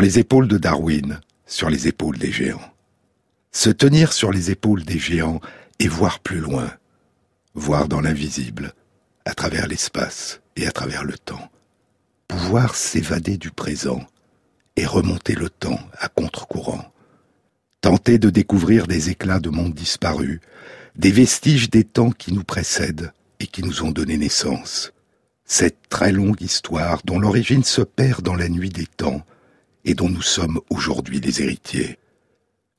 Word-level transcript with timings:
Les 0.00 0.20
épaules 0.20 0.46
de 0.46 0.58
Darwin, 0.58 1.20
sur 1.44 1.68
les 1.68 1.88
épaules 1.88 2.18
des 2.18 2.30
géants. 2.30 2.72
Se 3.50 3.68
tenir 3.68 4.12
sur 4.12 4.30
les 4.30 4.52
épaules 4.52 4.84
des 4.84 4.98
géants 4.98 5.40
et 5.80 5.88
voir 5.88 6.20
plus 6.20 6.38
loin, 6.38 6.72
voir 7.54 7.88
dans 7.88 8.00
l'invisible, 8.00 8.74
à 9.24 9.34
travers 9.34 9.66
l'espace 9.66 10.40
et 10.54 10.68
à 10.68 10.70
travers 10.70 11.04
le 11.04 11.18
temps. 11.18 11.50
Pouvoir 12.28 12.76
s'évader 12.76 13.38
du 13.38 13.50
présent 13.50 14.00
et 14.76 14.86
remonter 14.86 15.34
le 15.34 15.50
temps 15.50 15.80
à 15.98 16.08
contre-courant. 16.08 16.92
Tenter 17.80 18.18
de 18.18 18.30
découvrir 18.30 18.86
des 18.86 19.10
éclats 19.10 19.40
de 19.40 19.50
mondes 19.50 19.74
disparus, 19.74 20.40
des 20.94 21.10
vestiges 21.10 21.70
des 21.70 21.84
temps 21.84 22.12
qui 22.12 22.32
nous 22.32 22.44
précèdent 22.44 23.12
et 23.40 23.48
qui 23.48 23.64
nous 23.64 23.82
ont 23.82 23.90
donné 23.90 24.16
naissance. 24.16 24.92
Cette 25.44 25.88
très 25.88 26.12
longue 26.12 26.40
histoire 26.40 27.00
dont 27.04 27.18
l'origine 27.18 27.64
se 27.64 27.82
perd 27.82 28.22
dans 28.22 28.36
la 28.36 28.48
nuit 28.48 28.70
des 28.70 28.86
temps 28.86 29.24
et 29.84 29.94
dont 29.94 30.08
nous 30.08 30.22
sommes 30.22 30.60
aujourd'hui 30.70 31.20
les 31.20 31.42
héritiers. 31.42 31.98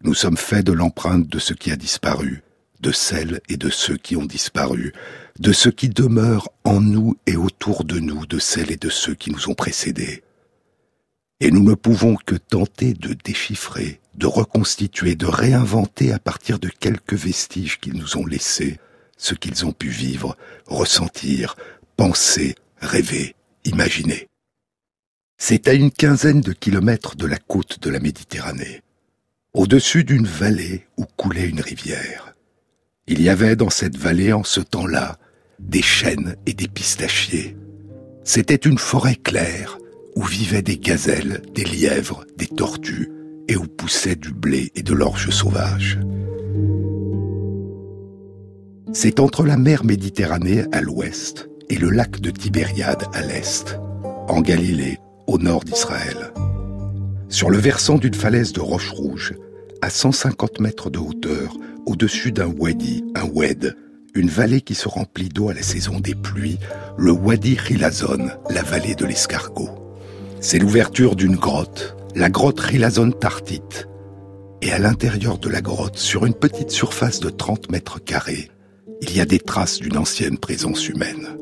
Nous 0.03 0.13
sommes 0.13 0.37
faits 0.37 0.65
de 0.65 0.71
l'empreinte 0.71 1.27
de 1.27 1.39
ce 1.39 1.53
qui 1.53 1.71
a 1.71 1.75
disparu, 1.75 2.43
de 2.79 2.91
celles 2.91 3.41
et 3.49 3.57
de 3.57 3.69
ceux 3.69 3.97
qui 3.97 4.15
ont 4.15 4.25
disparu, 4.25 4.93
de 5.39 5.51
ce 5.51 5.69
qui 5.69 5.89
demeure 5.89 6.49
en 6.63 6.79
nous 6.79 7.17
et 7.25 7.35
autour 7.35 7.83
de 7.83 7.99
nous, 7.99 8.25
de 8.25 8.39
celles 8.39 8.71
et 8.71 8.77
de 8.77 8.89
ceux 8.89 9.15
qui 9.15 9.31
nous 9.31 9.49
ont 9.49 9.55
précédés. 9.55 10.23
Et 11.41 11.51
nous 11.51 11.63
ne 11.63 11.73
pouvons 11.73 12.15
que 12.15 12.35
tenter 12.35 12.93
de 12.93 13.13
déchiffrer, 13.13 13.99
de 14.15 14.27
reconstituer, 14.27 15.15
de 15.15 15.25
réinventer 15.25 16.11
à 16.13 16.19
partir 16.19 16.59
de 16.59 16.69
quelques 16.69 17.13
vestiges 17.13 17.79
qu'ils 17.79 17.97
nous 17.97 18.17
ont 18.17 18.25
laissés, 18.25 18.79
ce 19.17 19.33
qu'ils 19.35 19.65
ont 19.65 19.73
pu 19.73 19.89
vivre, 19.89 20.37
ressentir, 20.65 21.55
penser, 21.97 22.55
rêver, 22.81 23.35
imaginer. 23.65 24.28
C'est 25.41 25.69
à 25.69 25.73
une 25.73 25.89
quinzaine 25.89 26.41
de 26.41 26.51
kilomètres 26.51 27.15
de 27.15 27.25
la 27.25 27.37
côte 27.37 27.79
de 27.81 27.89
la 27.89 28.01
Méditerranée, 28.01 28.81
au-dessus 29.53 30.03
d'une 30.03 30.27
vallée 30.27 30.85
où 30.97 31.05
coulait 31.05 31.47
une 31.47 31.61
rivière. 31.61 32.35
Il 33.07 33.21
y 33.21 33.29
avait 33.29 33.55
dans 33.55 33.69
cette 33.69 33.97
vallée 33.97 34.33
en 34.33 34.43
ce 34.43 34.59
temps-là 34.59 35.17
des 35.57 35.81
chênes 35.81 36.35
et 36.45 36.53
des 36.53 36.67
pistachiers. 36.67 37.55
C'était 38.25 38.55
une 38.55 38.77
forêt 38.77 39.15
claire 39.15 39.79
où 40.17 40.23
vivaient 40.23 40.61
des 40.61 40.77
gazelles, 40.77 41.41
des 41.55 41.63
lièvres, 41.63 42.25
des 42.37 42.47
tortues 42.47 43.09
et 43.47 43.55
où 43.55 43.65
poussait 43.65 44.17
du 44.17 44.33
blé 44.33 44.73
et 44.75 44.83
de 44.83 44.93
l'orge 44.93 45.29
sauvage. 45.29 45.99
C'est 48.91 49.21
entre 49.21 49.45
la 49.45 49.55
mer 49.55 49.85
Méditerranée 49.85 50.65
à 50.73 50.81
l'ouest 50.81 51.49
et 51.69 51.77
le 51.77 51.91
lac 51.91 52.19
de 52.19 52.29
Tibériade 52.29 53.05
à 53.13 53.21
l'est, 53.21 53.79
en 54.27 54.41
Galilée, 54.41 54.99
au 55.29 55.37
nord 55.37 55.63
d'Israël. 55.63 56.33
Sur 57.29 57.51
le 57.51 57.59
versant 57.59 57.99
d'une 57.99 58.15
falaise 58.15 58.51
de 58.51 58.61
roches 58.61 58.89
rouges, 58.89 59.35
à 59.83 59.91
150 59.91 60.59
mètres 60.59 60.89
de 60.89 60.97
hauteur, 60.97 61.55
au-dessus 61.85 62.31
d'un 62.31 62.47
wadi, 62.47 63.05
un 63.13 63.25
wed, 63.25 63.77
une 64.15 64.29
vallée 64.29 64.61
qui 64.61 64.73
se 64.73 64.89
remplit 64.89 65.29
d'eau 65.29 65.49
à 65.49 65.53
la 65.53 65.61
saison 65.61 65.99
des 65.99 66.15
pluies, 66.15 66.57
le 66.97 67.11
wadi 67.11 67.55
Rilazon, 67.55 68.29
la 68.49 68.63
vallée 68.63 68.95
de 68.95 69.05
l'escargot. 69.05 69.69
C'est 70.41 70.57
l'ouverture 70.57 71.15
d'une 71.15 71.35
grotte, 71.35 71.95
la 72.15 72.29
grotte 72.31 72.59
Rilazon 72.59 73.11
Tartite. 73.11 73.87
Et 74.63 74.71
à 74.71 74.79
l'intérieur 74.79 75.37
de 75.37 75.49
la 75.49 75.61
grotte, 75.61 75.97
sur 75.97 76.25
une 76.25 76.33
petite 76.33 76.71
surface 76.71 77.19
de 77.19 77.29
30 77.29 77.71
mètres 77.71 78.03
carrés, 78.03 78.49
il 79.01 79.15
y 79.15 79.21
a 79.21 79.25
des 79.25 79.39
traces 79.39 79.79
d'une 79.79 79.97
ancienne 79.97 80.39
présence 80.39 80.89
humaine. 80.89 81.38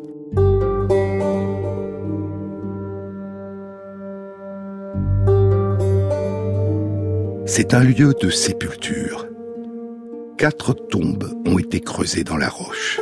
C'est 7.49 7.73
un 7.73 7.81
lieu 7.81 8.13
de 8.21 8.29
sépulture. 8.29 9.25
Quatre 10.37 10.73
tombes 10.73 11.33
ont 11.47 11.57
été 11.57 11.79
creusées 11.79 12.25
dans 12.25 12.35
la 12.35 12.49
roche. 12.49 12.99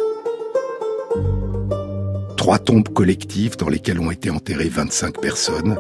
Trois 2.37 2.59
tombes 2.59 2.89
collectives 2.89 3.57
dans 3.57 3.69
lesquelles 3.69 3.99
ont 3.99 4.11
été 4.11 4.29
enterrées 4.29 4.69
25 4.69 5.19
personnes 5.19 5.79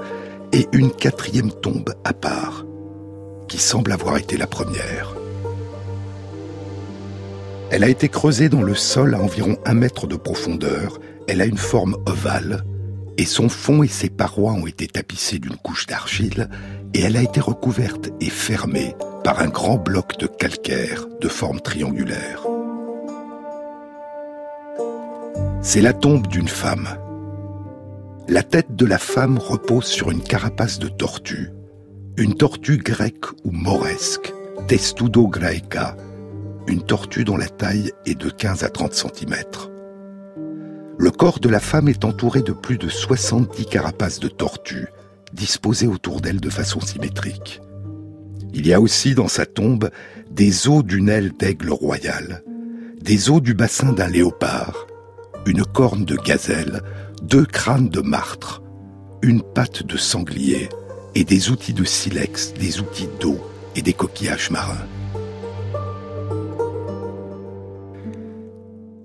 et 0.51 0.67
une 0.73 0.91
quatrième 0.91 1.51
tombe 1.51 1.93
à 2.03 2.13
part, 2.13 2.65
qui 3.47 3.59
semble 3.59 3.91
avoir 3.91 4.17
été 4.17 4.35
la 4.35 4.47
première. 4.47 5.15
Elle 7.69 7.83
a 7.83 7.89
été 7.89 8.09
creusée 8.09 8.49
dans 8.49 8.63
le 8.63 8.73
sol 8.73 9.13
à 9.13 9.21
environ 9.21 9.57
un 9.65 9.75
mètre 9.75 10.07
de 10.07 10.15
profondeur. 10.15 10.99
Elle 11.27 11.41
a 11.41 11.45
une 11.45 11.59
forme 11.59 11.97
ovale 12.07 12.63
et 13.19 13.25
son 13.25 13.47
fond 13.47 13.83
et 13.83 13.87
ses 13.87 14.09
parois 14.09 14.53
ont 14.53 14.65
été 14.65 14.87
tapissés 14.87 15.37
d'une 15.37 15.55
couche 15.55 15.85
d'argile 15.85 16.49
et 16.95 17.01
elle 17.01 17.17
a 17.17 17.21
été 17.21 17.41
recouverte 17.41 18.09
et 18.21 18.29
fermée 18.29 18.95
par 19.21 19.41
un 19.41 19.49
grand 19.49 19.75
bloc 19.75 20.17
de 20.17 20.27
calcaire 20.27 21.05
de 21.19 21.27
forme 21.27 21.59
triangulaire. 21.59 22.47
C'est 25.61 25.81
la 25.81 25.91
tombe 25.91 26.27
d'une 26.27 26.47
femme. 26.47 26.87
La 28.29 28.43
tête 28.43 28.77
de 28.77 28.85
la 28.85 28.97
femme 28.97 29.37
repose 29.37 29.87
sur 29.87 30.09
une 30.09 30.23
carapace 30.23 30.79
de 30.79 30.87
tortue, 30.87 31.51
une 32.15 32.35
tortue 32.35 32.77
grecque 32.77 33.29
ou 33.43 33.51
moresque, 33.51 34.33
Testudo 34.69 35.27
graeca, 35.27 35.97
une 36.65 36.81
tortue 36.81 37.25
dont 37.25 37.35
la 37.35 37.49
taille 37.49 37.91
est 38.05 38.17
de 38.17 38.29
15 38.29 38.63
à 38.63 38.69
30 38.69 38.93
cm. 38.93 39.35
Le 40.97 41.11
corps 41.11 41.39
de 41.41 41.49
la 41.49 41.59
femme 41.59 41.89
est 41.89 42.05
entouré 42.05 42.41
de 42.41 42.53
plus 42.53 42.77
de 42.77 42.87
70 42.87 43.65
carapaces 43.65 44.21
de 44.21 44.29
tortue, 44.29 44.87
disposées 45.33 45.87
autour 45.87 46.21
d'elle 46.21 46.39
de 46.39 46.49
façon 46.49 46.79
symétrique. 46.79 47.61
Il 48.53 48.67
y 48.67 48.73
a 48.73 48.79
aussi 48.79 49.15
dans 49.15 49.27
sa 49.27 49.45
tombe 49.45 49.89
des 50.31 50.67
os 50.67 50.83
d'une 50.83 51.09
aile 51.09 51.33
d'aigle 51.37 51.71
royal, 51.71 52.43
des 53.01 53.29
os 53.29 53.41
du 53.41 53.53
bassin 53.53 53.93
d'un 53.93 54.07
léopard, 54.07 54.87
une 55.45 55.63
corne 55.63 56.05
de 56.05 56.15
gazelle, 56.15 56.81
deux 57.21 57.45
crânes 57.45 57.89
de 57.89 58.01
martre, 58.01 58.61
une 59.21 59.41
patte 59.41 59.83
de 59.83 59.97
sanglier 59.97 60.69
et 61.15 61.23
des 61.23 61.49
outils 61.49 61.73
de 61.73 61.83
silex, 61.83 62.53
des 62.53 62.79
outils 62.79 63.09
d'eau 63.19 63.39
et 63.75 63.81
des 63.81 63.93
coquillages 63.93 64.51
marins. 64.51 64.85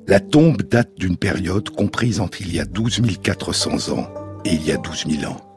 La 0.07 0.19
tombe 0.19 0.63
date 0.63 0.91
d'une 0.97 1.17
période 1.17 1.71
comprise 1.71 2.21
entre 2.21 2.41
il 2.41 2.53
y 2.53 2.59
a 2.59 2.65
12 2.65 3.01
400 3.23 3.93
ans 3.93 4.09
et 4.45 4.55
il 4.55 4.67
y 4.67 4.73
a 4.73 4.77
12 4.77 5.05
000 5.09 5.33
ans. 5.33 5.50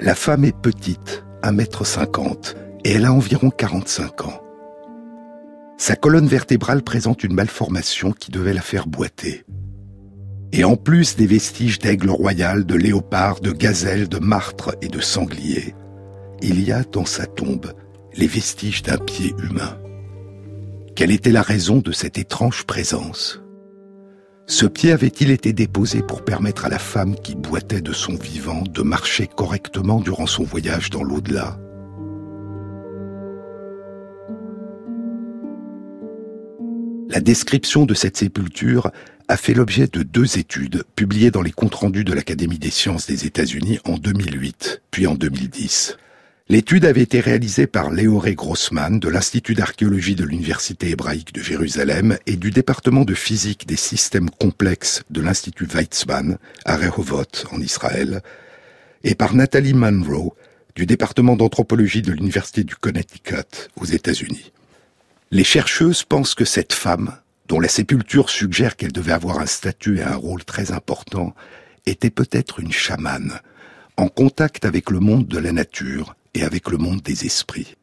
La 0.00 0.14
femme 0.14 0.44
est 0.44 0.56
petite, 0.56 1.24
1m50, 1.42 2.54
et 2.84 2.92
elle 2.92 3.04
a 3.04 3.12
environ 3.12 3.50
45 3.50 4.26
ans. 4.26 4.40
Sa 5.76 5.96
colonne 5.96 6.28
vertébrale 6.28 6.82
présente 6.82 7.24
une 7.24 7.34
malformation 7.34 8.12
qui 8.12 8.30
devait 8.30 8.52
la 8.52 8.60
faire 8.60 8.86
boiter. 8.86 9.44
Et 10.52 10.62
en 10.62 10.76
plus 10.76 11.16
des 11.16 11.26
vestiges 11.26 11.80
d'aigle 11.80 12.10
royal, 12.10 12.64
de 12.64 12.76
léopard, 12.76 13.40
de 13.40 13.50
gazelle, 13.50 14.08
de 14.08 14.18
martre 14.18 14.76
et 14.82 14.88
de 14.88 15.00
sanglier, 15.00 15.74
il 16.42 16.62
y 16.62 16.70
a 16.70 16.84
dans 16.84 17.04
sa 17.04 17.26
tombe 17.26 17.72
les 18.14 18.28
vestiges 18.28 18.84
d'un 18.84 18.98
pied 18.98 19.34
humain. 19.42 19.78
Quelle 20.94 21.10
était 21.10 21.32
la 21.32 21.42
raison 21.42 21.78
de 21.78 21.90
cette 21.90 22.18
étrange 22.18 22.64
présence? 22.66 23.42
Ce 24.50 24.64
pied 24.64 24.92
avait-il 24.92 25.30
été 25.30 25.52
déposé 25.52 26.00
pour 26.00 26.24
permettre 26.24 26.64
à 26.64 26.70
la 26.70 26.78
femme 26.78 27.14
qui 27.16 27.34
boitait 27.34 27.82
de 27.82 27.92
son 27.92 28.14
vivant 28.14 28.62
de 28.62 28.80
marcher 28.80 29.26
correctement 29.26 30.00
durant 30.00 30.26
son 30.26 30.42
voyage 30.42 30.88
dans 30.88 31.02
l'au-delà? 31.02 31.58
La 37.10 37.20
description 37.20 37.84
de 37.84 37.92
cette 37.92 38.16
sépulture 38.16 38.90
a 39.28 39.36
fait 39.36 39.52
l'objet 39.52 39.86
de 39.86 40.02
deux 40.02 40.38
études 40.38 40.82
publiées 40.96 41.30
dans 41.30 41.42
les 41.42 41.52
comptes 41.52 41.74
rendus 41.74 42.04
de 42.04 42.14
l'Académie 42.14 42.58
des 42.58 42.70
sciences 42.70 43.06
des 43.06 43.26
États-Unis 43.26 43.80
en 43.84 43.98
2008, 43.98 44.80
puis 44.90 45.06
en 45.06 45.14
2010. 45.14 45.98
L'étude 46.50 46.86
avait 46.86 47.02
été 47.02 47.20
réalisée 47.20 47.66
par 47.66 47.90
Léoré 47.90 48.34
Grossman 48.34 48.98
de 48.98 49.08
l'Institut 49.10 49.54
d'archéologie 49.54 50.14
de 50.14 50.24
l'Université 50.24 50.88
hébraïque 50.88 51.34
de 51.34 51.42
Jérusalem 51.42 52.16
et 52.24 52.36
du 52.36 52.50
département 52.50 53.04
de 53.04 53.12
physique 53.12 53.66
des 53.66 53.76
systèmes 53.76 54.30
complexes 54.30 55.02
de 55.10 55.20
l'Institut 55.20 55.66
Weizmann 55.66 56.38
à 56.64 56.78
Rehovot 56.78 57.26
en 57.52 57.60
Israël 57.60 58.22
et 59.04 59.14
par 59.14 59.34
Nathalie 59.34 59.74
Monroe 59.74 60.32
du 60.74 60.86
département 60.86 61.36
d'anthropologie 61.36 62.00
de 62.00 62.12
l'Université 62.12 62.64
du 62.64 62.76
Connecticut 62.76 63.68
aux 63.76 63.84
États-Unis. 63.84 64.50
Les 65.30 65.44
chercheuses 65.44 66.04
pensent 66.04 66.34
que 66.34 66.46
cette 66.46 66.72
femme, 66.72 67.18
dont 67.48 67.60
la 67.60 67.68
sépulture 67.68 68.30
suggère 68.30 68.76
qu'elle 68.76 68.92
devait 68.92 69.12
avoir 69.12 69.40
un 69.40 69.46
statut 69.46 69.98
et 69.98 70.02
un 70.02 70.16
rôle 70.16 70.46
très 70.46 70.72
important, 70.72 71.34
était 71.84 72.08
peut-être 72.08 72.58
une 72.58 72.72
chamane, 72.72 73.38
en 73.98 74.08
contact 74.08 74.64
avec 74.64 74.88
le 74.88 75.00
monde 75.00 75.28
de 75.28 75.38
la 75.38 75.52
nature 75.52 76.14
avec 76.42 76.68
le 76.70 76.78
monde 76.78 77.02
des 77.02 77.26
esprits. 77.26 77.76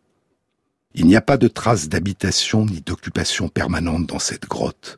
Il 0.94 1.08
n'y 1.08 1.16
a 1.16 1.22
pas 1.22 1.38
de 1.38 1.48
traces 1.48 1.90
d'habitation 1.90 2.66
ni 2.66 2.82
d'occupation 2.82 3.50
permanente 3.50 4.08
dans 4.08 4.20
cette 4.20 4.48
grotte. 4.48 4.98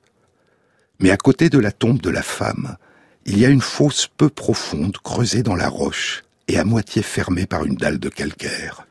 Mais 0.99 1.11
à 1.11 1.17
côté 1.17 1.49
de 1.49 1.59
la 1.59 1.71
tombe 1.71 2.01
de 2.01 2.09
la 2.09 2.23
femme, 2.23 2.77
il 3.25 3.39
y 3.39 3.45
a 3.45 3.49
une 3.49 3.61
fosse 3.61 4.07
peu 4.07 4.29
profonde 4.29 4.97
creusée 4.97 5.43
dans 5.43 5.55
la 5.55 5.69
roche 5.69 6.23
et 6.47 6.57
à 6.57 6.63
moitié 6.63 7.01
fermée 7.01 7.45
par 7.45 7.65
une 7.65 7.75
dalle 7.75 7.99
de 7.99 8.09
calcaire. 8.09 8.87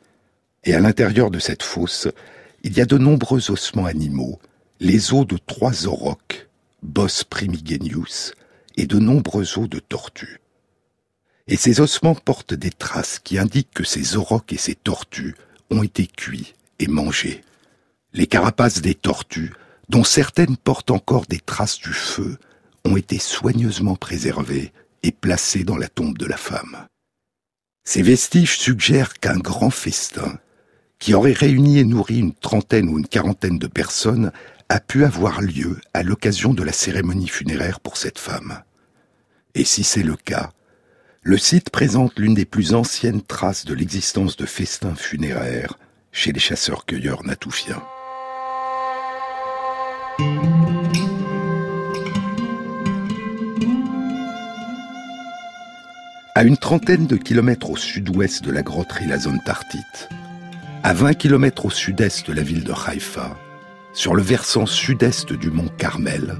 Et 0.64 0.74
à 0.74 0.80
l'intérieur 0.80 1.30
de 1.30 1.38
cette 1.38 1.62
fosse, 1.62 2.08
il 2.62 2.76
y 2.76 2.80
a 2.80 2.86
de 2.86 2.98
nombreux 2.98 3.50
ossements 3.50 3.86
animaux, 3.86 4.40
les 4.80 5.14
os 5.14 5.26
de 5.26 5.38
trois 5.38 5.86
aurochs, 5.86 6.48
Bos 6.82 7.24
primigenius, 7.28 8.32
et 8.76 8.86
de 8.86 8.98
nombreux 8.98 9.58
os 9.58 9.68
de 9.68 9.78
tortues. 9.78 10.40
Et 11.48 11.56
ces 11.56 11.80
ossements 11.80 12.14
portent 12.14 12.54
des 12.54 12.70
traces 12.70 13.20
qui 13.20 13.38
indiquent 13.38 13.72
que 13.72 13.84
ces 13.84 14.16
aurochs 14.16 14.52
et 14.52 14.58
ces 14.58 14.74
tortues 14.74 15.36
ont 15.70 15.82
été 15.82 16.06
cuits 16.06 16.54
et 16.78 16.88
mangés. 16.88 17.42
Les 18.12 18.26
carapaces 18.26 18.80
des 18.80 18.94
tortues, 18.94 19.52
dont 19.88 20.04
certaines 20.04 20.56
portent 20.56 20.90
encore 20.90 21.26
des 21.26 21.38
traces 21.38 21.78
du 21.78 21.92
feu, 21.92 22.38
ont 22.84 22.96
été 22.96 23.18
soigneusement 23.18 23.96
préservées 23.96 24.72
et 25.02 25.12
placées 25.12 25.64
dans 25.64 25.76
la 25.76 25.88
tombe 25.88 26.18
de 26.18 26.26
la 26.26 26.36
femme. 26.36 26.86
Ces 27.84 28.02
vestiges 28.02 28.58
suggèrent 28.58 29.14
qu'un 29.14 29.38
grand 29.38 29.70
festin, 29.70 30.38
qui 30.98 31.14
aurait 31.14 31.32
réuni 31.32 31.78
et 31.78 31.84
nourri 31.84 32.18
une 32.18 32.34
trentaine 32.34 32.88
ou 32.88 32.98
une 32.98 33.06
quarantaine 33.06 33.58
de 33.58 33.66
personnes, 33.68 34.32
a 34.68 34.80
pu 34.80 35.04
avoir 35.04 35.40
lieu 35.40 35.78
à 35.94 36.02
l'occasion 36.02 36.52
de 36.54 36.64
la 36.64 36.72
cérémonie 36.72 37.28
funéraire 37.28 37.78
pour 37.78 37.96
cette 37.96 38.18
femme. 38.18 38.62
Et 39.54 39.64
si 39.64 39.84
c'est 39.84 40.02
le 40.02 40.16
cas, 40.16 40.50
le 41.28 41.38
site 41.38 41.70
présente 41.70 42.20
l'une 42.20 42.34
des 42.34 42.44
plus 42.44 42.72
anciennes 42.72 43.20
traces 43.20 43.64
de 43.64 43.74
l'existence 43.74 44.36
de 44.36 44.46
festins 44.46 44.94
funéraires 44.94 45.76
chez 46.12 46.30
les 46.30 46.38
chasseurs-cueilleurs 46.38 47.24
natoufiens. 47.24 47.82
À 56.36 56.44
une 56.44 56.56
trentaine 56.56 57.08
de 57.08 57.16
kilomètres 57.16 57.70
au 57.70 57.76
sud-ouest 57.76 58.44
de 58.44 58.52
la 58.52 58.62
grotte 58.62 58.92
Rilazon 58.92 59.38
Tartite, 59.38 60.08
à 60.84 60.94
20 60.94 61.14
kilomètres 61.14 61.66
au 61.66 61.70
sud-est 61.70 62.28
de 62.28 62.34
la 62.34 62.42
ville 62.42 62.62
de 62.62 62.72
Haïfa, 62.72 63.36
sur 63.92 64.14
le 64.14 64.22
versant 64.22 64.64
sud-est 64.64 65.32
du 65.32 65.50
mont 65.50 65.70
Carmel, 65.76 66.36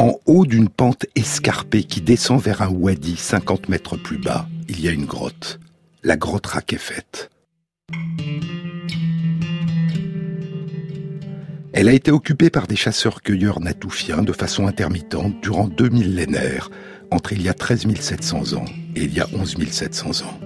en 0.00 0.18
haut 0.24 0.46
d'une 0.46 0.70
pente 0.70 1.04
escarpée 1.14 1.84
qui 1.84 2.00
descend 2.00 2.40
vers 2.40 2.62
un 2.62 2.70
wadi 2.70 3.16
50 3.16 3.68
mètres 3.68 3.98
plus 3.98 4.16
bas, 4.16 4.48
il 4.66 4.80
y 4.80 4.88
a 4.88 4.92
une 4.92 5.04
grotte, 5.04 5.60
la 6.02 6.16
grotte 6.16 6.46
Rakefet. 6.46 7.28
Elle 11.74 11.88
a 11.88 11.92
été 11.92 12.10
occupée 12.10 12.48
par 12.48 12.66
des 12.66 12.76
chasseurs-cueilleurs 12.76 13.60
natoufiens 13.60 14.22
de 14.22 14.32
façon 14.32 14.66
intermittente 14.66 15.34
durant 15.42 15.68
deux 15.68 15.90
millénaires, 15.90 16.70
entre 17.10 17.34
il 17.34 17.42
y 17.42 17.50
a 17.50 17.54
13 17.54 17.94
700 17.94 18.54
ans 18.54 18.64
et 18.96 19.02
il 19.02 19.12
y 19.12 19.20
a 19.20 19.26
11 19.34 19.56
700 19.70 20.24
ans. 20.24 20.40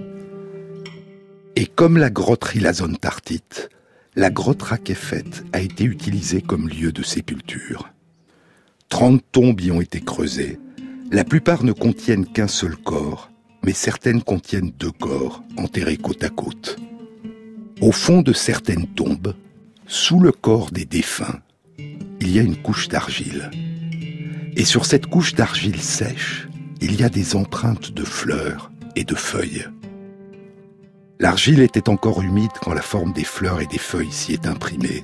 Et 1.55 1.65
comme 1.65 1.97
la 1.97 2.09
grotte 2.09 2.43
Rilazon 2.43 2.93
Tartite, 2.95 3.69
la 4.17 4.31
grotte 4.31 4.63
Rakefet 4.63 5.23
a 5.53 5.61
été 5.61 5.85
utilisée 5.85 6.41
comme 6.41 6.67
lieu 6.67 6.91
de 6.91 7.03
sépulture. 7.03 7.94
Trente 8.89 9.23
tombes 9.31 9.61
y 9.61 9.71
ont 9.71 9.81
été 9.81 9.99
creusées. 9.99 10.59
La 11.11 11.23
plupart 11.23 11.63
ne 11.63 11.71
contiennent 11.71 12.25
qu'un 12.25 12.47
seul 12.47 12.75
corps, 12.75 13.29
mais 13.63 13.73
certaines 13.73 14.21
contiennent 14.21 14.71
deux 14.77 14.91
corps 14.91 15.43
enterrés 15.57 15.97
côte 15.97 16.23
à 16.23 16.29
côte. 16.29 16.77
Au 17.81 17.91
fond 17.91 18.21
de 18.21 18.33
certaines 18.33 18.87
tombes, 18.87 19.33
sous 19.87 20.19
le 20.19 20.31
corps 20.31 20.71
des 20.71 20.85
défunts, 20.85 21.39
il 21.77 22.31
y 22.31 22.39
a 22.39 22.43
une 22.43 22.61
couche 22.61 22.87
d'argile. 22.87 23.51
Et 24.55 24.65
sur 24.65 24.85
cette 24.85 25.07
couche 25.07 25.35
d'argile 25.35 25.81
sèche, 25.81 26.47
il 26.81 26.99
y 26.99 27.03
a 27.03 27.09
des 27.09 27.35
empreintes 27.35 27.91
de 27.91 28.03
fleurs 28.03 28.71
et 28.95 29.03
de 29.03 29.15
feuilles. 29.15 29.65
L'argile 31.19 31.61
était 31.61 31.89
encore 31.89 32.21
humide 32.21 32.51
quand 32.61 32.73
la 32.73 32.81
forme 32.81 33.13
des 33.13 33.23
fleurs 33.23 33.61
et 33.61 33.67
des 33.67 33.77
feuilles 33.77 34.11
s'y 34.11 34.33
est 34.33 34.47
imprimée. 34.47 35.03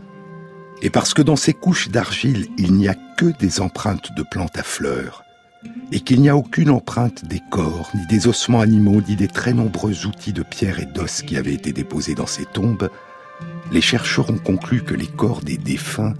Et 0.81 0.89
parce 0.89 1.13
que 1.13 1.21
dans 1.21 1.35
ces 1.35 1.53
couches 1.53 1.89
d'argile, 1.89 2.47
il 2.57 2.73
n'y 2.73 2.87
a 2.87 2.95
que 3.17 3.25
des 3.39 3.61
empreintes 3.61 4.15
de 4.15 4.23
plantes 4.23 4.57
à 4.57 4.63
fleurs, 4.63 5.23
et 5.91 5.99
qu'il 5.99 6.21
n'y 6.21 6.29
a 6.29 6.35
aucune 6.35 6.71
empreinte 6.71 7.25
des 7.25 7.41
corps, 7.51 7.91
ni 7.93 8.07
des 8.07 8.27
ossements 8.27 8.61
animaux, 8.61 9.01
ni 9.07 9.15
des 9.15 9.27
très 9.27 9.53
nombreux 9.53 10.07
outils 10.07 10.33
de 10.33 10.41
pierre 10.41 10.79
et 10.79 10.87
d'os 10.87 11.21
qui 11.21 11.37
avaient 11.37 11.53
été 11.53 11.71
déposés 11.71 12.15
dans 12.15 12.25
ces 12.25 12.45
tombes, 12.45 12.89
les 13.71 13.81
chercheurs 13.81 14.29
ont 14.29 14.37
conclu 14.37 14.83
que 14.83 14.95
les 14.95 15.07
corps 15.07 15.41
des 15.41 15.57
défunts 15.57 16.13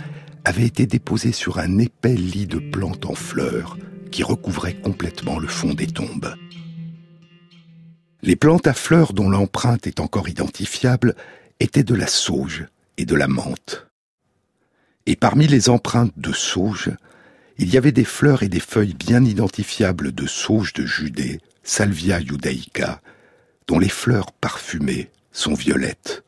avaient 0.46 0.66
été 0.66 0.86
déposés 0.86 1.32
sur 1.32 1.60
un 1.60 1.80
épais 1.80 2.16
lit 2.16 2.48
de 2.48 2.60
plantes 2.60 3.06
en 3.06 3.16
fleurs, 3.16 3.78
qui 4.12 4.24
recouvrait 4.24 4.76
complètement 4.76 5.40
le 5.40 5.48
fond 5.48 5.74
des 5.74 5.88
tombes. 5.88 6.36
Les 8.22 8.36
plantes 8.36 8.68
à 8.68 8.74
fleurs 8.74 9.14
dont 9.14 9.30
l'empreinte 9.30 9.88
est 9.88 10.00
encore 10.00 10.30
identifiable 10.30 11.16
étaient 11.60 11.84
de 11.84 11.96
la 11.96 12.08
sauge 12.08 12.68
et 12.98 13.06
de 13.06 13.16
la 13.16 13.28
menthe. 13.28 13.91
Et 15.06 15.16
parmi 15.16 15.48
les 15.48 15.70
empreintes 15.70 16.14
de 16.18 16.32
sauge, 16.32 16.92
il 17.58 17.74
y 17.74 17.78
avait 17.78 17.92
des 17.92 18.06
fleurs 18.06 18.44
et 18.44 18.50
des 18.50 18.60
feuilles 18.60 18.94
bien 18.94 19.24
identifiables 19.24 20.12
de 20.12 20.28
sauge 20.28 20.74
de 20.74 20.86
Judée, 20.86 21.40
Salvia 21.64 22.20
judaica, 22.20 23.02
dont 23.68 23.80
les 23.80 23.90
fleurs 23.90 24.32
parfumées 24.32 25.10
sont 25.32 25.54
violettes. 25.54 26.24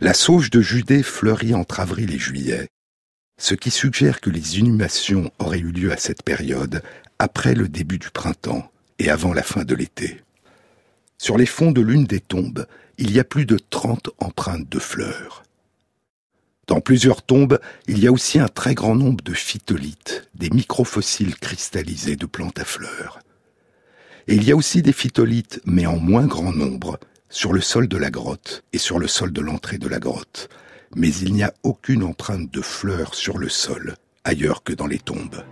La 0.00 0.14
sauge 0.14 0.50
de 0.50 0.60
Judée 0.60 1.02
fleurit 1.02 1.54
entre 1.54 1.80
avril 1.80 2.12
et 2.12 2.18
juillet, 2.18 2.68
ce 3.38 3.54
qui 3.54 3.70
suggère 3.70 4.20
que 4.20 4.30
les 4.30 4.58
inhumations 4.58 5.30
auraient 5.38 5.58
eu 5.58 5.72
lieu 5.72 5.92
à 5.92 5.96
cette 5.96 6.22
période, 6.22 6.82
après 7.18 7.54
le 7.54 7.68
début 7.68 7.98
du 7.98 8.10
printemps 8.10 8.70
et 8.98 9.10
avant 9.10 9.32
la 9.32 9.42
fin 9.42 9.64
de 9.64 9.74
l'été. 9.74 10.20
Sur 11.18 11.38
les 11.38 11.46
fonds 11.46 11.70
de 11.70 11.80
l'une 11.80 12.04
des 12.04 12.20
tombes, 12.20 12.66
il 12.98 13.12
y 13.12 13.20
a 13.20 13.24
plus 13.24 13.46
de 13.46 13.58
trente 13.58 14.10
empreintes 14.18 14.68
de 14.68 14.78
fleurs. 14.80 15.44
Dans 16.68 16.80
plusieurs 16.80 17.22
tombes, 17.22 17.58
il 17.88 17.98
y 17.98 18.06
a 18.06 18.12
aussi 18.12 18.38
un 18.38 18.48
très 18.48 18.74
grand 18.74 18.94
nombre 18.94 19.22
de 19.24 19.32
phytolithes, 19.32 20.28
des 20.34 20.50
microfossiles 20.50 21.36
cristallisés 21.36 22.16
de 22.16 22.26
plantes 22.26 22.58
à 22.58 22.64
fleurs. 22.64 23.18
Et 24.28 24.36
il 24.36 24.44
y 24.44 24.52
a 24.52 24.56
aussi 24.56 24.82
des 24.82 24.92
phytolithes, 24.92 25.60
mais 25.64 25.86
en 25.86 25.96
moins 25.96 26.26
grand 26.26 26.52
nombre, 26.52 27.00
sur 27.28 27.52
le 27.52 27.60
sol 27.60 27.88
de 27.88 27.96
la 27.96 28.10
grotte 28.10 28.62
et 28.72 28.78
sur 28.78 28.98
le 28.98 29.08
sol 29.08 29.32
de 29.32 29.40
l'entrée 29.40 29.78
de 29.78 29.88
la 29.88 29.98
grotte, 29.98 30.48
mais 30.94 31.12
il 31.12 31.32
n'y 31.32 31.42
a 31.42 31.52
aucune 31.62 32.04
empreinte 32.04 32.50
de 32.50 32.60
fleurs 32.60 33.14
sur 33.14 33.38
le 33.38 33.48
sol, 33.48 33.96
ailleurs 34.24 34.62
que 34.62 34.72
dans 34.72 34.86
les 34.86 34.98
tombes. 34.98 35.42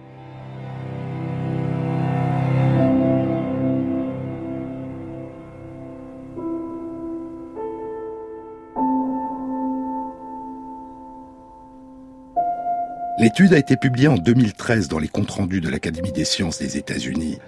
L'étude 13.20 13.54
a 13.54 13.58
été 13.58 13.76
publiée 13.76 14.08
en 14.08 14.16
2013 14.16 14.88
dans 14.88 14.98
les 14.98 15.06
comptes 15.06 15.30
rendus 15.30 15.60
de 15.60 15.68
l'Académie 15.68 16.10
des 16.10 16.24
sciences 16.24 16.58
des 16.58 16.76
États-Unis 16.76 17.38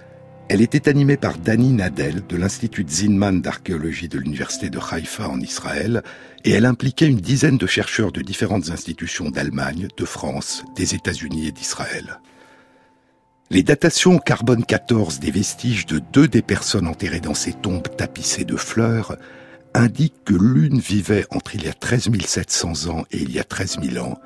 elle 0.49 0.61
était 0.61 0.89
animée 0.89 1.17
par 1.17 1.37
Dani 1.37 1.71
Nadel 1.71 2.21
de 2.27 2.35
l'Institut 2.35 2.85
Zinman 2.87 3.41
d'archéologie 3.41 4.09
de 4.09 4.19
l'Université 4.19 4.69
de 4.69 4.77
Haïfa 4.77 5.27
en 5.29 5.39
Israël 5.39 6.03
et 6.43 6.51
elle 6.51 6.65
impliquait 6.65 7.07
une 7.07 7.21
dizaine 7.21 7.57
de 7.57 7.65
chercheurs 7.65 8.11
de 8.11 8.21
différentes 8.21 8.69
institutions 8.69 9.29
d'Allemagne, 9.29 9.87
de 9.95 10.05
France, 10.05 10.63
des 10.75 10.95
États-Unis 10.95 11.47
et 11.47 11.51
d'Israël. 11.51 12.19
Les 13.49 13.63
datations 13.63 14.19
carbone 14.19 14.65
14 14.65 15.19
des 15.19 15.31
vestiges 15.31 15.85
de 15.85 15.99
deux 15.99 16.27
des 16.27 16.41
personnes 16.41 16.87
enterrées 16.87 17.19
dans 17.19 17.33
ces 17.33 17.53
tombes 17.53 17.87
tapissées 17.95 18.45
de 18.45 18.57
fleurs 18.57 19.15
indiquent 19.73 20.23
que 20.25 20.35
l'une 20.35 20.79
vivait 20.79 21.25
entre 21.31 21.55
il 21.55 21.63
y 21.63 21.69
a 21.69 21.73
13 21.73 22.09
700 22.23 22.89
ans 22.91 23.05
et 23.11 23.21
il 23.21 23.31
y 23.31 23.39
a 23.39 23.43
13 23.43 23.79
000 23.81 24.05
ans, 24.05 24.19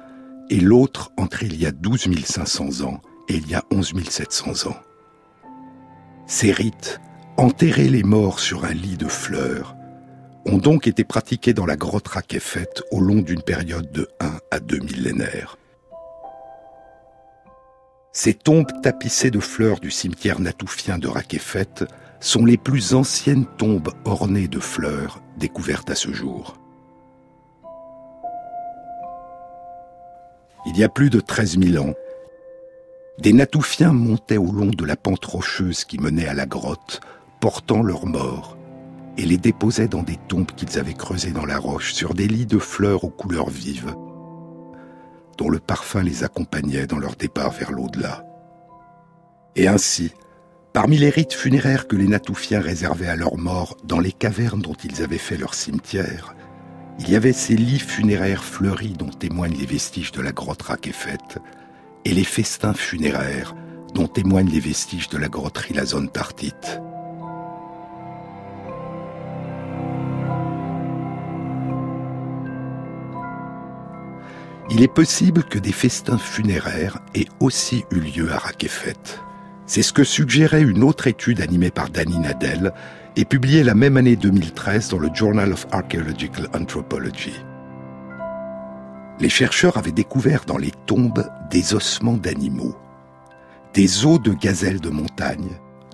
et 0.49 0.59
l'autre 0.59 1.11
entre 1.17 1.43
il 1.43 1.59
y 1.59 1.65
a 1.65 1.71
12 1.71 2.07
500 2.25 2.85
ans 2.85 3.01
et 3.29 3.35
il 3.35 3.47
y 3.49 3.55
a 3.55 3.63
11 3.71 3.93
700 4.09 4.69
ans. 4.69 4.77
Ces 6.25 6.51
rites, 6.51 6.99
enterrer 7.37 7.89
les 7.89 8.03
morts 8.03 8.39
sur 8.39 8.65
un 8.65 8.73
lit 8.73 8.97
de 8.97 9.07
fleurs, 9.07 9.75
ont 10.45 10.57
donc 10.57 10.87
été 10.87 11.03
pratiqués 11.03 11.53
dans 11.53 11.65
la 11.65 11.75
grotte 11.75 12.07
Rakefet 12.07 12.69
au 12.91 13.01
long 13.01 13.21
d'une 13.21 13.41
période 13.41 13.91
de 13.91 14.07
1 14.19 14.39
à 14.51 14.59
2 14.59 14.79
millénaires. 14.79 15.57
Ces 18.13 18.33
tombes 18.33 18.71
tapissées 18.81 19.29
de 19.29 19.39
fleurs 19.39 19.79
du 19.79 19.91
cimetière 19.91 20.39
natoufien 20.39 20.97
de 20.97 21.07
Rakefet 21.07 21.85
sont 22.19 22.45
les 22.45 22.57
plus 22.57 22.93
anciennes 22.93 23.45
tombes 23.57 23.93
ornées 24.05 24.47
de 24.47 24.59
fleurs 24.59 25.21
découvertes 25.37 25.89
à 25.91 25.95
ce 25.95 26.11
jour. 26.11 26.57
Il 30.67 30.77
y 30.77 30.83
a 30.83 30.89
plus 30.89 31.09
de 31.09 31.19
13 31.19 31.59
000 31.59 31.83
ans, 31.83 31.93
des 33.19 33.33
natoufiens 33.33 33.93
montaient 33.93 34.37
au 34.37 34.51
long 34.51 34.67
de 34.67 34.85
la 34.85 34.95
pente 34.95 35.25
rocheuse 35.25 35.85
qui 35.85 35.97
menait 35.97 36.27
à 36.27 36.35
la 36.35 36.45
grotte, 36.45 37.01
portant 37.39 37.81
leurs 37.81 38.05
morts, 38.05 38.57
et 39.17 39.25
les 39.25 39.37
déposaient 39.37 39.87
dans 39.87 40.03
des 40.03 40.17
tombes 40.27 40.51
qu'ils 40.51 40.77
avaient 40.77 40.93
creusées 40.93 41.31
dans 41.31 41.45
la 41.45 41.57
roche 41.57 41.93
sur 41.93 42.13
des 42.13 42.27
lits 42.27 42.45
de 42.45 42.59
fleurs 42.59 43.03
aux 43.03 43.09
couleurs 43.09 43.49
vives, 43.49 43.95
dont 45.39 45.49
le 45.49 45.59
parfum 45.59 46.03
les 46.03 46.23
accompagnait 46.23 46.85
dans 46.85 46.99
leur 46.99 47.15
départ 47.15 47.51
vers 47.51 47.71
l'au-delà. 47.71 48.23
Et 49.55 49.67
ainsi, 49.67 50.13
Parmi 50.77 50.99
les 50.99 51.09
rites 51.09 51.33
funéraires 51.33 51.87
que 51.87 51.95
les 51.95 52.07
Natoufiens 52.07 52.61
réservaient 52.61 53.07
à 53.07 53.15
leurs 53.15 53.37
morts 53.37 53.77
dans 53.83 53.99
les 53.99 54.11
cavernes 54.11 54.61
dont 54.61 54.75
ils 54.75 55.01
avaient 55.01 55.17
fait 55.17 55.35
leur 55.35 55.55
cimetière, 55.55 56.35
il 56.99 57.09
y 57.09 57.15
avait 57.15 57.33
ces 57.33 57.55
lits 57.55 57.79
funéraires 57.79 58.43
fleuris 58.43 58.93
dont 58.97 59.09
témoignent 59.09 59.57
les 59.57 59.65
vestiges 59.65 60.11
de 60.11 60.21
la 60.21 60.31
grotte 60.31 60.63
Rakefet, 60.63 61.17
et 62.05 62.13
les 62.13 62.23
festins 62.23 62.73
funéraires 62.73 63.55
dont 63.93 64.07
témoignent 64.07 64.49
les 64.49 64.59
vestiges 64.59 65.09
de 65.09 65.17
la 65.17 65.27
grotte 65.27 65.57
Rilazon 65.57 66.07
Tartit. 66.07 66.53
Il 74.69 74.83
est 74.83 74.93
possible 74.93 75.43
que 75.45 75.59
des 75.59 75.71
festins 75.71 76.17
funéraires 76.17 76.99
aient 77.15 77.29
aussi 77.39 77.85
eu 77.91 77.99
lieu 77.99 78.31
à 78.31 78.37
Rakefet. 78.37 78.95
C'est 79.65 79.81
ce 79.81 79.93
que 79.93 80.03
suggérait 80.03 80.61
une 80.61 80.83
autre 80.83 81.07
étude 81.07 81.41
animée 81.41 81.71
par 81.71 81.89
Danny 81.89 82.17
Nadel 82.19 82.73
et 83.17 83.25
publiée 83.25 83.63
la 83.63 83.73
même 83.73 83.97
année 83.97 84.15
2013 84.15 84.89
dans 84.89 84.99
le 84.99 85.09
Journal 85.11 85.51
of 85.51 85.65
Archaeological 85.71 86.47
Anthropology. 86.53 87.33
Les 89.19 89.27
chercheurs 89.29 89.75
avaient 89.77 89.91
découvert 89.91 90.45
dans 90.45 90.59
les 90.59 90.71
tombes 90.85 91.27
des 91.49 91.73
ossements 91.73 92.17
d'animaux, 92.17 92.75
des 93.73 94.05
os 94.05 94.21
de 94.21 94.33
gazelles 94.33 94.79
de 94.79 94.91
montagne, 94.91 95.49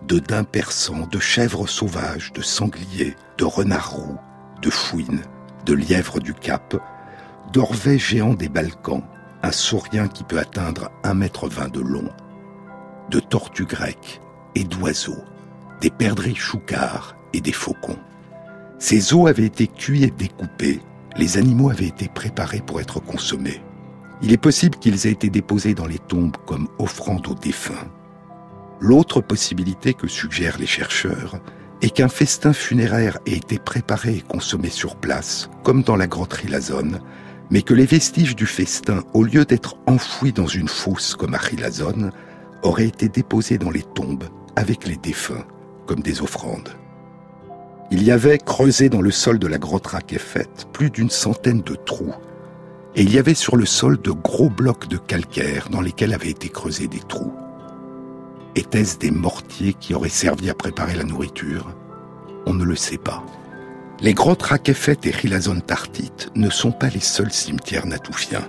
de 0.06 0.20
daims 0.20 0.44
persans, 0.44 1.08
de 1.10 1.20
chèvres 1.20 1.66
sauvages, 1.66 2.34
de 2.34 2.42
sangliers, 2.42 3.16
de 3.38 3.46
renards 3.46 3.92
roux, 3.92 4.18
de 4.62 4.70
fouines, 4.70 5.22
de 5.66 5.74
lièvres 5.74 6.20
du 6.20 6.34
Cap, 6.34 6.76
d'orvets 7.54 8.00
géants 8.00 8.34
des 8.34 8.50
Balkans, 8.50 9.04
un 9.44 9.52
saurien 9.54 10.10
qui 10.10 10.26
peut 10.26 10.40
atteindre 10.40 10.92
un 11.06 11.14
mètre 11.14 11.48
vingt 11.48 11.72
de 11.72 11.80
long, 11.80 12.10
de 13.10 13.22
tortues 13.22 13.66
grecques 13.66 14.20
et 14.56 14.66
d'oiseaux, 14.66 15.24
des 15.84 15.90
perdrix 15.90 16.34
choucards 16.34 17.18
et 17.34 17.42
des 17.42 17.52
faucons. 17.52 18.00
Ces 18.80 19.14
os 19.14 19.28
avaient 19.28 19.46
été 19.46 19.68
cuits 19.68 20.06
et 20.06 20.12
découpés, 20.12 20.80
les 21.18 21.38
animaux 21.38 21.70
avaient 21.70 21.88
été 21.88 22.08
préparés 22.08 22.64
pour 22.66 22.80
être 22.80 23.02
consommés. 23.02 23.62
Il 24.22 24.32
est 24.32 24.38
possible 24.38 24.78
qu'ils 24.78 25.06
aient 25.06 25.12
été 25.12 25.30
déposés 25.30 25.74
dans 25.74 25.86
les 25.86 26.00
tombes 26.00 26.38
comme 26.46 26.70
offrande 26.80 27.28
aux 27.28 27.36
défunts. 27.36 27.92
L'autre 28.80 29.20
possibilité 29.20 29.94
que 29.94 30.08
suggèrent 30.08 30.58
les 30.58 30.66
chercheurs 30.66 31.42
est 31.82 31.90
qu'un 31.90 32.08
festin 32.08 32.54
funéraire 32.54 33.20
ait 33.26 33.36
été 33.36 33.60
préparé 33.60 34.16
et 34.16 34.22
consommé 34.22 34.70
sur 34.70 34.96
place, 34.96 35.50
comme 35.64 35.84
dans 35.84 35.98
la 35.98 36.08
grotterie 36.08 36.48
Lazone, 36.48 37.02
mais 37.52 37.62
que 37.62 37.74
les 37.74 37.86
vestiges 37.86 38.38
du 38.38 38.46
festin, 38.46 39.04
au 39.14 39.24
lieu 39.24 39.44
d'être 39.44 39.76
enfouis 39.86 40.32
dans 40.32 40.48
une 40.48 40.70
fosse 40.70 41.14
comme 41.14 41.34
à 41.34 41.40
Rilazone, 41.40 42.12
auraient 42.62 42.88
été 42.88 43.10
déposés 43.10 43.58
dans 43.58 43.70
les 43.70 43.84
tombes 43.84 44.24
avec 44.56 44.88
les 44.88 44.96
défunts, 44.96 45.46
comme 45.86 46.02
des 46.02 46.22
offrandes. 46.22 46.70
Il 47.92 48.04
y 48.04 48.12
avait, 48.12 48.38
creusé 48.38 48.90
dans 48.90 49.02
le 49.02 49.12
sol 49.12 49.40
de 49.40 49.48
la 49.48 49.58
grotte 49.58 49.88
Rakefet, 49.88 50.48
plus 50.72 50.90
d'une 50.90 51.10
centaine 51.10 51.62
de 51.62 51.76
trous, 51.76 52.14
et 52.96 53.04
il 53.04 53.14
y 53.14 53.20
avait 53.20 53.34
sur 53.34 53.56
le 53.56 53.66
sol 53.66 54.02
de 54.02 54.12
gros 54.12 54.50
blocs 54.50 54.88
de 54.88 54.98
calcaire 54.98 55.70
dans 55.70 55.82
lesquels 55.82 56.14
avaient 56.14 56.30
été 56.30 56.50
creusés 56.50 56.88
des 56.88 57.00
trous. 57.00 57.34
Étaient-ce 58.56 58.98
des 58.98 59.12
mortiers 59.12 59.74
qui 59.74 59.94
auraient 59.94 60.10
servi 60.10 60.50
à 60.50 60.54
préparer 60.54 60.96
la 60.96 61.04
nourriture? 61.04 61.76
On 62.46 62.54
ne 62.54 62.64
le 62.64 62.76
sait 62.76 62.98
pas. 62.98 63.24
Les 64.00 64.14
grottes 64.14 64.44
Rakefet 64.44 64.98
et 65.04 65.12
Rilazon 65.12 65.60
Tartit 65.60 66.12
ne 66.36 66.50
sont 66.50 66.72
pas 66.72 66.90
les 66.90 67.00
seuls 67.00 67.32
cimetières 67.32 67.86
natoufiens. 67.86 68.48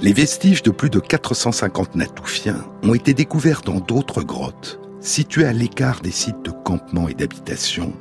Les 0.00 0.12
vestiges 0.12 0.62
de 0.62 0.70
plus 0.70 0.90
de 0.90 1.00
450 1.00 1.96
natoufiens 1.96 2.64
ont 2.82 2.94
été 2.94 3.14
découverts 3.14 3.62
dans 3.62 3.80
d'autres 3.80 4.22
grottes, 4.22 4.80
situées 5.02 5.46
à 5.46 5.52
l'écart 5.52 6.00
des 6.00 6.12
sites 6.12 6.42
de 6.44 6.50
campement 6.50 7.08
et 7.08 7.14
d'habitation, 7.14 7.92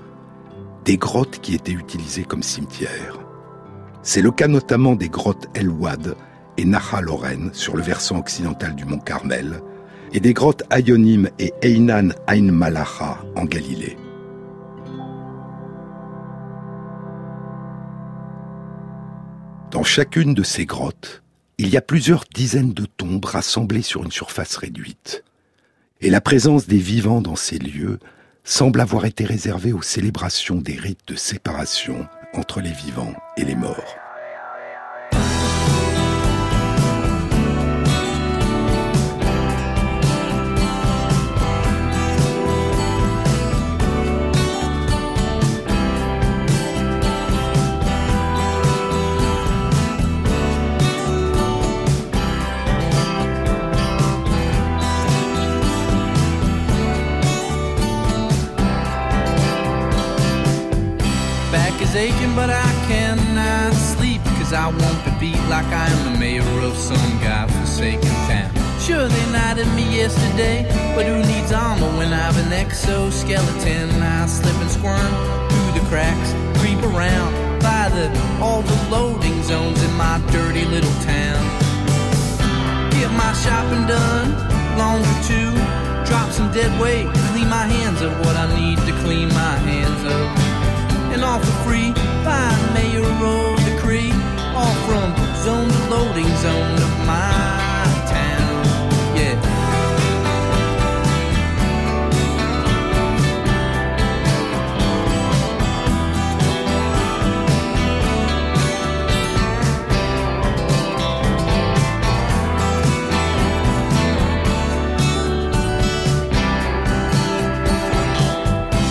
des 0.85 0.97
grottes 0.97 1.39
qui 1.41 1.55
étaient 1.55 1.71
utilisées 1.71 2.23
comme 2.23 2.43
cimetières. 2.43 3.17
C'est 4.03 4.21
le 4.21 4.31
cas 4.31 4.47
notamment 4.47 4.95
des 4.95 5.09
grottes 5.09 5.47
El 5.55 5.69
Wad 5.69 6.15
et 6.57 6.65
Naha 6.65 7.01
Loren 7.01 7.49
sur 7.53 7.75
le 7.75 7.81
versant 7.81 8.17
occidental 8.17 8.75
du 8.75 8.85
mont 8.85 8.99
Carmel, 8.99 9.61
et 10.13 10.19
des 10.19 10.33
grottes 10.33 10.63
Ayonim 10.69 11.29
et 11.39 11.53
Einan 11.61 12.09
Ain 12.27 12.51
Malacha 12.51 13.23
en 13.35 13.45
Galilée. 13.45 13.97
Dans 19.71 19.83
chacune 19.83 20.33
de 20.33 20.43
ces 20.43 20.65
grottes, 20.65 21.23
il 21.57 21.69
y 21.69 21.77
a 21.77 21.81
plusieurs 21.81 22.25
dizaines 22.33 22.73
de 22.73 22.85
tombes 22.85 23.23
rassemblées 23.23 23.81
sur 23.81 24.03
une 24.03 24.11
surface 24.11 24.57
réduite. 24.57 25.23
Et 26.03 26.09
la 26.09 26.21
présence 26.21 26.67
des 26.67 26.77
vivants 26.77 27.21
dans 27.21 27.35
ces 27.35 27.59
lieux 27.59 27.99
semble 28.43 28.81
avoir 28.81 29.05
été 29.05 29.23
réservée 29.23 29.71
aux 29.71 29.83
célébrations 29.83 30.55
des 30.55 30.73
rites 30.73 31.07
de 31.07 31.15
séparation 31.15 32.07
entre 32.33 32.59
les 32.59 32.71
vivants 32.71 33.13
et 33.37 33.45
les 33.45 33.55
morts. 33.55 34.00
I 64.53 64.67
want 64.67 65.03
to 65.05 65.11
be 65.19 65.33
like 65.49 65.65
I 65.67 65.87
am 65.87 66.13
the 66.13 66.19
mayor 66.19 66.59
of 66.61 66.75
some 66.75 67.19
godforsaken 67.21 68.15
town. 68.27 68.51
Sure 68.79 69.07
they 69.07 69.31
knighted 69.31 69.67
me 69.75 69.85
yesterday 69.95 70.65
But 70.95 71.05
who 71.05 71.19
needs 71.21 71.51
armor 71.51 71.85
when 71.97 72.11
I 72.11 72.17
have 72.17 72.37
an 72.37 72.51
exoskeleton? 72.51 73.89
I 74.01 74.25
slip 74.25 74.55
and 74.55 74.71
squirm 74.71 75.11
through 75.49 75.79
the 75.79 75.85
cracks 75.87 76.33
Creep 76.59 76.81
around 76.91 77.51
by 77.61 77.89
the 77.89 78.09
all 78.41 78.61
the 78.63 78.89
loading 78.89 79.41
zones 79.43 79.81
in 79.83 79.93
my 79.93 80.21
dirty 80.31 80.65
little 80.65 80.97
town. 81.05 81.41
Get 82.91 83.11
my 83.13 83.33
shopping 83.33 83.85
done, 83.87 84.33
long 84.77 85.03
for 85.03 85.19
two, 85.29 85.51
Drop 86.05 86.31
some 86.31 86.51
dead 86.51 86.71
weight, 86.81 87.07
clean 87.31 87.49
my 87.49 87.65
hands 87.65 88.01
of 88.01 88.11
what 88.19 88.35
I 88.35 88.47
need 88.59 88.77
to 88.79 88.93
clean 89.03 89.29
my 89.29 89.55
hands 89.69 90.01
of. 90.03 90.23
And 91.13 91.23
all 91.23 91.39
for 91.39 91.57
free 91.65 91.93
by 92.25 92.49
mayoral 92.73 93.55
decree, 93.55 93.60
all 94.61 94.75
from 94.87 95.09
zone 95.43 95.69
to 95.69 95.89
loading 95.89 96.31
zone 96.37 96.77
of 96.87 96.93
my 97.05 97.83
town. 98.13 98.65
Yeah. 99.17 99.35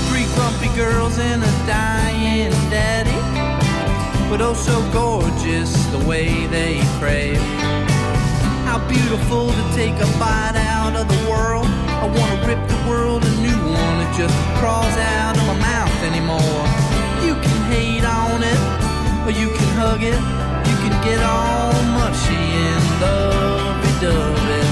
Three 0.09 0.27
grumpy 0.35 0.71
girls 0.77 1.19
in 1.19 1.43
a 1.43 1.53
dying 1.67 2.51
daddy, 2.75 3.21
but 4.29 4.41
oh 4.41 4.55
so 4.55 4.77
the 5.91 5.99
way 6.07 6.47
they 6.47 6.81
crave. 6.99 7.41
How 8.65 8.79
beautiful 8.87 9.51
to 9.51 9.65
take 9.75 9.95
a 9.99 10.07
bite 10.19 10.55
out 10.55 10.95
of 10.95 11.09
the 11.09 11.21
world. 11.29 11.67
I 11.67 12.07
wanna 12.07 12.47
rip 12.47 12.63
the 12.69 12.81
world 12.89 13.25
a 13.25 13.31
new 13.43 13.59
one. 13.59 13.97
It 14.07 14.13
just 14.17 14.37
crawls 14.59 14.97
out 15.19 15.37
of 15.37 15.45
my 15.51 15.59
mouth 15.59 15.99
anymore. 16.11 16.63
You 17.27 17.35
can 17.35 17.59
hate 17.75 18.05
on 18.05 18.43
it, 18.43 18.61
or 19.27 19.33
you 19.33 19.49
can 19.51 19.71
hug 19.83 20.03
it. 20.03 20.21
You 20.71 20.77
can 20.83 20.95
get 21.03 21.21
all 21.23 21.75
mushy 21.99 22.47
and 22.71 22.85
lovey-dovey. 23.03 24.63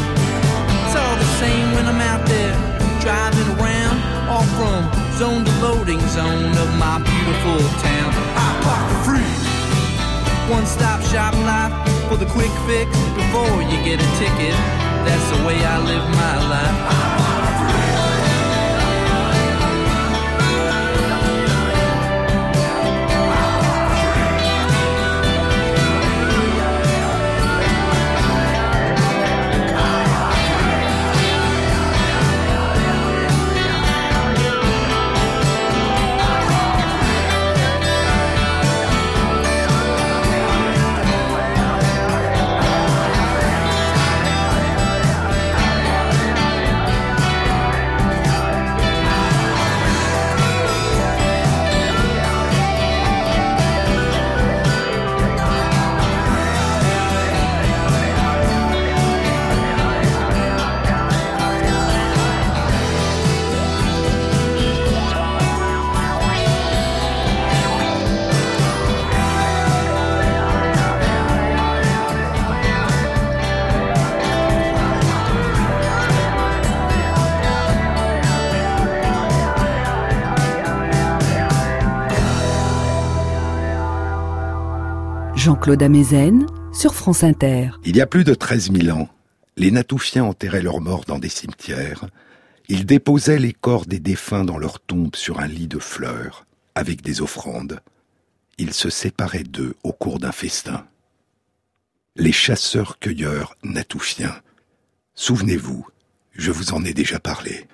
It's 0.86 0.96
all 0.96 1.16
the 1.16 1.30
same 1.42 1.66
when 1.74 1.86
I'm 1.86 2.00
out 2.00 2.24
there 2.26 2.54
driving 3.00 3.48
around, 3.58 3.98
all 4.30 4.46
from 4.56 4.86
zone 5.18 5.44
to 5.44 5.52
loading 5.66 6.00
zone 6.14 6.54
of 6.64 6.70
my 6.78 6.98
beautiful 7.02 7.58
town. 7.82 8.10
I 8.36 8.48
park 8.62 9.04
free. 9.04 9.47
One 10.50 10.64
stop 10.64 11.02
shop 11.02 11.34
life 11.34 11.72
for 12.08 12.16
the 12.16 12.24
quick 12.24 12.50
fix 12.66 12.90
before 13.14 13.62
you 13.62 13.76
get 13.84 14.00
a 14.00 14.08
ticket. 14.18 14.56
That's 15.04 15.36
the 15.36 15.46
way 15.46 15.62
I 15.62 15.78
live 15.84 16.08
my 16.08 16.48
life. 16.48 17.07
Jean-Claude 85.48 85.82
Amezen 85.82 86.44
sur 86.74 86.94
France 86.94 87.24
Inter. 87.24 87.70
Il 87.82 87.96
y 87.96 88.02
a 88.02 88.06
plus 88.06 88.22
de 88.22 88.34
13 88.34 88.70
000 88.70 88.94
ans, 88.94 89.08
les 89.56 89.70
Natoufiens 89.70 90.24
enterraient 90.24 90.60
leurs 90.60 90.82
morts 90.82 91.06
dans 91.06 91.18
des 91.18 91.30
cimetières. 91.30 92.04
Ils 92.68 92.84
déposaient 92.84 93.38
les 93.38 93.54
corps 93.54 93.86
des 93.86 93.98
défunts 93.98 94.44
dans 94.44 94.58
leurs 94.58 94.78
tombes 94.78 95.16
sur 95.16 95.40
un 95.40 95.46
lit 95.46 95.66
de 95.66 95.78
fleurs, 95.78 96.44
avec 96.74 97.00
des 97.00 97.22
offrandes. 97.22 97.80
Ils 98.58 98.74
se 98.74 98.90
séparaient 98.90 99.42
d'eux 99.42 99.74
au 99.84 99.92
cours 99.92 100.18
d'un 100.18 100.32
festin. 100.32 100.86
Les 102.14 102.32
chasseurs-cueilleurs 102.32 103.56
natoufiens. 103.62 104.34
Souvenez-vous, 105.14 105.86
je 106.34 106.50
vous 106.50 106.74
en 106.74 106.84
ai 106.84 106.92
déjà 106.92 107.20
parlé. 107.20 107.66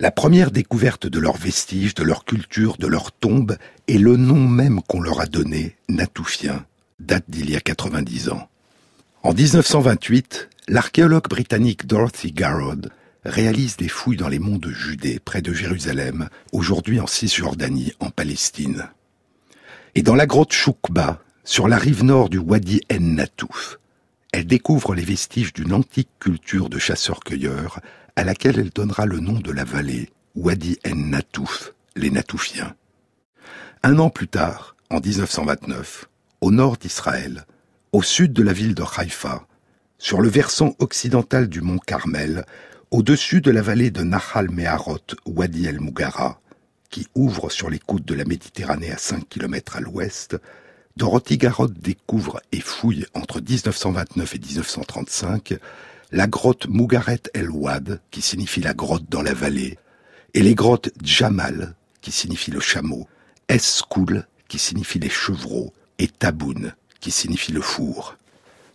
La 0.00 0.10
première 0.10 0.50
découverte 0.50 1.06
de 1.06 1.20
leurs 1.20 1.36
vestiges, 1.36 1.94
de 1.94 2.02
leur 2.02 2.24
culture, 2.24 2.78
de 2.78 2.88
leurs 2.88 3.12
tombes, 3.12 3.56
et 3.86 3.96
le 3.96 4.16
nom 4.16 4.48
même 4.48 4.82
qu'on 4.82 5.00
leur 5.00 5.20
a 5.20 5.26
donné, 5.26 5.76
Natoufien, 5.88 6.66
date 6.98 7.22
d'il 7.28 7.48
y 7.48 7.54
a 7.54 7.60
90 7.60 8.30
ans. 8.30 8.48
En 9.22 9.32
1928, 9.32 10.48
l'archéologue 10.66 11.28
britannique 11.28 11.86
Dorothy 11.86 12.32
Garrod 12.32 12.90
réalise 13.24 13.76
des 13.76 13.86
fouilles 13.86 14.16
dans 14.16 14.28
les 14.28 14.40
monts 14.40 14.58
de 14.58 14.70
Judée, 14.70 15.20
près 15.20 15.42
de 15.42 15.52
Jérusalem, 15.52 16.28
aujourd'hui 16.50 16.98
en 16.98 17.06
Cisjordanie, 17.06 17.92
en 18.00 18.10
Palestine. 18.10 18.88
Et 19.94 20.02
dans 20.02 20.16
la 20.16 20.26
grotte 20.26 20.52
Choukba, 20.52 21.22
sur 21.44 21.68
la 21.68 21.78
rive 21.78 22.02
nord 22.02 22.30
du 22.30 22.38
Wadi 22.38 22.80
En 22.92 22.98
Natouf, 22.98 23.78
elle 24.32 24.48
découvre 24.48 24.96
les 24.96 25.04
vestiges 25.04 25.52
d'une 25.52 25.72
antique 25.72 26.10
culture 26.18 26.68
de 26.68 26.80
chasseurs-cueilleurs 26.80 27.78
à 28.16 28.24
laquelle 28.24 28.58
elle 28.58 28.70
donnera 28.70 29.06
le 29.06 29.20
nom 29.20 29.40
de 29.40 29.52
la 29.52 29.64
vallée, 29.64 30.10
Wadi 30.34 30.78
En 30.86 30.94
Natouf, 30.94 31.72
les 31.96 32.10
Natoufiens. 32.10 32.74
Un 33.82 33.98
an 33.98 34.10
plus 34.10 34.28
tard, 34.28 34.76
en 34.90 35.00
1929, 35.00 36.06
au 36.40 36.50
nord 36.50 36.76
d'Israël, 36.76 37.44
au 37.92 38.02
sud 38.02 38.32
de 38.32 38.42
la 38.42 38.52
ville 38.52 38.74
de 38.74 38.84
Haïfa, 38.96 39.46
sur 39.98 40.20
le 40.20 40.28
versant 40.28 40.74
occidental 40.78 41.48
du 41.48 41.60
mont 41.60 41.78
Carmel, 41.78 42.44
au-dessus 42.90 43.40
de 43.40 43.50
la 43.50 43.62
vallée 43.62 43.90
de 43.90 44.02
Nahal 44.02 44.50
Meharot, 44.50 44.98
Wadi 45.26 45.66
El 45.66 45.80
Mougara, 45.80 46.40
qui 46.90 47.08
ouvre 47.14 47.50
sur 47.50 47.70
les 47.70 47.78
côtes 47.78 48.04
de 48.04 48.14
la 48.14 48.24
Méditerranée 48.24 48.92
à 48.92 48.98
5 48.98 49.28
km 49.28 49.76
à 49.76 49.80
l'ouest, 49.80 50.36
Dorothy 50.96 51.38
Garrod 51.38 51.76
découvre 51.76 52.40
et 52.52 52.60
fouille 52.60 53.04
entre 53.14 53.40
1929 53.40 54.34
et 54.34 54.38
1935 54.38 55.58
la 56.14 56.28
grotte 56.28 56.68
Mougaret 56.68 57.22
El 57.34 57.50
Wad, 57.50 58.00
qui 58.12 58.22
signifie 58.22 58.60
la 58.60 58.72
grotte 58.72 59.10
dans 59.10 59.20
la 59.20 59.34
vallée, 59.34 59.78
et 60.32 60.42
les 60.42 60.54
grottes 60.54 60.90
Jamal, 61.02 61.74
qui 62.02 62.12
signifie 62.12 62.52
le 62.52 62.60
chameau, 62.60 63.08
Eskoul, 63.48 64.24
qui 64.46 64.60
signifie 64.60 65.00
les 65.00 65.10
chevreaux, 65.10 65.72
et 65.98 66.06
Taboun, 66.06 66.72
qui 67.00 67.10
signifie 67.10 67.50
le 67.50 67.60
four. 67.60 68.16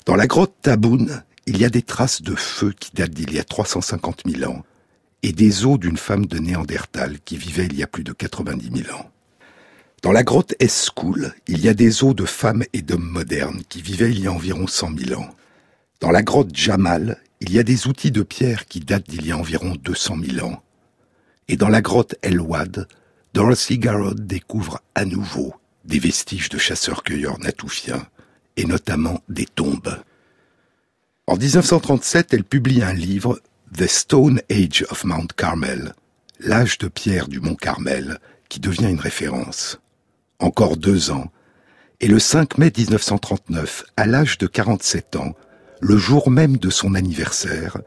Dans 0.06 0.17
la 0.17 0.28
grotte 0.28 0.54
Taboun, 0.62 1.23
il 1.45 1.58
y 1.58 1.63
a 1.63 1.69
des 1.69 1.82
traces 1.82 2.21
de 2.21 2.36
feu 2.36 2.73
qui 2.78 2.91
datent 2.93 3.12
d'il 3.12 3.32
y 3.32 3.39
a 3.39 3.45
350 3.45 4.23
000 4.25 4.52
ans, 4.52 4.65
et 5.23 5.32
des 5.32 5.65
os 5.65 5.80
d'une 5.80 5.95
femme 5.95 6.25
de 6.25 6.39
Néandertal 6.39 7.19
qui 7.23 7.38
vivait 7.38 7.67
il 7.67 7.78
y 7.78 7.84
a 7.84 7.88
plus 7.88 8.04
de 8.04 8.12
90 8.12 8.84
000 8.84 8.93
ans. 8.97 9.10
Dans 10.04 10.12
la 10.12 10.23
grotte 10.23 10.56
Eskoul, 10.60 11.34
il 11.47 11.62
y 11.62 11.69
a 11.69 11.73
des 11.73 12.04
os 12.04 12.13
de 12.13 12.25
femmes 12.25 12.65
et 12.73 12.82
d'hommes 12.82 13.10
modernes 13.10 13.62
qui 13.69 13.82
vivaient 13.82 14.12
il 14.12 14.19
y 14.19 14.28
a 14.28 14.34
environ 14.34 14.67
100 14.67 14.97
000 14.97 15.21
ans. 15.21 15.30
Dans 16.02 16.12
la 16.12 16.21
grotte 16.21 16.54
Jamal, 16.54 17.17
il 17.41 17.52
y 17.52 17.60
a 17.60 17.63
des 17.63 17.88
outils 17.88 18.12
de 18.12 18.23
pierre 18.23 18.65
qui 18.65 18.80
datent 18.80 19.10
d'il 19.10 19.25
y 19.25 19.32
a 19.32 19.38
environ 19.38 19.75
200 19.75 20.17
000 20.34 20.45
ans. 20.45 20.62
Et 21.47 21.58
dans 21.58 21.69
la 21.69 21.82
grotte 21.82 22.15
Elwad, 22.21 22.88
Dorothy 23.34 23.78
Garrod 23.78 24.25
découvre 24.25 24.82
à 24.95 25.06
nouveau 25.06 25.54
des 25.86 25.99
vestiges 25.99 26.49
de 26.49 26.58
chasseurs-cueilleurs 26.58 27.39
natoufiens, 27.39 28.06
et 28.58 28.65
notamment 28.65 29.21
des 29.30 29.45
tombes. 29.45 29.97
En 31.25 31.38
1937, 31.38 32.34
elle 32.34 32.43
publie 32.43 32.84
un 32.84 32.93
livre, 32.93 33.39
The 33.75 33.88
Stone 33.88 34.41
Age 34.52 34.86
of 34.89 35.04
Mount 35.04 35.28
Carmel, 35.36 35.93
l'âge 36.39 36.78
de 36.78 36.88
pierre 36.88 37.28
du 37.28 37.39
mont 37.39 37.56
Carmel, 37.56 38.19
qui 38.49 38.60
devient 38.60 38.89
une 38.89 38.99
référence 38.99 39.80
encore 40.39 40.78
deux 40.78 41.12
ans, 41.12 41.32
et 41.99 42.08
le 42.08 42.17
5 42.17 42.58
mai 42.58 42.71
1939, 42.75 43.84
à 43.97 44.06
l'âge 44.06 44.38
de 44.38 44.47
47 44.47 45.17
ans, 45.17 45.36
le 45.82 45.98
jour 45.98 46.30
même 46.30 46.58
de 46.58 46.70
son 46.70 46.94
anniversaire, 46.94 47.78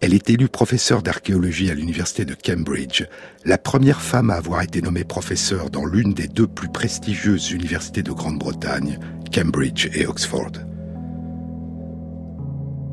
elle 0.00 0.14
est 0.14 0.30
élue 0.30 0.48
professeure 0.48 1.02
d'archéologie 1.02 1.70
à 1.70 1.74
l'université 1.74 2.24
de 2.24 2.34
Cambridge, 2.34 3.04
la 3.44 3.58
première 3.58 4.00
femme 4.00 4.30
à 4.30 4.34
avoir 4.34 4.62
été 4.62 4.82
nommée 4.82 5.04
professeure 5.04 5.70
dans 5.70 5.84
l'une 5.84 6.12
des 6.12 6.28
deux 6.28 6.46
plus 6.46 6.68
prestigieuses 6.68 7.50
universités 7.50 8.02
de 8.02 8.12
Grande-Bretagne, 8.12 8.98
Cambridge 9.34 9.88
et 9.94 10.06
Oxford. 10.06 10.52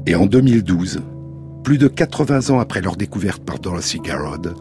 Et 0.06 0.16
en 0.16 0.26
2012, 0.26 1.02
plus 1.64 1.78
de 1.78 1.88
80 1.88 2.54
ans 2.54 2.60
après 2.60 2.82
leur 2.82 2.98
découverte 2.98 3.44
par 3.44 3.60
Dorothy 3.60 4.00
Garrod, 4.00 4.56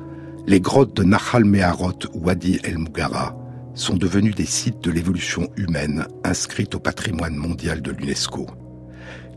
les 0.47 0.61
grottes 0.61 0.97
de 0.97 1.05
Nahal 1.05 1.45
Meharot 1.45 1.99
Wadi 2.14 2.61
El 2.64 2.79
Mougara 2.79 3.37
sont 3.75 3.97
devenus 3.97 4.35
des 4.35 4.47
sites 4.47 4.83
de 4.83 4.90
l'évolution 4.90 5.49
humaine 5.57 6.07
inscrits 6.25 6.68
au 6.75 6.79
patrimoine 6.79 7.35
mondial 7.35 7.83
de 7.83 7.90
l'UNESCO. 7.90 8.47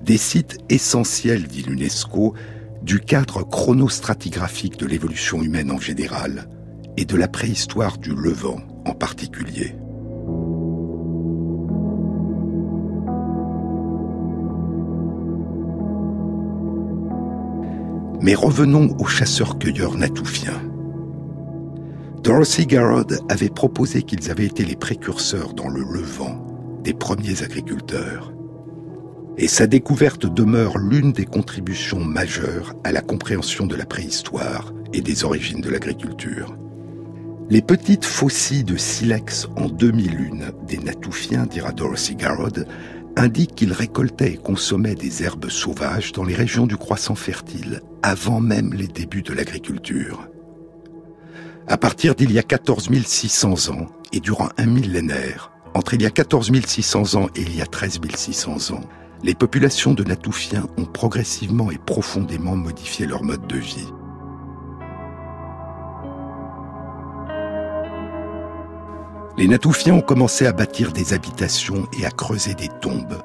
Des 0.05 0.17
sites 0.17 0.59
essentiels, 0.69 1.47
dit 1.47 1.63
l'UNESCO, 1.63 2.35
du 2.83 2.99
cadre 2.99 3.41
chronostratigraphique 3.41 4.77
de 4.77 4.85
l'évolution 4.85 5.41
humaine 5.41 5.71
en 5.71 5.79
général 5.79 6.47
et 6.95 7.05
de 7.05 7.15
la 7.15 7.27
préhistoire 7.27 7.97
du 7.97 8.13
Levant 8.13 8.59
en 8.85 8.93
particulier. 8.93 9.75
Mais 18.21 18.35
revenons 18.35 18.95
aux 18.99 19.07
chasseurs-cueilleurs 19.07 19.97
natoufiens. 19.97 20.61
Dorothy 22.21 22.67
Garrod 22.67 23.19
avait 23.27 23.49
proposé 23.49 24.03
qu'ils 24.03 24.29
avaient 24.29 24.45
été 24.45 24.65
les 24.65 24.75
précurseurs 24.75 25.55
dans 25.55 25.67
le 25.67 25.81
Levant 25.81 26.45
des 26.83 26.93
premiers 26.93 27.41
agriculteurs. 27.41 28.34
Et 29.37 29.47
sa 29.47 29.67
découverte 29.67 30.25
demeure 30.25 30.77
l'une 30.77 31.11
des 31.11 31.25
contributions 31.25 32.03
majeures 32.03 32.73
à 32.83 32.91
la 32.91 33.01
compréhension 33.01 33.67
de 33.67 33.75
la 33.75 33.85
préhistoire 33.85 34.73
et 34.93 35.01
des 35.01 35.25
origines 35.25 35.61
de 35.61 35.69
l'agriculture. 35.69 36.55
Les 37.49 37.61
petites 37.61 38.05
faucilles 38.05 38.63
de 38.63 38.77
silex 38.77 39.47
en 39.57 39.67
2001 39.67 40.65
des 40.67 40.77
Natoufiens, 40.77 41.45
dira 41.45 41.73
Dorothy 41.73 42.15
Garrod, 42.15 42.65
indiquent 43.17 43.55
qu'ils 43.55 43.73
récoltaient 43.73 44.33
et 44.33 44.37
consommaient 44.37 44.95
des 44.95 45.23
herbes 45.23 45.49
sauvages 45.49 46.11
dans 46.11 46.23
les 46.23 46.33
régions 46.33 46.65
du 46.65 46.77
croissant 46.77 47.15
fertile, 47.15 47.81
avant 48.03 48.39
même 48.39 48.73
les 48.73 48.87
débuts 48.87 49.21
de 49.21 49.33
l'agriculture. 49.33 50.27
À 51.67 51.77
partir 51.77 52.15
d'il 52.15 52.31
y 52.31 52.39
a 52.39 52.43
14 52.43 52.89
600 53.05 53.69
ans, 53.73 53.87
et 54.13 54.19
durant 54.21 54.49
un 54.57 54.65
millénaire, 54.65 55.51
entre 55.73 55.93
il 55.93 56.01
y 56.01 56.05
a 56.05 56.11
14 56.11 56.51
600 56.65 57.15
ans 57.15 57.27
et 57.35 57.41
il 57.41 57.55
y 57.55 57.61
a 57.61 57.65
13 57.65 57.99
600 58.15 58.75
ans, 58.75 58.81
les 59.25 59.33
populations 59.33 59.95
de 59.95 60.03
Natoufiens 60.03 60.67
ont 60.77 60.85
progressivement 60.85 61.71
et 61.71 61.79
profondément 61.79 62.55
modifié 62.55 63.07
leur 63.07 63.23
mode 63.23 63.47
de 63.47 63.57
vie. 63.57 63.91
Les 69.35 69.47
Natoufiens 69.47 69.95
ont 69.95 70.01
commencé 70.01 70.45
à 70.45 70.51
bâtir 70.51 70.93
des 70.93 71.13
habitations 71.13 71.87
et 71.99 72.05
à 72.05 72.11
creuser 72.11 72.53
des 72.53 72.69
tombes, 72.81 73.17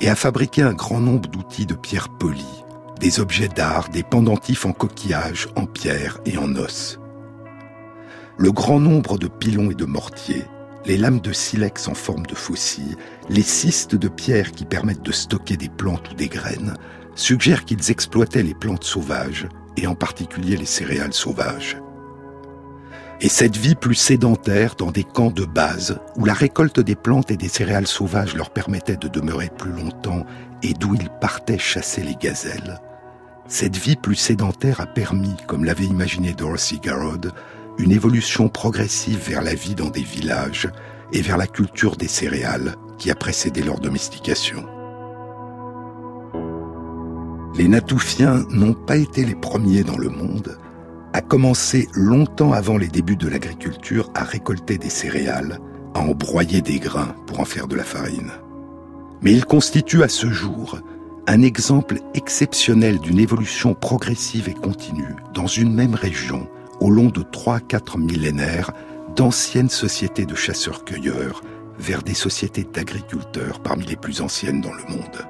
et 0.00 0.08
à 0.08 0.14
fabriquer 0.14 0.62
un 0.62 0.72
grand 0.72 1.00
nombre 1.00 1.28
d'outils 1.28 1.66
de 1.66 1.74
pierre 1.74 2.08
polie, 2.08 2.64
des 2.98 3.20
objets 3.20 3.48
d'art, 3.48 3.90
des 3.90 4.02
pendentifs 4.02 4.64
en 4.64 4.72
coquillage, 4.72 5.48
en 5.54 5.66
pierre 5.66 6.18
et 6.24 6.38
en 6.38 6.56
os 6.56 6.98
le 8.38 8.52
grand 8.52 8.80
nombre 8.80 9.18
de 9.18 9.28
pilons 9.28 9.70
et 9.70 9.74
de 9.74 9.86
mortiers, 9.86 10.44
les 10.86 10.96
lames 10.96 11.20
de 11.20 11.32
silex 11.32 11.88
en 11.88 11.94
forme 11.94 12.26
de 12.26 12.34
faucilles, 12.34 12.96
les 13.28 13.42
cystes 13.42 13.96
de 13.96 14.08
pierre 14.08 14.52
qui 14.52 14.64
permettent 14.64 15.02
de 15.02 15.12
stocker 15.12 15.56
des 15.56 15.68
plantes 15.68 16.12
ou 16.12 16.14
des 16.14 16.28
graines, 16.28 16.74
suggèrent 17.14 17.64
qu'ils 17.64 17.90
exploitaient 17.90 18.42
les 18.42 18.54
plantes 18.54 18.84
sauvages, 18.84 19.48
et 19.76 19.86
en 19.86 19.94
particulier 19.94 20.56
les 20.56 20.64
céréales 20.66 21.12
sauvages. 21.12 21.76
Et 23.20 23.28
cette 23.28 23.56
vie 23.56 23.74
plus 23.74 23.94
sédentaire 23.94 24.74
dans 24.76 24.90
des 24.90 25.04
camps 25.04 25.30
de 25.30 25.44
base, 25.44 25.98
où 26.16 26.24
la 26.24 26.34
récolte 26.34 26.80
des 26.80 26.94
plantes 26.94 27.30
et 27.30 27.36
des 27.36 27.48
céréales 27.48 27.86
sauvages 27.86 28.34
leur 28.34 28.50
permettait 28.50 28.96
de 28.96 29.08
demeurer 29.08 29.50
plus 29.56 29.72
longtemps 29.72 30.24
et 30.62 30.72
d'où 30.74 30.94
ils 30.94 31.10
partaient 31.20 31.58
chasser 31.58 32.02
les 32.02 32.14
gazelles, 32.14 32.80
cette 33.48 33.76
vie 33.76 33.94
plus 33.94 34.16
sédentaire 34.16 34.80
a 34.80 34.86
permis, 34.86 35.36
comme 35.46 35.64
l'avait 35.64 35.84
imaginé 35.84 36.32
Dorothy 36.32 36.80
Garrod, 36.80 37.32
une 37.78 37.92
évolution 37.92 38.48
progressive 38.48 39.20
vers 39.28 39.42
la 39.42 39.54
vie 39.54 39.74
dans 39.74 39.90
des 39.90 40.02
villages 40.02 40.68
et 41.12 41.22
vers 41.22 41.36
la 41.36 41.46
culture 41.46 41.96
des 41.96 42.08
céréales 42.08 42.76
qui 42.98 43.10
a 43.10 43.14
précédé 43.14 43.62
leur 43.62 43.78
domestication. 43.78 44.64
Les 47.54 47.68
Natoufiens 47.68 48.44
n'ont 48.50 48.74
pas 48.74 48.96
été 48.96 49.24
les 49.24 49.34
premiers 49.34 49.82
dans 49.82 49.98
le 49.98 50.08
monde 50.08 50.58
à 51.12 51.22
commencer 51.22 51.88
longtemps 51.94 52.52
avant 52.52 52.76
les 52.76 52.88
débuts 52.88 53.16
de 53.16 53.28
l'agriculture 53.28 54.10
à 54.14 54.24
récolter 54.24 54.76
des 54.76 54.90
céréales, 54.90 55.58
à 55.94 56.00
en 56.00 56.12
broyer 56.12 56.60
des 56.60 56.78
grains 56.78 57.14
pour 57.26 57.40
en 57.40 57.46
faire 57.46 57.68
de 57.68 57.76
la 57.76 57.84
farine. 57.84 58.32
Mais 59.22 59.32
il 59.32 59.46
constitue 59.46 60.02
à 60.02 60.08
ce 60.08 60.28
jour 60.28 60.78
un 61.26 61.42
exemple 61.42 61.98
exceptionnel 62.14 62.98
d'une 62.98 63.18
évolution 63.18 63.72
progressive 63.72 64.48
et 64.48 64.54
continue 64.54 65.16
dans 65.32 65.46
une 65.46 65.72
même 65.72 65.94
région 65.94 66.48
au 66.80 66.90
long 66.90 67.08
de 67.08 67.22
3-4 67.22 67.98
millénaires 67.98 68.72
d'anciennes 69.14 69.70
sociétés 69.70 70.26
de 70.26 70.34
chasseurs-cueilleurs 70.34 71.42
vers 71.78 72.02
des 72.02 72.14
sociétés 72.14 72.64
d'agriculteurs 72.64 73.60
parmi 73.60 73.84
les 73.86 73.96
plus 73.96 74.20
anciennes 74.20 74.60
dans 74.60 74.72
le 74.72 74.82
monde. 74.84 75.26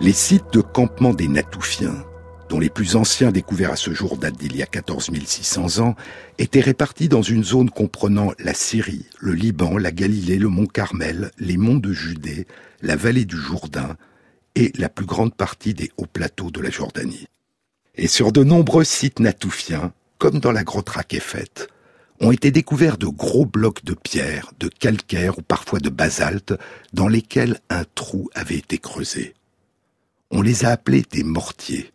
Les 0.00 0.12
sites 0.12 0.52
de 0.52 0.60
campement 0.60 1.14
des 1.14 1.26
Natoufiens, 1.26 2.04
dont 2.48 2.58
les 2.58 2.70
plus 2.70 2.96
anciens 2.96 3.32
découverts 3.32 3.72
à 3.72 3.76
ce 3.76 3.92
jour 3.92 4.16
datent 4.16 4.36
d'il 4.36 4.56
y 4.56 4.62
a 4.62 4.66
14 4.66 5.10
600 5.24 5.78
ans, 5.84 5.96
étaient 6.38 6.60
répartis 6.60 7.08
dans 7.08 7.22
une 7.22 7.44
zone 7.44 7.70
comprenant 7.70 8.32
la 8.38 8.54
Syrie, 8.54 9.06
le 9.18 9.32
Liban, 9.32 9.78
la 9.78 9.92
Galilée, 9.92 10.38
le 10.38 10.48
mont 10.48 10.66
Carmel, 10.66 11.30
les 11.38 11.56
monts 11.56 11.78
de 11.78 11.92
Judée, 11.92 12.46
la 12.82 12.96
vallée 12.96 13.24
du 13.24 13.36
Jourdain 13.36 13.96
et 14.54 14.72
la 14.76 14.88
plus 14.88 15.06
grande 15.06 15.34
partie 15.34 15.74
des 15.74 15.90
hauts 15.96 16.06
plateaux 16.06 16.50
de 16.50 16.60
la 16.60 16.70
Jordanie. 16.70 17.26
Et 17.96 18.08
sur 18.08 18.32
de 18.32 18.44
nombreux 18.44 18.84
sites 18.84 19.20
natoufiens, 19.20 19.92
comme 20.18 20.38
dans 20.38 20.52
la 20.52 20.64
grotte 20.64 20.90
Rakefet, 20.90 21.68
ont 22.20 22.32
été 22.32 22.50
découverts 22.50 22.98
de 22.98 23.06
gros 23.06 23.44
blocs 23.44 23.84
de 23.84 23.94
pierre, 23.94 24.52
de 24.58 24.68
calcaire 24.68 25.38
ou 25.38 25.42
parfois 25.42 25.80
de 25.80 25.90
basalte, 25.90 26.54
dans 26.92 27.08
lesquels 27.08 27.60
un 27.68 27.84
trou 27.94 28.30
avait 28.34 28.56
été 28.56 28.78
creusé. 28.78 29.34
On 30.30 30.42
les 30.42 30.64
a 30.64 30.70
appelés 30.70 31.04
des 31.10 31.22
mortiers. 31.22 31.92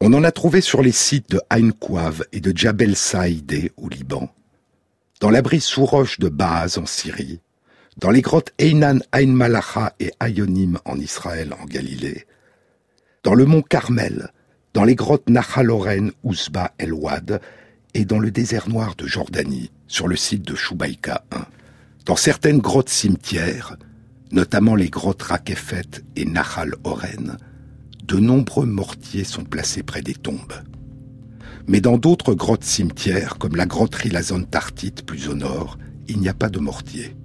On 0.00 0.12
en 0.12 0.24
a 0.24 0.32
trouvé 0.32 0.60
sur 0.60 0.82
les 0.82 0.92
sites 0.92 1.30
de 1.30 1.40
Ain 1.50 1.70
Kouav 1.70 2.24
et 2.32 2.40
de 2.40 2.56
Jabel 2.56 2.96
Saïdé 2.96 3.72
au 3.76 3.88
Liban, 3.88 4.28
dans 5.20 5.30
l'abri 5.30 5.60
sous 5.60 5.84
roche 5.84 6.18
de 6.18 6.28
Baaz 6.28 6.78
en 6.78 6.86
Syrie, 6.86 7.40
dans 7.98 8.10
les 8.10 8.20
grottes 8.20 8.52
Einan, 8.58 8.98
Ain 9.12 9.28
Malacha 9.28 9.94
et 10.00 10.12
Ayonim 10.18 10.78
en 10.84 10.98
Israël 10.98 11.54
en 11.60 11.64
Galilée, 11.64 12.26
dans 13.22 13.34
le 13.34 13.46
mont 13.46 13.62
Carmel, 13.62 14.30
dans 14.74 14.84
les 14.84 14.96
grottes 14.96 15.28
Nachaloren, 15.28 16.10
Ouzba, 16.24 16.72
El 16.78 16.92
Wad 16.92 17.40
et 17.94 18.04
dans 18.04 18.18
le 18.18 18.32
désert 18.32 18.68
noir 18.68 18.96
de 18.96 19.06
Jordanie, 19.06 19.70
sur 19.86 20.08
le 20.08 20.16
site 20.16 20.42
de 20.42 20.56
Shubaïka 20.56 21.24
1. 21.30 21.46
Dans 22.04 22.16
certaines 22.16 22.58
grottes 22.58 22.88
cimetières, 22.88 23.76
notamment 24.32 24.74
les 24.74 24.90
grottes 24.90 25.22
Rakefet 25.22 26.02
et 26.16 26.24
Nahal 26.24 26.74
Oren, 26.82 27.38
de 28.06 28.18
nombreux 28.18 28.66
mortiers 28.66 29.24
sont 29.24 29.44
placés 29.44 29.82
près 29.82 30.02
des 30.02 30.14
tombes. 30.14 30.52
Mais 31.66 31.80
dans 31.80 31.96
d'autres 31.96 32.34
grottes 32.34 32.64
cimetières, 32.64 33.38
comme 33.38 33.56
la 33.56 33.66
grotte 33.66 33.94
Rilazon 33.94 34.42
Tartite 34.42 35.06
plus 35.06 35.28
au 35.28 35.34
nord, 35.34 35.78
il 36.08 36.18
n'y 36.18 36.28
a 36.28 36.34
pas 36.34 36.50
de 36.50 36.58
mortiers. 36.58 37.16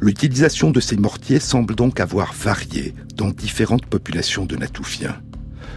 L'utilisation 0.00 0.70
de 0.70 0.80
ces 0.80 0.96
mortiers 0.96 1.38
semble 1.38 1.76
donc 1.76 2.00
avoir 2.00 2.32
varié 2.32 2.94
dans 3.14 3.30
différentes 3.30 3.86
populations 3.86 4.46
de 4.46 4.56
Natoufiens. 4.56 5.20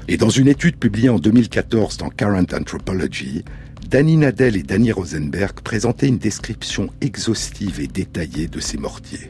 Et 0.07 0.17
dans 0.17 0.29
une 0.29 0.47
étude 0.47 0.77
publiée 0.77 1.09
en 1.09 1.19
2014 1.19 1.97
dans 1.97 2.09
Current 2.09 2.45
Anthropology, 2.51 3.43
Danny 3.87 4.17
Nadel 4.17 4.57
et 4.57 4.63
Danny 4.63 4.91
Rosenberg 4.91 5.61
présentaient 5.61 6.07
une 6.07 6.17
description 6.17 6.89
exhaustive 7.01 7.79
et 7.79 7.87
détaillée 7.87 8.47
de 8.47 8.59
ces 8.59 8.77
mortiers. 8.77 9.29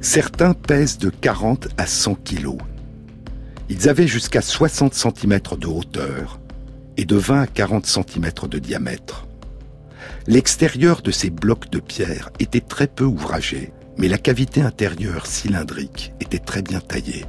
Certains 0.00 0.54
pèsent 0.54 0.98
de 0.98 1.10
40 1.10 1.68
à 1.76 1.86
100 1.86 2.14
kilos. 2.16 2.58
Ils 3.68 3.88
avaient 3.88 4.06
jusqu'à 4.06 4.40
60 4.40 4.94
cm 4.94 5.40
de 5.58 5.66
hauteur 5.66 6.38
et 6.96 7.04
de 7.04 7.16
20 7.16 7.42
à 7.42 7.46
40 7.48 7.84
cm 7.84 8.30
de 8.48 8.58
diamètre. 8.60 9.26
L'extérieur 10.28 11.02
de 11.02 11.10
ces 11.10 11.30
blocs 11.30 11.68
de 11.70 11.80
pierre 11.80 12.30
était 12.38 12.60
très 12.60 12.86
peu 12.86 13.04
ouvragé, 13.04 13.72
mais 13.96 14.06
la 14.06 14.18
cavité 14.18 14.62
intérieure 14.62 15.26
cylindrique 15.26 16.12
était 16.20 16.38
très 16.38 16.62
bien 16.62 16.80
taillée. 16.80 17.24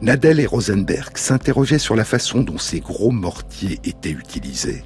Nadel 0.00 0.40
et 0.40 0.46
Rosenberg 0.46 1.18
s'interrogeaient 1.18 1.78
sur 1.78 1.96
la 1.96 2.04
façon 2.04 2.40
dont 2.40 2.58
ces 2.58 2.80
gros 2.80 3.10
mortiers 3.10 3.78
étaient 3.84 4.10
utilisés 4.10 4.84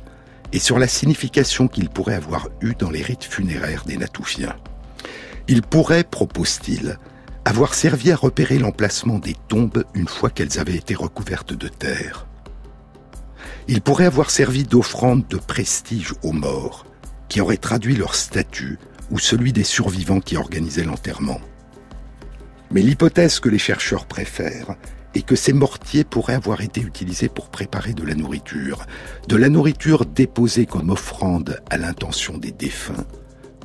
et 0.53 0.59
sur 0.59 0.81
la 0.81 0.89
signification 0.89 1.69
qu'ils 1.69 1.91
pourraient 1.91 2.15
avoir 2.15 2.49
eue 2.61 2.75
dans 2.77 2.91
les 2.91 3.03
rites 3.03 3.25
funéraires 3.25 3.85
des 3.87 3.97
Natoufiens. 3.97 4.57
Il 5.53 5.63
pourrait, 5.63 6.05
propose-t-il, 6.05 6.97
avoir 7.45 7.75
servi 7.75 8.13
à 8.13 8.17
repérer 8.17 8.61
l'emplacement 8.61 9.19
des 9.19 9.35
tombes 9.49 9.83
une 9.95 10.07
fois 10.07 10.31
qu'elles 10.31 10.61
avaient 10.61 10.77
été 10.77 10.95
recouvertes 10.95 11.55
de 11.55 11.67
terre. 11.67 12.29
Il 13.67 13.81
pourrait 13.81 14.05
avoir 14.05 14.31
servi 14.31 14.63
d'offrande 14.63 15.27
de 15.27 15.39
prestige 15.39 16.15
aux 16.23 16.31
morts, 16.31 16.87
qui 17.29 17.41
auraient 17.41 17.57
traduit 17.57 17.97
leur 17.97 18.15
statut 18.15 18.79
ou 19.11 19.19
celui 19.19 19.53
des 19.53 19.65
survivants 19.65 20.21
qui 20.21 20.37
organisaient 20.37 20.85
l'enterrement. 20.85 21.41
Mais 22.71 22.83
l'hypothèse 22.83 23.41
que 23.41 23.49
les 23.49 23.59
chercheurs 23.59 24.07
préfèrent 24.07 24.77
est 25.17 25.23
que 25.23 25.35
ces 25.35 25.53
mortiers 25.53 26.05
pourraient 26.05 26.35
avoir 26.35 26.61
été 26.61 26.81
utilisés 26.81 27.29
pour 27.29 27.49
préparer 27.49 27.93
de 27.93 28.05
la 28.05 28.15
nourriture, 28.15 28.87
de 29.27 29.35
la 29.35 29.49
nourriture 29.49 30.07
déposée 30.07 30.67
comme 30.67 30.91
offrande 30.91 31.61
à 31.71 31.77
l'intention 31.77 32.39
des 32.39 32.53
défunts, 32.53 33.05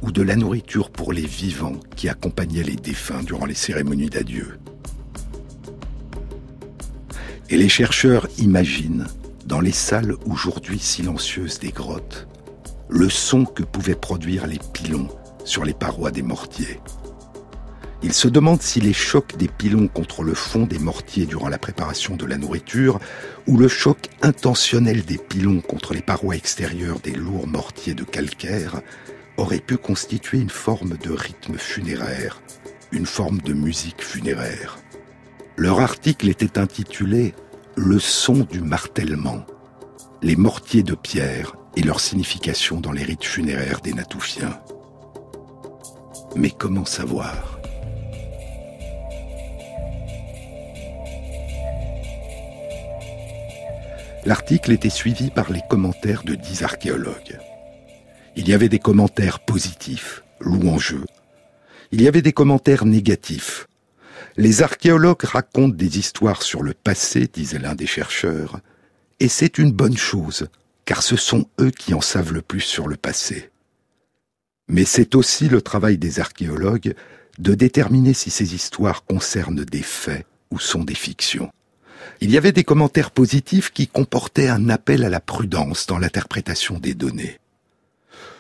ou 0.06 0.12
de 0.12 0.22
la 0.22 0.36
nourriture 0.36 0.92
pour 0.92 1.14
les 1.14 1.26
vivants 1.26 1.80
qui 1.96 2.10
accompagnaient 2.10 2.64
les 2.64 2.76
défunts 2.76 3.24
durant 3.24 3.46
les 3.46 3.56
cérémonies 3.56 4.10
d'adieu. 4.10 4.60
Et 7.50 7.58
les 7.58 7.70
chercheurs 7.70 8.28
imaginent, 8.38 9.08
dans 9.46 9.60
les 9.60 9.72
salles 9.72 10.16
aujourd'hui 10.28 10.80
silencieuses 10.80 11.60
des 11.60 11.72
grottes, 11.72 12.28
le 12.88 13.10
son 13.10 13.46
que 13.46 13.64
pouvaient 13.64 13.96
produire 13.96 14.46
les 14.46 14.60
pilons 14.74 15.10
sur 15.44 15.66
les 15.66 15.74
parois 15.74 16.12
des 16.12 16.22
mortiers. 16.24 16.80
Ils 18.04 18.14
se 18.14 18.28
demandent 18.28 18.62
si 18.62 18.82
les 18.82 18.94
chocs 18.94 19.36
des 19.38 19.48
pilons 19.48 19.88
contre 19.88 20.22
le 20.22 20.36
fond 20.36 20.68
des 20.68 20.78
mortiers 20.78 21.26
durant 21.26 21.50
la 21.50 21.58
préparation 21.58 22.16
de 22.16 22.26
la 22.26 22.38
nourriture 22.38 23.00
ou 23.48 23.58
le 23.58 23.68
choc 23.68 24.10
intentionnel 24.22 25.04
des 25.04 25.18
pilons 25.18 25.62
contre 25.62 25.96
les 25.96 26.04
parois 26.04 26.36
extérieures 26.36 27.00
des 27.00 27.14
lourds 27.14 27.48
mortiers 27.48 27.96
de 27.96 28.04
calcaire 28.04 28.82
aurait 29.38 29.60
pu 29.60 29.78
constituer 29.78 30.40
une 30.40 30.50
forme 30.50 30.98
de 30.98 31.12
rythme 31.12 31.58
funéraire, 31.58 32.42
une 32.92 33.06
forme 33.06 33.40
de 33.42 33.54
musique 33.54 34.02
funéraire. 34.02 34.78
Leur 35.58 35.80
article 35.80 36.30
était 36.30 36.58
intitulé 36.58 37.34
Le 37.76 38.00
son 38.00 38.40
du 38.40 38.62
martèlement, 38.62 39.46
les 40.22 40.36
mortiers 40.36 40.84
de 40.84 40.96
pierre 40.96 41.56
et 41.76 41.82
leur 41.82 42.00
signification 42.00 42.80
dans 42.80 42.92
les 42.92 43.04
rites 43.04 43.26
funéraires 43.26 43.82
des 43.82 43.94
Natoufiens. 43.94 44.60
Mais 46.36 46.52
comment 46.52 46.86
savoir? 46.86 47.60
L'article 54.26 54.72
était 54.72 54.90
suivi 54.90 55.30
par 55.30 55.52
les 55.52 55.62
commentaires 55.70 56.24
de 56.24 56.34
dix 56.34 56.64
archéologues. 56.64 57.40
Il 58.38 58.50
y 58.50 58.54
avait 58.54 58.70
des 58.70 58.80
commentaires 58.80 59.40
positifs, 59.40 60.24
louangeux. 60.42 61.06
Il 61.92 62.02
y 62.02 62.08
avait 62.08 62.22
des 62.22 62.34
commentaires 62.34 62.86
négatifs. 62.86 63.68
Les 64.36 64.62
archéologues 64.62 65.24
racontent 65.24 65.74
des 65.74 65.98
histoires 65.98 66.42
sur 66.42 66.62
le 66.62 66.74
passé, 66.74 67.30
disait 67.32 67.60
l'un 67.60 67.76
des 67.76 67.88
chercheurs, 67.88 68.60
et 69.22 69.30
c'est 69.30 69.58
une 69.58 69.72
bonne 69.72 69.96
chose, 69.96 70.50
car 70.84 71.02
ce 71.02 71.16
sont 71.16 71.48
eux 71.62 71.72
qui 71.72 71.94
en 71.94 72.02
savent 72.02 72.34
le 72.34 72.42
plus 72.42 72.60
sur 72.60 72.90
le 72.90 72.98
passé. 72.98 73.52
Mais 74.68 74.84
c'est 74.84 75.16
aussi 75.16 75.48
le 75.48 75.62
travail 75.62 75.98
des 75.98 76.20
archéologues 76.20 76.94
de 77.40 77.56
déterminer 77.56 78.14
si 78.14 78.30
ces 78.32 78.54
histoires 78.54 79.06
concernent 79.06 79.64
des 79.64 79.82
faits 79.82 80.26
ou 80.52 80.60
sont 80.60 80.84
des 80.84 80.96
fictions. 80.96 81.52
Il 82.20 82.32
y 82.32 82.38
avait 82.38 82.52
des 82.52 82.64
commentaires 82.66 83.12
positifs 83.12 83.72
qui 83.72 83.88
comportaient 83.88 84.50
un 84.50 84.70
appel 84.70 85.06
à 85.06 85.10
la 85.10 85.22
prudence 85.22 85.86
dans 85.86 85.98
l'interprétation 85.98 86.80
des 86.80 86.94
données. 86.94 87.40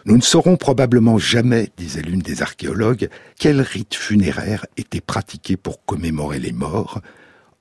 Nous 0.05 0.17
ne 0.17 0.21
saurons 0.21 0.55
probablement 0.55 1.17
jamais, 1.17 1.71
disait 1.77 2.03
l'une 2.03 2.21
des 2.21 2.43
archéologues, 2.43 3.09
quel 3.39 3.59
rite 3.59 3.95
funéraire 3.95 4.67
était 4.77 5.01
pratiqué 5.01 5.57
pour 5.57 5.83
commémorer 5.83 6.37
les 6.37 6.51
morts, 6.51 7.01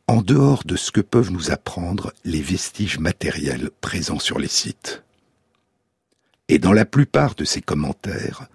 en 0.09 0.20
dehors 0.20 0.62
de 0.64 0.76
ce 0.76 0.90
que 0.90 1.00
peuvent 1.00 1.33
nous 1.33 1.50
apprendre 1.50 2.12
les 2.26 2.42
vestiges 2.42 2.98
matériels 2.98 3.70
présents 3.80 4.18
sur 4.18 4.38
les 4.38 4.48
sites. 4.48 5.02
Et 6.48 6.59
dans 6.59 6.74
la 6.74 6.85
plupart 6.85 7.35
de 7.35 7.44
ces 7.44 7.62
commentaires, 7.62 8.48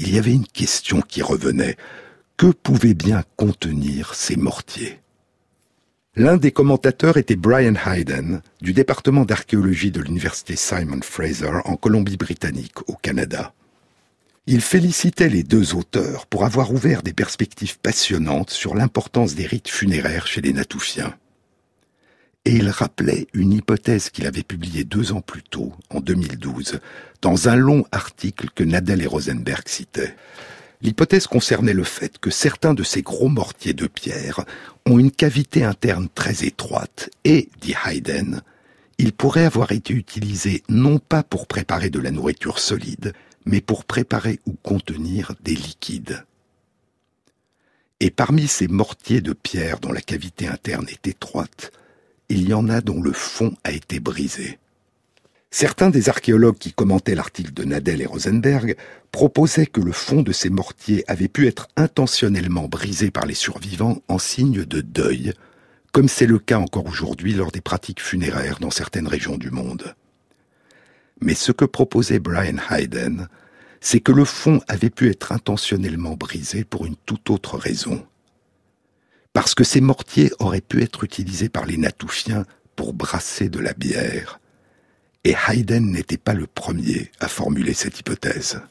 il 0.00 0.12
y 0.12 0.18
avait 0.18 0.34
une 0.34 0.46
question 0.46 1.00
qui 1.00 1.22
revenait. 1.22 1.76
Que 2.36 2.46
pouvaient 2.46 2.94
bien 2.94 3.22
contenir 3.36 4.14
ces 4.14 4.36
mortiers? 4.36 5.00
L'un 6.18 6.36
des 6.36 6.50
commentateurs 6.50 7.16
était 7.16 7.36
Brian 7.36 7.76
Hayden, 7.86 8.42
du 8.60 8.72
département 8.72 9.24
d'archéologie 9.24 9.92
de 9.92 10.00
l'université 10.00 10.56
Simon 10.56 10.98
Fraser 11.00 11.60
en 11.64 11.76
Colombie-Britannique, 11.76 12.88
au 12.88 12.94
Canada. 12.94 13.54
Il 14.48 14.60
félicitait 14.60 15.28
les 15.28 15.44
deux 15.44 15.76
auteurs 15.76 16.26
pour 16.26 16.44
avoir 16.44 16.72
ouvert 16.72 17.04
des 17.04 17.12
perspectives 17.12 17.78
passionnantes 17.78 18.50
sur 18.50 18.74
l'importance 18.74 19.36
des 19.36 19.46
rites 19.46 19.68
funéraires 19.68 20.26
chez 20.26 20.40
les 20.40 20.52
Natoufiens. 20.52 21.14
Et 22.44 22.56
il 22.56 22.68
rappelait 22.68 23.28
une 23.32 23.52
hypothèse 23.52 24.10
qu'il 24.10 24.26
avait 24.26 24.42
publiée 24.42 24.82
deux 24.82 25.12
ans 25.12 25.20
plus 25.20 25.44
tôt, 25.44 25.72
en 25.88 26.00
2012, 26.00 26.80
dans 27.22 27.48
un 27.48 27.54
long 27.54 27.84
article 27.92 28.48
que 28.56 28.64
Nadel 28.64 29.02
et 29.02 29.06
Rosenberg 29.06 29.68
citaient. 29.68 30.16
L'hypothèse 30.80 31.26
concernait 31.26 31.72
le 31.72 31.84
fait 31.84 32.18
que 32.18 32.30
certains 32.30 32.74
de 32.74 32.84
ces 32.84 33.02
gros 33.02 33.28
mortiers 33.28 33.72
de 33.74 33.86
pierre 33.86 34.44
ont 34.86 34.98
une 34.98 35.10
cavité 35.10 35.64
interne 35.64 36.08
très 36.14 36.44
étroite 36.44 37.10
et, 37.24 37.48
dit 37.60 37.74
Haydn, 37.84 38.40
ils 38.98 39.12
pourraient 39.12 39.44
avoir 39.44 39.72
été 39.72 39.92
utilisés 39.92 40.62
non 40.68 40.98
pas 40.98 41.22
pour 41.22 41.46
préparer 41.46 41.90
de 41.90 42.00
la 42.00 42.10
nourriture 42.10 42.58
solide, 42.58 43.12
mais 43.44 43.60
pour 43.60 43.84
préparer 43.84 44.40
ou 44.46 44.52
contenir 44.52 45.34
des 45.42 45.54
liquides. 45.54 46.24
Et 48.00 48.10
parmi 48.10 48.46
ces 48.46 48.68
mortiers 48.68 49.20
de 49.20 49.32
pierre 49.32 49.80
dont 49.80 49.92
la 49.92 50.00
cavité 50.00 50.46
interne 50.46 50.88
est 50.88 51.08
étroite, 51.08 51.72
il 52.28 52.48
y 52.48 52.54
en 52.54 52.68
a 52.68 52.80
dont 52.80 53.02
le 53.02 53.12
fond 53.12 53.56
a 53.64 53.72
été 53.72 53.98
brisé. 53.98 54.58
Certains 55.50 55.88
des 55.88 56.10
archéologues 56.10 56.58
qui 56.58 56.72
commentaient 56.72 57.14
l'article 57.14 57.54
de 57.54 57.64
Nadel 57.64 58.02
et 58.02 58.06
Rosenberg 58.06 58.76
proposaient 59.12 59.66
que 59.66 59.80
le 59.80 59.92
fond 59.92 60.22
de 60.22 60.32
ces 60.32 60.50
mortiers 60.50 61.04
avait 61.08 61.28
pu 61.28 61.46
être 61.46 61.68
intentionnellement 61.76 62.68
brisé 62.68 63.10
par 63.10 63.24
les 63.24 63.34
survivants 63.34 64.02
en 64.08 64.18
signe 64.18 64.64
de 64.64 64.82
deuil, 64.82 65.32
comme 65.92 66.08
c'est 66.08 66.26
le 66.26 66.38
cas 66.38 66.58
encore 66.58 66.86
aujourd'hui 66.86 67.32
lors 67.32 67.50
des 67.50 67.62
pratiques 67.62 68.02
funéraires 68.02 68.58
dans 68.60 68.70
certaines 68.70 69.08
régions 69.08 69.38
du 69.38 69.50
monde. 69.50 69.94
Mais 71.22 71.34
ce 71.34 71.50
que 71.50 71.64
proposait 71.64 72.18
Brian 72.20 72.58
Hayden, 72.70 73.26
c'est 73.80 74.00
que 74.00 74.12
le 74.12 74.26
fond 74.26 74.60
avait 74.68 74.90
pu 74.90 75.08
être 75.08 75.32
intentionnellement 75.32 76.14
brisé 76.14 76.64
pour 76.64 76.84
une 76.84 76.96
toute 77.06 77.30
autre 77.30 77.56
raison. 77.56 78.06
Parce 79.32 79.54
que 79.54 79.64
ces 79.64 79.80
mortiers 79.80 80.30
auraient 80.40 80.60
pu 80.60 80.82
être 80.82 81.04
utilisés 81.04 81.48
par 81.48 81.64
les 81.64 81.78
Natoufiens 81.78 82.44
pour 82.76 82.92
brasser 82.92 83.48
de 83.48 83.60
la 83.60 83.72
bière 83.72 84.40
et 85.28 85.36
Haydn 85.46 85.90
n'était 85.92 86.16
pas 86.16 86.32
le 86.32 86.46
premier 86.46 87.10
à 87.20 87.28
formuler 87.28 87.74
cette 87.74 88.00
hypothèse. 88.00 88.62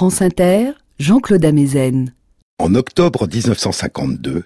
France 0.00 0.22
Inter, 0.22 0.70
Jean-Claude 0.98 1.44
Amezen. 1.44 2.14
En 2.58 2.74
octobre 2.74 3.28
1952, 3.28 4.44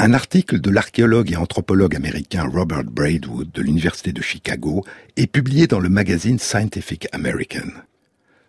un 0.00 0.14
article 0.14 0.60
de 0.60 0.68
l'archéologue 0.68 1.30
et 1.30 1.36
anthropologue 1.36 1.94
américain 1.94 2.42
Robert 2.52 2.82
Braidwood 2.82 3.52
de 3.52 3.62
l'Université 3.62 4.12
de 4.12 4.20
Chicago 4.20 4.84
est 5.16 5.28
publié 5.28 5.68
dans 5.68 5.78
le 5.78 5.88
magazine 5.88 6.40
Scientific 6.40 7.06
American. 7.12 7.68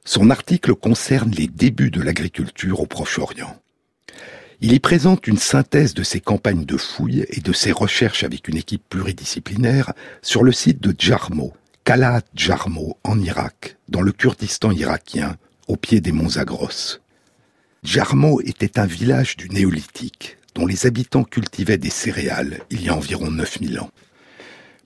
Son 0.03 0.31
article 0.31 0.73
concerne 0.73 1.29
les 1.29 1.45
débuts 1.45 1.91
de 1.91 2.01
l'agriculture 2.01 2.79
au 2.79 2.87
Proche-Orient. 2.87 3.55
Il 4.61 4.73
y 4.73 4.79
présente 4.79 5.27
une 5.27 5.37
synthèse 5.37 5.93
de 5.93 6.01
ses 6.01 6.21
campagnes 6.21 6.65
de 6.65 6.77
fouilles 6.77 7.27
et 7.29 7.41
de 7.41 7.53
ses 7.53 7.71
recherches 7.71 8.23
avec 8.23 8.47
une 8.47 8.57
équipe 8.57 8.89
pluridisciplinaire 8.89 9.93
sur 10.23 10.43
le 10.43 10.53
site 10.53 10.81
de 10.81 10.95
Jarmo, 10.97 11.53
Kalat 11.83 12.23
Jarmo, 12.33 12.97
en 13.03 13.19
Irak, 13.19 13.77
dans 13.89 14.01
le 14.01 14.11
Kurdistan 14.11 14.71
irakien, 14.71 15.37
au 15.71 15.77
pied 15.77 16.01
des 16.01 16.11
monts 16.11 16.31
Zagros. 16.31 16.99
Jarmo 17.83 18.41
était 18.41 18.77
un 18.77 18.85
village 18.85 19.37
du 19.37 19.49
néolithique 19.49 20.37
dont 20.53 20.65
les 20.65 20.85
habitants 20.85 21.23
cultivaient 21.23 21.77
des 21.77 21.89
céréales 21.89 22.59
il 22.71 22.83
y 22.83 22.89
a 22.89 22.95
environ 22.95 23.31
9000 23.31 23.79
ans. 23.79 23.89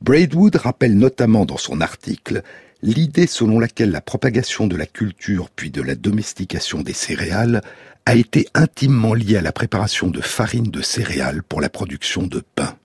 Braidwood 0.01 0.55
rappelle 0.57 0.95
notamment 0.95 1.45
dans 1.45 1.57
son 1.57 1.81
article 1.81 2.43
l'idée 2.83 3.25
selon 3.25 3.59
laquelle 3.59 3.89
la 3.89 3.99
propagation 3.99 4.67
de 4.67 4.75
la 4.75 4.85
culture 4.85 5.49
puis 5.49 5.71
de 5.71 5.81
la 5.81 5.95
domestication 5.95 6.81
des 6.81 6.93
céréales 6.93 7.63
a 8.05 8.13
été 8.13 8.47
intimement 8.53 9.15
liée 9.15 9.37
à 9.37 9.41
la 9.41 9.51
préparation 9.51 10.09
de 10.09 10.21
farine 10.21 10.69
de 10.69 10.83
céréales 10.83 11.41
pour 11.41 11.61
la 11.61 11.69
production 11.69 12.27
de 12.27 12.43
pain. 12.53 12.77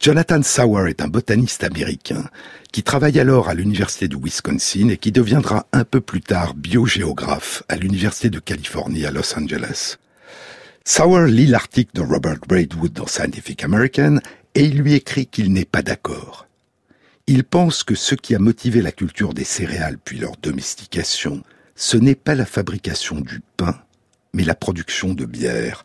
Jonathan 0.00 0.42
Sauer 0.44 0.90
est 0.90 1.02
un 1.02 1.08
botaniste 1.08 1.64
américain 1.64 2.30
qui 2.70 2.84
travaille 2.84 3.18
alors 3.18 3.48
à 3.48 3.54
l'université 3.54 4.06
du 4.06 4.16
Wisconsin 4.16 4.90
et 4.90 4.96
qui 4.96 5.10
deviendra 5.10 5.66
un 5.72 5.82
peu 5.82 6.00
plus 6.00 6.20
tard 6.20 6.54
biogéographe 6.54 7.64
à 7.68 7.74
l'université 7.74 8.30
de 8.30 8.38
Californie 8.38 9.06
à 9.06 9.10
Los 9.10 9.36
Angeles. 9.36 9.96
Sauer 10.84 11.28
lit 11.28 11.46
l'article 11.46 11.90
de 11.94 12.02
Robert 12.02 12.38
Braidwood 12.46 12.92
dans 12.92 13.08
Scientific 13.08 13.64
American 13.64 14.20
et 14.54 14.66
il 14.66 14.78
lui 14.78 14.94
écrit 14.94 15.26
qu'il 15.26 15.52
n'est 15.52 15.64
pas 15.64 15.82
d'accord. 15.82 16.46
Il 17.26 17.42
pense 17.42 17.82
que 17.82 17.96
ce 17.96 18.14
qui 18.14 18.36
a 18.36 18.38
motivé 18.38 18.82
la 18.82 18.92
culture 18.92 19.34
des 19.34 19.44
céréales 19.44 19.98
puis 19.98 20.18
leur 20.18 20.36
domestication, 20.40 21.42
ce 21.74 21.96
n'est 21.96 22.14
pas 22.14 22.36
la 22.36 22.46
fabrication 22.46 23.20
du 23.20 23.40
pain, 23.56 23.74
mais 24.32 24.44
la 24.44 24.54
production 24.54 25.12
de 25.12 25.24
bière. 25.24 25.82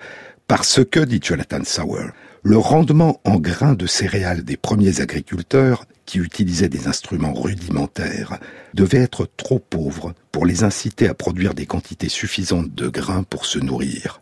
Parce 0.47 0.81
que, 0.85 0.99
dit 0.99 1.19
Jonathan 1.21 1.63
Sauer, 1.63 2.11
le 2.43 2.57
rendement 2.57 3.21
en 3.23 3.37
grains 3.37 3.73
de 3.73 3.87
céréales 3.87 4.43
des 4.43 4.57
premiers 4.57 4.99
agriculteurs, 4.99 5.85
qui 6.05 6.19
utilisaient 6.19 6.67
des 6.67 6.89
instruments 6.89 7.33
rudimentaires, 7.33 8.37
devait 8.73 9.01
être 9.01 9.29
trop 9.37 9.59
pauvre 9.59 10.13
pour 10.33 10.45
les 10.45 10.65
inciter 10.65 11.07
à 11.07 11.13
produire 11.13 11.53
des 11.53 11.65
quantités 11.65 12.09
suffisantes 12.09 12.75
de 12.75 12.89
grains 12.89 13.23
pour 13.23 13.45
se 13.45 13.59
nourrir. 13.59 14.21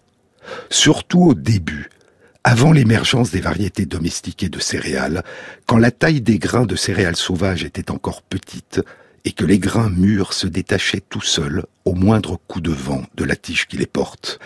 Surtout 0.70 1.24
au 1.24 1.34
début, 1.34 1.90
avant 2.44 2.72
l'émergence 2.72 3.32
des 3.32 3.42
variétés 3.42 3.88
domestiquées 3.88 4.50
de 4.50 4.60
céréales, 4.60 5.24
quand 5.66 5.78
la 5.78 5.90
taille 5.90 6.22
des 6.22 6.38
grains 6.38 6.66
de 6.68 6.76
céréales 6.76 7.16
sauvages 7.16 7.64
était 7.64 7.90
encore 7.90 8.22
petite 8.22 8.82
et 9.26 9.32
que 9.32 9.46
les 9.46 9.60
grains 9.60 9.90
mûrs 9.90 10.34
se 10.34 10.48
détachaient 10.48 11.04
tout 11.10 11.22
seuls 11.22 11.66
au 11.86 11.94
moindre 11.96 12.40
coup 12.48 12.62
de 12.62 12.72
vent 12.72 13.04
de 13.16 13.24
la 13.24 13.36
tige 13.36 13.68
qui 13.68 13.78
les 13.78 13.88
porte. 13.88 14.40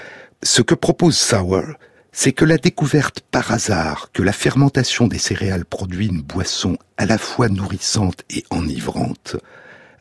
Ce 0.44 0.62
que 0.62 0.76
propose 0.76 1.18
Sauer, 1.18 1.74
c'est 2.18 2.32
que 2.32 2.46
la 2.46 2.58
découverte 2.58 3.20
par 3.20 3.52
hasard 3.52 4.10
que 4.14 4.24
la 4.24 4.32
fermentation 4.32 5.08
des 5.08 5.18
céréales 5.18 5.66
produit 5.66 6.08
une 6.08 6.22
boisson 6.22 6.78
à 6.96 7.06
la 7.06 7.18
fois 7.18 7.50
nourrissante 7.50 8.24
et 8.30 8.46
enivrante 8.52 9.36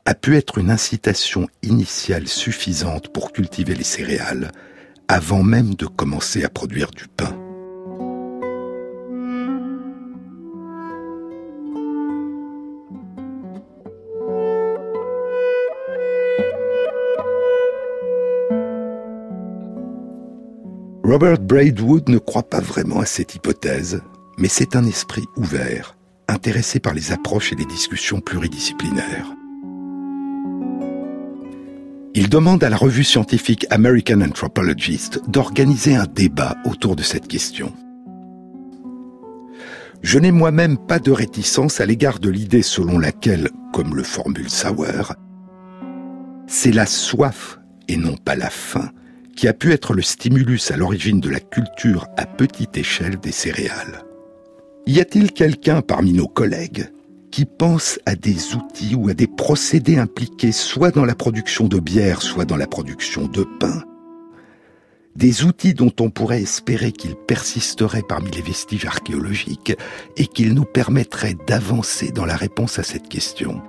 a 0.07 0.15
pu 0.15 0.37
être 0.37 0.59
une 0.59 0.71
incitation 0.71 1.49
initiale 1.63 2.29
suffisante 2.29 3.09
pour 3.09 3.33
cultiver 3.33 3.75
les 3.75 3.83
céréales 3.83 4.53
avant 5.09 5.43
même 5.43 5.75
de 5.75 5.87
commencer 5.87 6.45
à 6.45 6.49
produire 6.49 6.93
du 6.93 7.09
pain. 7.09 7.44
Robert 21.05 21.39
Braidwood 21.39 22.09
ne 22.09 22.17
croit 22.17 22.49
pas 22.49 22.61
vraiment 22.61 22.99
à 22.99 23.05
cette 23.05 23.35
hypothèse, 23.35 24.01
mais 24.39 24.49
c'est 24.49 24.75
un 24.75 24.87
esprit 24.87 25.27
ouvert, 25.37 25.99
intéressé 26.29 26.81
par 26.81 26.95
les 26.95 27.13
approches 27.13 27.53
et 27.53 27.57
les 27.57 27.67
discussions 27.67 28.23
pluridisciplinaires. 28.23 29.31
Il 32.15 32.31
demande 32.31 32.65
à 32.65 32.71
la 32.71 32.79
revue 32.79 33.05
scientifique 33.05 33.67
American 33.69 34.23
Anthropologist 34.23 35.21
d'organiser 35.29 35.95
un 35.95 36.07
débat 36.07 36.57
autour 36.65 36.97
de 36.97 37.03
cette 37.03 37.29
question. 37.29 37.75
Je 40.01 40.19
n'ai 40.19 40.33
moi-même 40.33 40.79
pas 40.79 41.01
de 41.01 41.11
réticence 41.11 41.83
à 41.83 41.87
l'égard 41.87 42.19
de 42.19 42.31
l'idée 42.31 42.63
selon 42.63 42.99
laquelle, 42.99 43.51
comme 43.75 43.95
le 43.95 44.05
formule 44.05 44.49
Sauer, 44.49 45.13
c'est 46.47 46.73
la 46.73 46.87
soif 46.87 47.59
et 47.89 47.99
non 47.99 48.17
pas 48.17 48.37
la 48.37 48.49
faim 48.49 48.89
qui 49.35 49.49
a 49.49 49.53
pu 49.53 49.73
être 49.73 49.95
le 49.95 50.03
stimulus 50.03 50.71
à 50.71 50.77
l'origine 50.77 51.21
de 51.21 51.29
la 51.29 51.41
culture 51.41 52.07
à 52.17 52.27
petite 52.27 52.77
échelle 52.77 53.19
des 53.19 53.33
céréales. 53.33 54.05
Y 54.87 55.01
a-t-il 55.01 55.33
quelqu'un 55.33 55.81
parmi 55.81 56.13
nos 56.13 56.29
collègues 56.29 56.91
qui 57.31 57.47
pense 57.47 57.99
à 58.07 58.15
des 58.15 58.55
outils 58.55 58.95
ou 58.95 59.09
à 59.09 59.15
des 59.15 59.27
procédés 59.27 59.99
impliqués 59.99 60.53
soit 60.53 60.91
dans 60.91 61.05
la 61.05 61.15
production 61.15 61.67
de 61.67 61.81
bière, 61.81 62.23
soit 62.23 62.45
dans 62.45 62.57
la 62.57 62.67
production 62.67 63.27
de 63.27 63.45
pain? 63.59 63.83
Des 65.17 65.45
outils 65.45 65.75
dont 65.75 65.93
on 66.01 66.11
pourrait 66.11 66.43
espérer 66.43 66.93
qu'ils 66.93 67.17
persisteraient 67.17 68.03
parmi 68.09 68.31
les 68.31 68.43
vestiges 68.43 68.87
archéologiques 68.87 69.77
et 70.17 70.27
qu'ils 70.27 70.55
nous 70.55 70.65
permettraient 70.65 71.37
d'avancer 71.47 72.11
dans 72.11 72.27
la 72.27 72.37
réponse 72.37 72.79
à 72.79 72.83
cette 72.83 73.09
question 73.09 73.63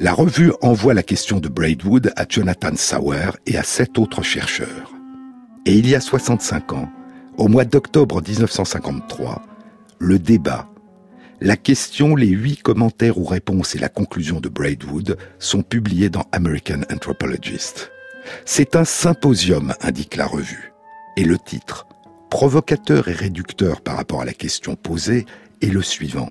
la 0.00 0.12
revue 0.12 0.52
envoie 0.62 0.94
la 0.94 1.02
question 1.02 1.40
de 1.40 1.48
Braidwood 1.48 2.12
à 2.16 2.24
Jonathan 2.28 2.76
Sauer 2.76 3.30
et 3.46 3.58
à 3.58 3.64
sept 3.64 3.98
autres 3.98 4.22
chercheurs. 4.22 4.92
Et 5.66 5.74
il 5.74 5.88
y 5.88 5.94
a 5.94 6.00
65 6.00 6.72
ans, 6.72 6.88
au 7.36 7.48
mois 7.48 7.64
d'octobre 7.64 8.22
1953, 8.22 9.42
le 9.98 10.18
débat, 10.18 10.68
la 11.40 11.56
question, 11.56 12.16
les 12.16 12.28
huit 12.28 12.62
commentaires 12.62 13.18
ou 13.18 13.24
réponses 13.24 13.74
et 13.74 13.78
la 13.78 13.88
conclusion 13.88 14.40
de 14.40 14.48
Braidwood 14.48 15.16
sont 15.38 15.62
publiés 15.62 16.10
dans 16.10 16.24
American 16.32 16.80
Anthropologist. 16.92 17.90
C'est 18.44 18.76
un 18.76 18.84
symposium, 18.84 19.74
indique 19.80 20.16
la 20.16 20.26
revue. 20.26 20.72
Et 21.16 21.24
le 21.24 21.38
titre, 21.38 21.86
provocateur 22.30 23.08
et 23.08 23.12
réducteur 23.12 23.80
par 23.80 23.96
rapport 23.96 24.22
à 24.22 24.24
la 24.24 24.32
question 24.32 24.76
posée, 24.76 25.26
est 25.60 25.72
le 25.72 25.82
suivant. 25.82 26.28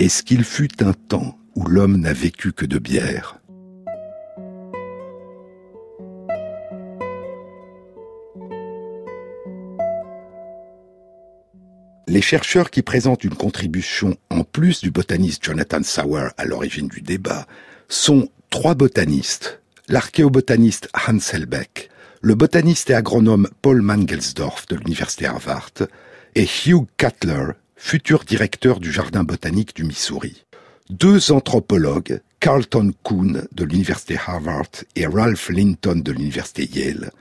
Est-ce 0.00 0.22
qu'il 0.22 0.44
fut 0.44 0.82
un 0.82 0.94
temps 0.94 1.38
où 1.54 1.66
l'homme 1.66 1.98
n'a 1.98 2.14
vécu 2.14 2.54
que 2.54 2.64
de 2.64 2.78
bière? 2.78 3.38
Les 12.08 12.22
chercheurs 12.22 12.70
qui 12.70 12.80
présentent 12.80 13.24
une 13.24 13.34
contribution 13.34 14.16
en 14.30 14.42
plus 14.42 14.80
du 14.80 14.90
botaniste 14.90 15.44
Jonathan 15.44 15.82
Sauer 15.82 16.30
à 16.38 16.46
l'origine 16.46 16.88
du 16.88 17.02
débat 17.02 17.46
sont 17.88 18.30
trois 18.48 18.74
botanistes, 18.74 19.60
l'archéobotaniste 19.86 20.88
Hans 20.94 21.18
Helbeck, 21.30 21.90
le 22.22 22.34
botaniste 22.34 22.88
et 22.88 22.94
agronome 22.94 23.50
Paul 23.60 23.82
Mangelsdorf 23.82 24.64
de 24.70 24.76
l'université 24.76 25.26
Harvard 25.26 25.72
et 26.36 26.46
Hugh 26.64 26.86
Cutler, 26.96 27.48
futur 27.80 28.24
directeur 28.24 28.78
du 28.78 28.92
jardin 28.92 29.24
botanique 29.24 29.74
du 29.74 29.84
Missouri 29.84 30.44
deux 30.90 31.30
anthropologues, 31.30 32.20
Carlton 32.40 32.92
Kuhn 33.04 33.46
de 33.52 33.64
l'université 33.64 34.18
Harvard 34.26 34.70
et 34.96 35.06
Ralph 35.06 35.48
Linton 35.48 36.02
de 36.02 36.12
l'université 36.12 36.64
Yale, 36.64 37.12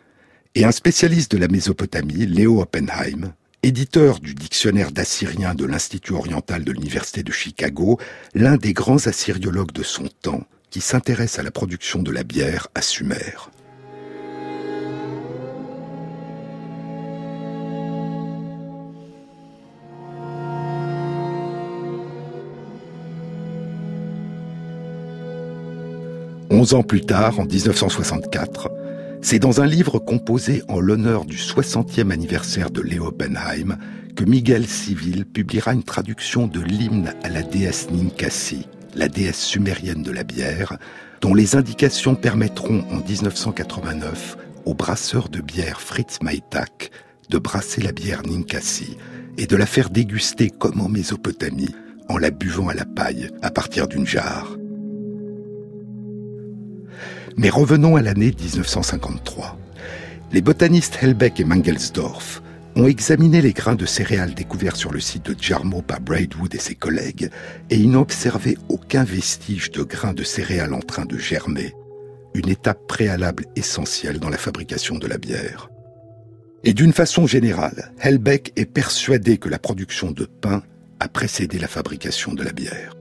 et 0.55 0.65
un 0.65 0.71
spécialiste 0.71 1.31
de 1.31 1.37
la 1.37 1.47
Mésopotamie, 1.47 2.25
Léo 2.25 2.61
Oppenheim, 2.61 3.33
éditeur 3.61 4.19
du 4.19 4.33
dictionnaire 4.33 4.91
d'assyrien 4.91 5.53
de 5.53 5.65
l'Institut 5.65 6.13
oriental 6.13 6.63
de 6.63 6.71
l'université 6.71 7.21
de 7.21 7.31
Chicago, 7.31 7.99
l'un 8.33 8.57
des 8.57 8.73
grands 8.73 9.07
assyriologues 9.07 9.71
de 9.71 9.83
son 9.83 10.07
temps, 10.21 10.45
qui 10.71 10.81
s'intéresse 10.81 11.37
à 11.37 11.43
la 11.43 11.51
production 11.51 12.01
de 12.01 12.11
la 12.11 12.23
bière 12.23 12.67
à 12.73 12.81
Sumer. 12.81 13.35
Onze 26.59 26.73
ans 26.73 26.83
plus 26.83 26.99
tard, 26.99 27.39
en 27.39 27.45
1964, 27.45 28.69
c'est 29.21 29.39
dans 29.39 29.61
un 29.61 29.65
livre 29.65 29.97
composé 29.97 30.61
en 30.67 30.81
l'honneur 30.81 31.23
du 31.23 31.37
60e 31.37 32.11
anniversaire 32.11 32.69
de 32.69 32.81
Léo 32.81 33.11
Benheim 33.11 33.77
que 34.13 34.25
Miguel 34.25 34.67
Civil 34.67 35.25
publiera 35.25 35.71
une 35.71 35.83
traduction 35.83 36.47
de 36.47 36.59
l'hymne 36.59 37.13
à 37.23 37.29
la 37.29 37.43
déesse 37.43 37.89
Ninkasi, 37.91 38.67
la 38.93 39.07
déesse 39.07 39.39
sumérienne 39.39 40.03
de 40.03 40.11
la 40.11 40.25
bière, 40.25 40.77
dont 41.21 41.33
les 41.33 41.55
indications 41.55 42.15
permettront 42.15 42.83
en 42.91 42.97
1989 43.07 44.35
au 44.65 44.73
brasseur 44.73 45.29
de 45.29 45.39
bière 45.39 45.79
Fritz 45.79 46.17
Maytak 46.21 46.91
de 47.29 47.37
brasser 47.37 47.81
la 47.81 47.93
bière 47.93 48.23
Ninkasi 48.23 48.97
et 49.37 49.47
de 49.47 49.55
la 49.55 49.65
faire 49.65 49.89
déguster 49.89 50.49
comme 50.49 50.81
en 50.81 50.89
Mésopotamie, 50.89 51.73
en 52.09 52.17
la 52.17 52.31
buvant 52.31 52.67
à 52.67 52.73
la 52.73 52.85
paille 52.85 53.29
à 53.41 53.49
partir 53.49 53.87
d'une 53.87 54.05
jarre. 54.05 54.57
Mais 57.37 57.49
revenons 57.49 57.95
à 57.95 58.01
l'année 58.01 58.33
1953. 58.37 59.57
Les 60.31 60.41
botanistes 60.41 60.99
Helbeck 61.01 61.39
et 61.39 61.43
Mangelsdorf 61.43 62.41
ont 62.75 62.85
examiné 62.85 63.41
les 63.41 63.53
grains 63.53 63.75
de 63.75 63.85
céréales 63.85 64.33
découverts 64.33 64.75
sur 64.75 64.91
le 64.91 64.99
site 64.99 65.25
de 65.25 65.35
Jarmo 65.41 65.81
par 65.81 66.01
Braidwood 66.01 66.53
et 66.53 66.59
ses 66.59 66.75
collègues 66.75 67.29
et 67.69 67.77
ils 67.77 67.89
n'ont 67.89 68.01
observé 68.01 68.57
aucun 68.69 69.03
vestige 69.03 69.71
de 69.71 69.83
grains 69.83 70.13
de 70.13 70.23
céréales 70.23 70.73
en 70.73 70.79
train 70.79 71.05
de 71.05 71.17
germer, 71.17 71.73
une 72.35 72.49
étape 72.49 72.87
préalable 72.87 73.45
essentielle 73.55 74.19
dans 74.19 74.29
la 74.29 74.37
fabrication 74.37 74.97
de 74.97 75.07
la 75.07 75.17
bière. 75.17 75.69
Et 76.63 76.73
d'une 76.73 76.93
façon 76.93 77.25
générale, 77.25 77.93
Helbeck 77.99 78.53
est 78.55 78.65
persuadé 78.65 79.37
que 79.37 79.49
la 79.49 79.59
production 79.59 80.11
de 80.11 80.25
pain 80.25 80.61
a 80.99 81.07
précédé 81.07 81.57
la 81.57 81.67
fabrication 81.67 82.33
de 82.33 82.43
la 82.43 82.51
bière. 82.51 82.98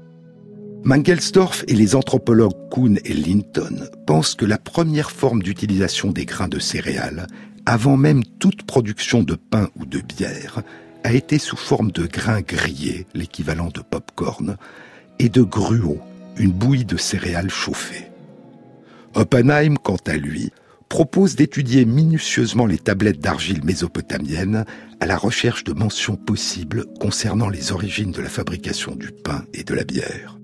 Mangelsdorf 0.85 1.64
et 1.68 1.74
les 1.74 1.95
anthropologues 1.95 2.70
Kuhn 2.70 2.99
et 3.05 3.12
Linton 3.12 3.89
pensent 4.07 4.35
que 4.35 4.47
la 4.47 4.59
première 4.59 5.11
forme 5.11 5.43
d'utilisation 5.43 6.12
des 6.12 6.24
grains 6.24 6.49
de 6.49 6.59
céréales, 6.59 7.26
avant 7.66 7.97
même 7.97 8.24
toute 8.39 8.62
production 8.62 9.22
de 9.22 9.35
pain 9.35 9.68
ou 9.76 9.85
de 9.85 10.01
bière, 10.01 10.62
a 11.05 11.12
été 11.12 11.39
sous 11.39 11.57
forme 11.57 11.91
de 11.91 12.07
grains 12.07 12.41
grillés, 12.41 13.07
l'équivalent 13.14 13.70
de 13.74 13.81
pop-corn, 13.81 14.57
et 15.18 15.29
de 15.29 15.43
gruau, 15.43 15.99
une 16.39 16.53
bouillie 16.53 16.85
de 16.85 16.97
céréales 16.97 17.51
chauffées. 17.51 18.11
Oppenheim, 19.14 19.76
quant 19.83 19.99
à 20.07 20.16
lui, 20.16 20.53
propose 20.89 21.37
d'étudier 21.37 21.85
minutieusement 21.85 22.66
les 22.66 22.79
tablettes 22.79 23.20
d'argile 23.20 23.64
mésopotamiennes 23.64 24.64
à 25.01 25.07
la 25.07 25.18
recherche 25.18 25.64
de 25.64 25.72
mentions 25.72 26.16
possibles 26.16 26.87
concernant 27.01 27.49
les 27.49 27.72
origines 27.72 28.12
de 28.12 28.22
la 28.22 28.29
fabrication 28.29 28.95
du 28.95 29.11
pain 29.11 29.45
et 29.53 29.64
de 29.64 29.74
la 29.74 29.85
bière. 29.85 30.38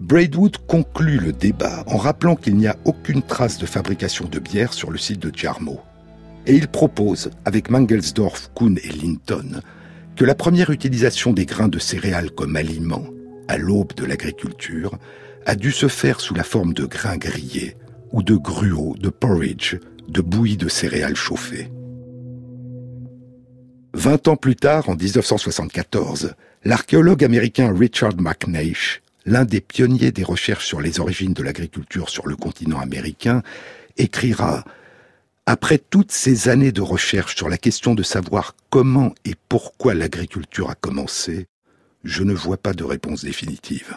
Braidwood 0.00 0.58
conclut 0.66 1.18
le 1.18 1.32
débat 1.32 1.82
en 1.86 1.96
rappelant 1.96 2.36
qu'il 2.36 2.56
n'y 2.56 2.66
a 2.66 2.76
aucune 2.84 3.22
trace 3.22 3.58
de 3.58 3.66
fabrication 3.66 4.26
de 4.26 4.38
bière 4.38 4.74
sur 4.74 4.90
le 4.90 4.98
site 4.98 5.20
de 5.20 5.32
Jarmo. 5.34 5.80
Et 6.46 6.54
il 6.54 6.68
propose, 6.68 7.30
avec 7.44 7.70
Mangelsdorf, 7.70 8.50
Kuhn 8.54 8.78
et 8.82 8.92
Linton, 8.92 9.62
que 10.14 10.24
la 10.24 10.34
première 10.34 10.70
utilisation 10.70 11.32
des 11.32 11.46
grains 11.46 11.68
de 11.68 11.78
céréales 11.78 12.30
comme 12.30 12.56
aliment, 12.56 13.04
à 13.48 13.56
l'aube 13.58 13.94
de 13.94 14.04
l'agriculture, 14.04 14.98
a 15.46 15.56
dû 15.56 15.72
se 15.72 15.88
faire 15.88 16.20
sous 16.20 16.34
la 16.34 16.44
forme 16.44 16.74
de 16.74 16.84
grains 16.84 17.16
grillés, 17.16 17.76
ou 18.12 18.22
de 18.22 18.34
gruau, 18.34 18.94
de 18.98 19.08
porridge, 19.08 19.76
de 20.08 20.20
bouillie 20.20 20.56
de 20.56 20.68
céréales 20.68 21.16
chauffées. 21.16 21.70
Vingt 23.94 24.28
ans 24.28 24.36
plus 24.36 24.56
tard, 24.56 24.88
en 24.90 24.94
1974, 24.94 26.34
l'archéologue 26.64 27.24
américain 27.24 27.74
Richard 27.74 28.16
McNeish, 28.18 29.02
l'un 29.26 29.44
des 29.44 29.60
pionniers 29.60 30.12
des 30.12 30.22
recherches 30.22 30.66
sur 30.66 30.80
les 30.80 31.00
origines 31.00 31.34
de 31.34 31.42
l'agriculture 31.42 32.08
sur 32.08 32.26
le 32.26 32.36
continent 32.36 32.80
américain, 32.80 33.42
écrira 33.98 34.64
Après 35.44 35.78
toutes 35.78 36.12
ces 36.12 36.48
années 36.48 36.72
de 36.72 36.80
recherche 36.80 37.36
sur 37.36 37.48
la 37.48 37.58
question 37.58 37.94
de 37.94 38.02
savoir 38.02 38.54
comment 38.70 39.14
et 39.24 39.34
pourquoi 39.48 39.94
l'agriculture 39.94 40.70
a 40.70 40.76
commencé, 40.76 41.46
je 42.04 42.22
ne 42.22 42.32
vois 42.32 42.56
pas 42.56 42.72
de 42.72 42.84
réponse 42.84 43.24
définitive. 43.24 43.96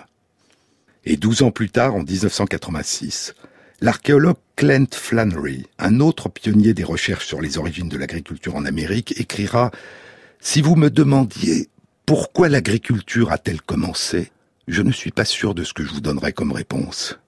Et 1.06 1.16
douze 1.16 1.44
ans 1.44 1.52
plus 1.52 1.70
tard, 1.70 1.96
en 1.96 2.04
1986, 2.04 3.36
L'archéologue 3.82 4.36
Clint 4.58 4.88
Flannery, 4.92 5.66
un 5.78 6.02
autre 6.02 6.28
pionnier 6.28 6.74
des 6.74 6.84
recherches 6.84 7.26
sur 7.26 7.40
les 7.40 7.58
origines 7.58 7.88
de 7.88 7.98
l'agriculture 7.98 8.58
en 8.58 8.66
Amérique, 8.66 9.18
écrira 9.18 9.72
Si 10.42 10.62
vous 10.62 10.76
me 10.76 10.90
demandiez 10.90 11.70
pourquoi 12.06 12.50
l'agriculture 12.50 13.32
a-t-elle 13.32 13.62
commencé, 13.62 14.32
je 14.70 14.84
ne 14.84 14.92
suis 14.92 15.12
pas 15.12 15.26
sûr 15.26 15.56
de 15.56 15.64
ce 15.64 15.74
que 15.74 15.84
je 15.84 15.92
vous 15.92 16.02
donnerai 16.02 16.32
comme 16.32 16.52
réponse. 16.52 17.20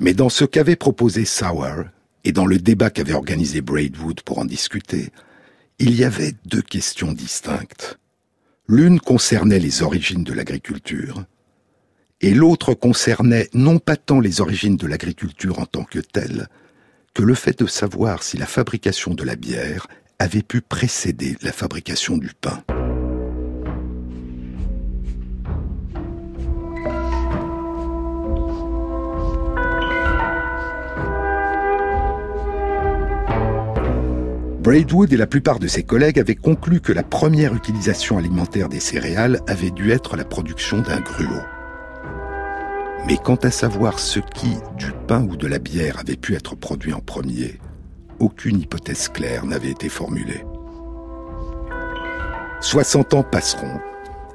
Mais 0.00 0.12
dans 0.12 0.28
ce 0.28 0.44
qu'avait 0.44 0.76
proposé 0.76 1.24
Sauer, 1.24 1.84
et 2.24 2.32
dans 2.32 2.46
le 2.46 2.58
débat 2.58 2.90
qu'avait 2.90 3.12
organisé 3.12 3.60
Braidwood 3.60 4.22
pour 4.22 4.38
en 4.38 4.44
discuter, 4.44 5.10
il 5.78 5.94
y 5.94 6.04
avait 6.04 6.34
deux 6.46 6.62
questions 6.62 7.12
distinctes. 7.12 7.98
L'une 8.66 8.98
concernait 8.98 9.58
les 9.58 9.82
origines 9.82 10.24
de 10.24 10.32
l'agriculture, 10.32 11.24
et 12.20 12.34
l'autre 12.34 12.74
concernait 12.74 13.48
non 13.52 13.78
pas 13.78 13.96
tant 13.96 14.18
les 14.20 14.40
origines 14.40 14.76
de 14.76 14.86
l'agriculture 14.86 15.60
en 15.60 15.66
tant 15.66 15.84
que 15.84 15.98
telle, 16.00 16.48
que 17.12 17.22
le 17.22 17.34
fait 17.34 17.58
de 17.60 17.66
savoir 17.66 18.22
si 18.22 18.36
la 18.36 18.46
fabrication 18.46 19.14
de 19.14 19.22
la 19.22 19.36
bière 19.36 19.86
avait 20.18 20.42
pu 20.42 20.60
précéder 20.60 21.36
la 21.42 21.52
fabrication 21.52 22.16
du 22.16 22.30
pain. 22.40 22.64
Braidwood 34.64 35.12
et 35.12 35.18
la 35.18 35.26
plupart 35.26 35.58
de 35.58 35.66
ses 35.66 35.82
collègues 35.82 36.18
avaient 36.18 36.34
conclu 36.34 36.80
que 36.80 36.94
la 36.94 37.02
première 37.02 37.54
utilisation 37.54 38.16
alimentaire 38.16 38.70
des 38.70 38.80
céréales 38.80 39.42
avait 39.46 39.70
dû 39.70 39.90
être 39.90 40.16
la 40.16 40.24
production 40.24 40.80
d'un 40.80 41.00
gruau. 41.00 41.42
Mais 43.06 43.18
quant 43.18 43.36
à 43.36 43.50
savoir 43.50 43.98
ce 43.98 44.20
qui, 44.20 44.56
du 44.78 44.90
pain 45.06 45.22
ou 45.24 45.36
de 45.36 45.46
la 45.46 45.58
bière, 45.58 45.98
avait 45.98 46.16
pu 46.16 46.34
être 46.34 46.56
produit 46.56 46.94
en 46.94 47.00
premier, 47.00 47.60
aucune 48.20 48.58
hypothèse 48.58 49.08
claire 49.08 49.44
n'avait 49.44 49.70
été 49.70 49.90
formulée. 49.90 50.46
60 52.60 53.12
ans 53.12 53.22
passeront, 53.22 53.80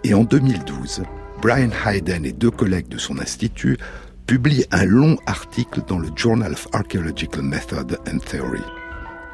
et 0.04 0.14
en 0.14 0.26
2012, 0.26 1.06
Brian 1.42 1.72
Hayden 1.88 2.24
et 2.24 2.34
deux 2.34 2.52
collègues 2.52 2.90
de 2.90 3.00
son 3.00 3.18
institut 3.18 3.80
publient 4.28 4.66
un 4.70 4.86
long 4.86 5.18
article 5.26 5.82
dans 5.88 5.98
le 5.98 6.10
Journal 6.16 6.52
of 6.52 6.68
Archaeological 6.72 7.42
Method 7.42 7.98
and 8.08 8.20
Theory. 8.20 8.62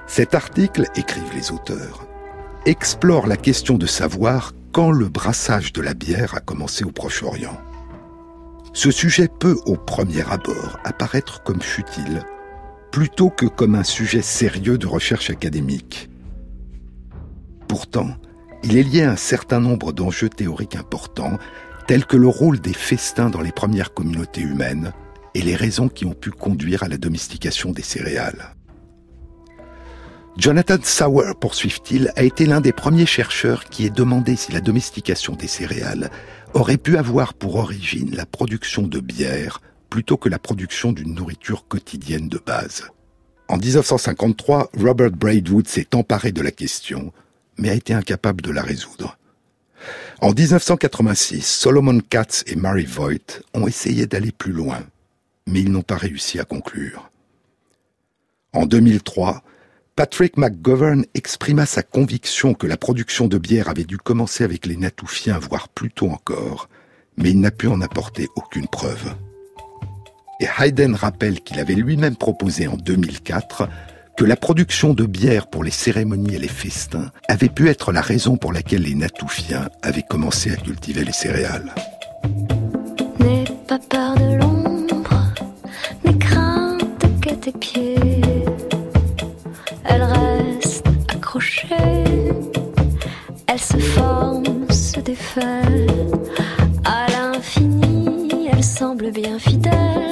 Cet 0.07 0.35
article, 0.35 0.85
écrivent 0.95 1.33
les 1.33 1.51
auteurs, 1.51 2.07
explore 2.65 3.27
la 3.27 3.37
question 3.37 3.77
de 3.77 3.87
savoir 3.87 4.53
quand 4.71 4.91
le 4.91 5.07
brassage 5.07 5.73
de 5.73 5.81
la 5.81 5.93
bière 5.93 6.35
a 6.35 6.39
commencé 6.39 6.83
au 6.83 6.91
Proche-Orient. 6.91 7.57
Ce 8.73 8.91
sujet 8.91 9.27
peut, 9.27 9.57
au 9.65 9.77
premier 9.77 10.29
abord, 10.29 10.79
apparaître 10.83 11.41
comme 11.43 11.61
futile, 11.61 12.23
plutôt 12.91 13.29
que 13.29 13.45
comme 13.45 13.75
un 13.75 13.83
sujet 13.83 14.21
sérieux 14.21 14.77
de 14.77 14.87
recherche 14.87 15.29
académique. 15.29 16.09
Pourtant, 17.67 18.09
il 18.63 18.77
est 18.77 18.83
lié 18.83 19.03
à 19.03 19.11
un 19.11 19.15
certain 19.15 19.59
nombre 19.59 19.91
d'enjeux 19.91 20.29
théoriques 20.29 20.75
importants, 20.75 21.37
tels 21.87 22.05
que 22.05 22.17
le 22.17 22.27
rôle 22.27 22.59
des 22.59 22.73
festins 22.73 23.29
dans 23.29 23.41
les 23.41 23.51
premières 23.51 23.93
communautés 23.93 24.41
humaines 24.41 24.91
et 25.33 25.41
les 25.41 25.55
raisons 25.55 25.87
qui 25.87 26.05
ont 26.05 26.13
pu 26.13 26.31
conduire 26.31 26.83
à 26.83 26.87
la 26.87 26.97
domestication 26.97 27.71
des 27.71 27.83
céréales. 27.83 28.54
Jonathan 30.37 30.77
Sauer, 30.83 31.31
poursuivent-ils, 31.39 32.11
a 32.17 32.23
été 32.23 32.45
l'un 32.45 32.59
des 32.59 32.73
premiers 32.73 33.05
chercheurs 33.05 33.63
qui 33.63 33.85
ait 33.85 33.89
demandé 33.89 34.35
si 34.35 34.51
la 34.51 34.59
domestication 34.59 35.33
des 35.33 35.47
céréales 35.47 36.11
aurait 36.53 36.77
pu 36.77 36.97
avoir 36.97 37.33
pour 37.33 37.55
origine 37.55 38.13
la 38.13 38.25
production 38.25 38.81
de 38.81 38.99
bière 38.99 39.61
plutôt 39.89 40.17
que 40.17 40.27
la 40.27 40.37
production 40.37 40.91
d'une 40.91 41.13
nourriture 41.13 41.67
quotidienne 41.67 42.27
de 42.27 42.37
base. 42.37 42.83
En 43.47 43.57
1953, 43.57 44.71
Robert 44.77 45.11
Braidwood 45.11 45.67
s'est 45.67 45.95
emparé 45.95 46.33
de 46.33 46.41
la 46.41 46.51
question, 46.51 47.13
mais 47.57 47.69
a 47.69 47.73
été 47.73 47.93
incapable 47.93 48.41
de 48.41 48.51
la 48.51 48.61
résoudre. 48.61 49.17
En 50.19 50.33
1986, 50.33 51.45
Solomon 51.45 51.99
Katz 52.01 52.43
et 52.47 52.57
Mary 52.57 52.85
Voigt 52.85 53.41
ont 53.53 53.67
essayé 53.67 54.05
d'aller 54.05 54.33
plus 54.33 54.51
loin, 54.51 54.79
mais 55.47 55.61
ils 55.61 55.71
n'ont 55.71 55.81
pas 55.81 55.97
réussi 55.97 56.39
à 56.39 56.43
conclure. 56.43 57.09
En 58.51 58.65
2003, 58.65 59.43
Patrick 59.95 60.35
McGovern 60.35 61.05
exprima 61.13 61.65
sa 61.65 61.81
conviction 61.81 62.53
que 62.53 62.67
la 62.67 62.75
production 62.75 63.27
de 63.27 63.37
bière 63.37 63.69
avait 63.69 63.85
dû 63.85 63.97
commencer 63.97 64.43
avec 64.43 64.65
les 64.65 64.75
Natoufiens, 64.75 65.39
voire 65.39 65.69
plus 65.69 65.89
tôt 65.89 66.09
encore, 66.09 66.67
mais 67.15 67.29
il 67.29 67.39
n'a 67.39 67.49
pu 67.49 67.67
en 67.67 67.79
apporter 67.79 68.27
aucune 68.35 68.67
preuve. 68.67 69.15
Et 70.41 70.47
Hayden 70.59 70.95
rappelle 70.95 71.39
qu'il 71.39 71.61
avait 71.61 71.75
lui-même 71.75 72.17
proposé 72.17 72.67
en 72.67 72.75
2004 72.75 73.69
que 74.17 74.25
la 74.25 74.35
production 74.35 74.93
de 74.93 75.05
bière 75.05 75.47
pour 75.47 75.63
les 75.63 75.71
cérémonies 75.71 76.35
et 76.35 76.39
les 76.39 76.49
festins 76.49 77.09
avait 77.29 77.47
pu 77.47 77.69
être 77.69 77.93
la 77.93 78.01
raison 78.01 78.35
pour 78.35 78.51
laquelle 78.51 78.81
les 78.81 78.95
Natoufiens 78.95 79.69
avaient 79.81 80.03
commencé 80.03 80.51
à 80.51 80.57
cultiver 80.57 81.05
les 81.05 81.13
céréales. 81.13 81.73
N'aie 83.21 83.45
pas 83.65 83.79
peur 83.79 84.15
de 84.15 84.35
l'ombre, 84.35 85.33
crainte 86.19 86.83
que 87.21 87.33
tes 87.33 87.53
pieds 87.53 87.95
elle 89.87 90.03
reste 90.03 90.87
accrochée, 91.09 92.03
elle 93.47 93.59
se 93.59 93.77
forme, 93.77 94.43
se 94.69 94.99
défait, 94.99 95.87
à 96.85 97.05
l'infini, 97.11 98.49
elle 98.51 98.63
semble 98.63 99.11
bien 99.11 99.39
fidèle, 99.39 100.04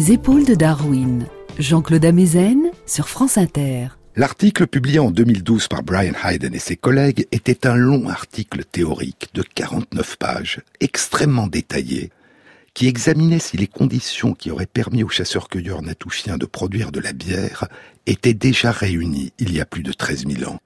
les 0.00 0.12
épaules 0.12 0.46
de 0.46 0.54
Darwin, 0.54 1.26
Jean-Claude 1.58 2.06
Amezen 2.06 2.70
sur 2.86 3.06
France 3.06 3.36
Inter. 3.36 3.88
L'article 4.16 4.66
publié 4.66 4.98
en 4.98 5.10
2012 5.10 5.68
par 5.68 5.82
Brian 5.82 6.14
Hayden 6.24 6.54
et 6.54 6.58
ses 6.58 6.76
collègues 6.76 7.26
était 7.32 7.66
un 7.66 7.74
long 7.74 8.08
article 8.08 8.64
théorique 8.64 9.28
de 9.34 9.42
49 9.42 10.16
pages, 10.16 10.62
extrêmement 10.80 11.48
détaillé, 11.48 12.12
qui 12.72 12.88
examinait 12.88 13.40
si 13.40 13.58
les 13.58 13.66
conditions 13.66 14.32
qui 14.32 14.50
auraient 14.50 14.64
permis 14.64 15.02
aux 15.02 15.10
chasseurs-cueilleurs 15.10 15.82
natouchiens 15.82 16.38
de 16.38 16.46
produire 16.46 16.92
de 16.92 17.00
la 17.00 17.12
bière 17.12 17.68
étaient 18.06 18.32
déjà 18.32 18.72
réunies 18.72 19.34
il 19.38 19.52
y 19.52 19.60
a 19.60 19.66
plus 19.66 19.82
de 19.82 19.92
13 19.92 20.26
000 20.26 20.50
ans. 20.50 20.60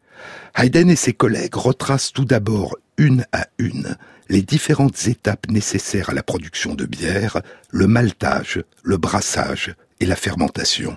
Hayden 0.56 0.88
et 0.88 0.94
ses 0.94 1.12
collègues 1.12 1.56
retracent 1.56 2.12
tout 2.12 2.24
d'abord 2.24 2.76
une 2.98 3.26
à 3.32 3.48
une 3.58 3.96
les 4.28 4.42
différentes 4.42 5.06
étapes 5.06 5.50
nécessaires 5.50 6.10
à 6.10 6.14
la 6.14 6.22
production 6.22 6.74
de 6.74 6.86
bière, 6.86 7.40
le 7.70 7.86
maltage, 7.86 8.62
le 8.82 8.96
brassage 8.96 9.74
et 10.00 10.06
la 10.06 10.16
fermentation. 10.16 10.96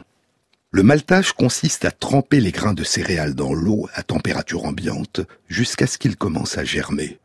Le 0.71 0.83
maltage 0.83 1.31
consiste 1.31 1.85
à 1.85 1.91
tremper 1.91 2.39
les 2.39 2.51
grains 2.51 2.73
de 2.73 2.83
céréales 2.83 3.35
dans 3.35 3.53
l'eau 3.53 3.87
à 3.93 4.03
température 4.03 4.65
ambiante 4.65 5.21
jusqu'à 5.47 5.87
ce 5.87 5.97
qu'ils 5.97 6.17
commencent 6.17 6.57
à 6.57 6.65
germer. 6.65 7.19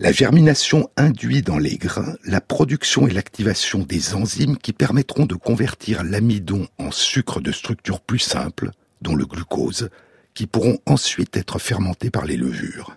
La 0.00 0.10
germination 0.10 0.90
induit 0.96 1.42
dans 1.42 1.58
les 1.58 1.76
grains 1.76 2.16
la 2.24 2.40
production 2.40 3.06
et 3.06 3.12
l'activation 3.12 3.80
des 3.80 4.14
enzymes 4.14 4.56
qui 4.56 4.72
permettront 4.72 5.26
de 5.26 5.36
convertir 5.36 6.02
l'amidon 6.02 6.66
en 6.78 6.90
sucre 6.90 7.40
de 7.40 7.52
structure 7.52 8.00
plus 8.00 8.18
simple, 8.18 8.70
dont 9.02 9.14
le 9.14 9.26
glucose, 9.26 9.90
qui 10.34 10.46
pourront 10.46 10.78
ensuite 10.86 11.36
être 11.36 11.58
fermentés 11.58 12.10
par 12.10 12.24
les 12.24 12.36
levures. 12.36 12.96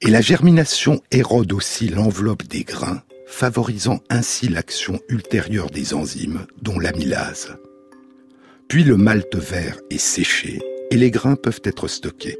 Et 0.00 0.10
la 0.10 0.20
germination 0.20 1.00
érode 1.10 1.52
aussi 1.52 1.88
l'enveloppe 1.88 2.44
des 2.44 2.62
grains, 2.62 3.02
favorisant 3.26 3.98
ainsi 4.08 4.46
l'action 4.46 5.00
ultérieure 5.08 5.70
des 5.70 5.92
enzymes, 5.92 6.46
dont 6.62 6.78
l'amylase. 6.78 7.56
Puis 8.68 8.84
le 8.84 8.96
malt 8.96 9.34
vert 9.34 9.80
est 9.90 9.98
séché 9.98 10.60
et 10.92 10.96
les 10.96 11.10
grains 11.10 11.34
peuvent 11.34 11.62
être 11.64 11.88
stockés. 11.88 12.38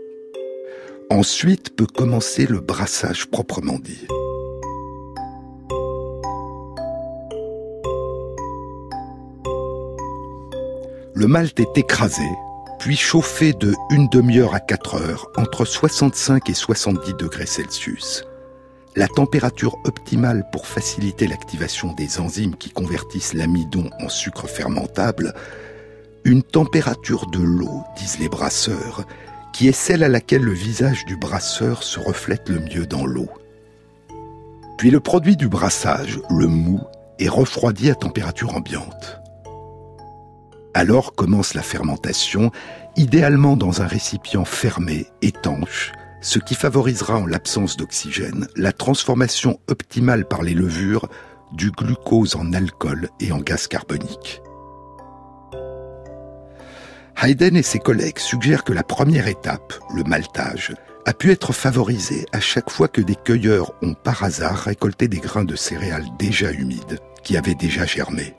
Ensuite 1.11 1.75
peut 1.75 1.87
commencer 1.87 2.47
le 2.47 2.61
brassage 2.61 3.27
proprement 3.27 3.81
dit. 3.81 4.07
Le 11.13 11.27
malt 11.27 11.59
est 11.59 11.77
écrasé 11.77 12.23
puis 12.89 12.97
chauffer 12.97 13.53
de 13.53 13.75
une 13.91 14.09
demi-heure 14.09 14.55
à 14.55 14.61
quatre 14.61 14.95
heures 14.95 15.27
entre 15.37 15.67
65 15.67 16.49
et 16.49 16.55
70 16.55 17.13
degrés 17.19 17.45
Celsius. 17.45 18.25
La 18.97 19.09
température 19.09 19.77
optimale 19.85 20.49
pour 20.53 20.67
faciliter 20.67 21.27
l'activation 21.27 21.93
des 21.93 22.19
enzymes 22.19 22.57
qui 22.57 22.71
convertissent 22.71 23.35
l'amidon 23.35 23.91
en 24.01 24.09
sucre 24.09 24.49
fermentable, 24.49 25.35
une 26.25 26.43
température 26.43 27.27
de 27.27 27.41
l'eau, 27.41 27.83
disent 27.99 28.21
les 28.21 28.31
brasseurs, 28.31 29.05
qui 29.53 29.69
est 29.69 29.73
celle 29.73 30.03
à 30.03 30.09
laquelle 30.09 30.41
le 30.41 30.55
visage 30.55 31.05
du 31.05 31.19
brasseur 31.19 31.83
se 31.83 32.01
reflète 32.01 32.49
le 32.49 32.61
mieux 32.61 32.87
dans 32.87 33.05
l'eau. 33.05 33.29
Puis 34.79 34.91
le 34.91 35.01
produit 35.01 35.37
du 35.37 35.49
brassage, 35.49 36.21
le 36.31 36.47
mou, 36.47 36.81
est 37.19 37.29
refroidi 37.29 37.91
à 37.91 37.95
température 37.95 38.57
ambiante. 38.57 39.18
Alors 40.79 41.17
commence 41.17 41.55
la 41.55 41.63
fermentation, 41.63 42.53
idéalement 42.95 43.57
dans 43.57 43.83
un 43.83 43.87
récipient 43.89 44.45
fermé, 44.45 45.09
étanche, 45.23 45.91
ce 46.21 46.39
qui 46.39 46.55
favorisera 46.55 47.19
en 47.19 47.27
l'absence 47.27 47.77
d'oxygène 47.77 48.47
la 48.55 48.71
transformation 48.71 49.59
optimale 49.67 50.25
par 50.25 50.43
les 50.43 50.55
levures 50.55 51.09
du 51.51 51.73
glucose 51.73 52.37
en 52.37 52.53
alcool 52.53 53.09
et 53.19 53.33
en 53.33 53.39
gaz 53.39 53.67
carbonique. 53.67 54.41
Hayden 57.21 57.57
et 57.57 57.65
ses 57.65 57.81
collègues 57.81 58.21
suggèrent 58.21 58.63
que 58.63 58.73
la 58.73 58.85
première 58.85 59.27
étape, 59.27 59.75
le 59.97 60.05
maltage, 60.05 60.77
a 61.07 61.13
pu 61.13 61.33
être 61.33 61.53
favorisée 61.53 62.25
à 62.31 62.39
chaque 62.39 62.71
fois 62.71 62.87
que 62.87 63.01
des 63.01 63.17
cueilleurs 63.17 63.73
ont 63.83 63.95
par 63.95 64.23
hasard 64.23 64.59
récolté 64.59 65.09
des 65.09 65.19
grains 65.19 65.45
de 65.45 65.57
céréales 65.57 66.07
déjà 66.21 66.53
humides, 66.53 67.01
qui 67.25 67.37
avaient 67.37 67.57
déjà 67.57 67.85
germé. 67.85 68.37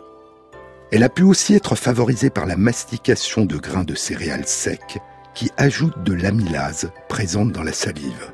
Elle 0.92 1.04
a 1.04 1.10
pu 1.10 1.24
aussi 1.24 1.54
être 1.54 1.76
favorisée 1.76 2.32
par 2.32 2.48
la 2.48 2.58
mastication 2.58 3.46
de 3.46 3.58
grains 3.58 3.84
de 3.84 3.94
céréales 3.94 4.48
secs 4.48 5.00
qui 5.36 5.52
ajoutent 5.56 6.04
de 6.04 6.14
l'amylase 6.14 6.92
présente 7.08 7.52
dans 7.52 7.62
la 7.62 7.74
salive. 7.74 8.32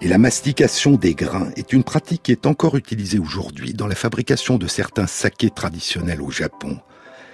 Et 0.00 0.08
la 0.08 0.18
mastication 0.18 0.92
des 0.92 1.14
grains 1.14 1.50
est 1.56 1.72
une 1.72 1.84
pratique 1.84 2.22
qui 2.24 2.32
est 2.32 2.46
encore 2.46 2.76
utilisée 2.76 3.18
aujourd'hui 3.18 3.74
dans 3.74 3.86
la 3.86 3.94
fabrication 3.94 4.56
de 4.56 4.66
certains 4.66 5.06
sakés 5.06 5.50
traditionnels 5.50 6.22
au 6.22 6.30
Japon 6.30 6.78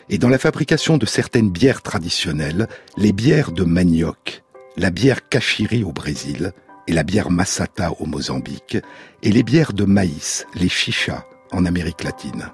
et 0.09 0.19
dans 0.19 0.29
la 0.29 0.39
fabrication 0.39 0.99
de 0.99 1.07
certaines 1.07 1.51
bières 1.51 1.83
traditionnelles, 1.83 2.69
les 2.97 3.13
bières 3.13 3.53
de 3.53 3.65
manioc, 3.65 4.43
la 4.77 4.91
bière 4.91 5.29
kashiri 5.29 5.85
au 5.85 5.93
Brésil 5.93 6.53
et 6.89 6.93
la 6.93 7.05
bière 7.05 7.31
masata 7.31 7.93
au 8.01 8.07
Mozambique 8.07 8.77
et 9.23 9.31
les 9.31 9.45
bières 9.45 9.73
de 9.73 9.85
maïs, 9.85 10.47
les 10.55 10.69
chichas 10.69 11.25
en 11.53 11.65
Amérique 11.67 12.03
latine. 12.03 12.51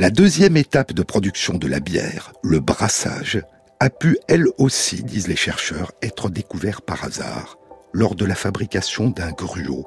La 0.00 0.08
deuxième 0.08 0.56
étape 0.56 0.94
de 0.94 1.02
production 1.02 1.58
de 1.58 1.66
la 1.68 1.78
bière, 1.78 2.32
le 2.42 2.58
brassage, 2.58 3.42
a 3.80 3.90
pu 3.90 4.16
elle 4.28 4.46
aussi, 4.56 5.02
disent 5.02 5.28
les 5.28 5.36
chercheurs, 5.36 5.92
être 6.00 6.30
découvert 6.30 6.80
par 6.80 7.04
hasard 7.04 7.58
lors 7.92 8.14
de 8.14 8.24
la 8.24 8.34
fabrication 8.34 9.10
d'un 9.10 9.30
gruau, 9.32 9.86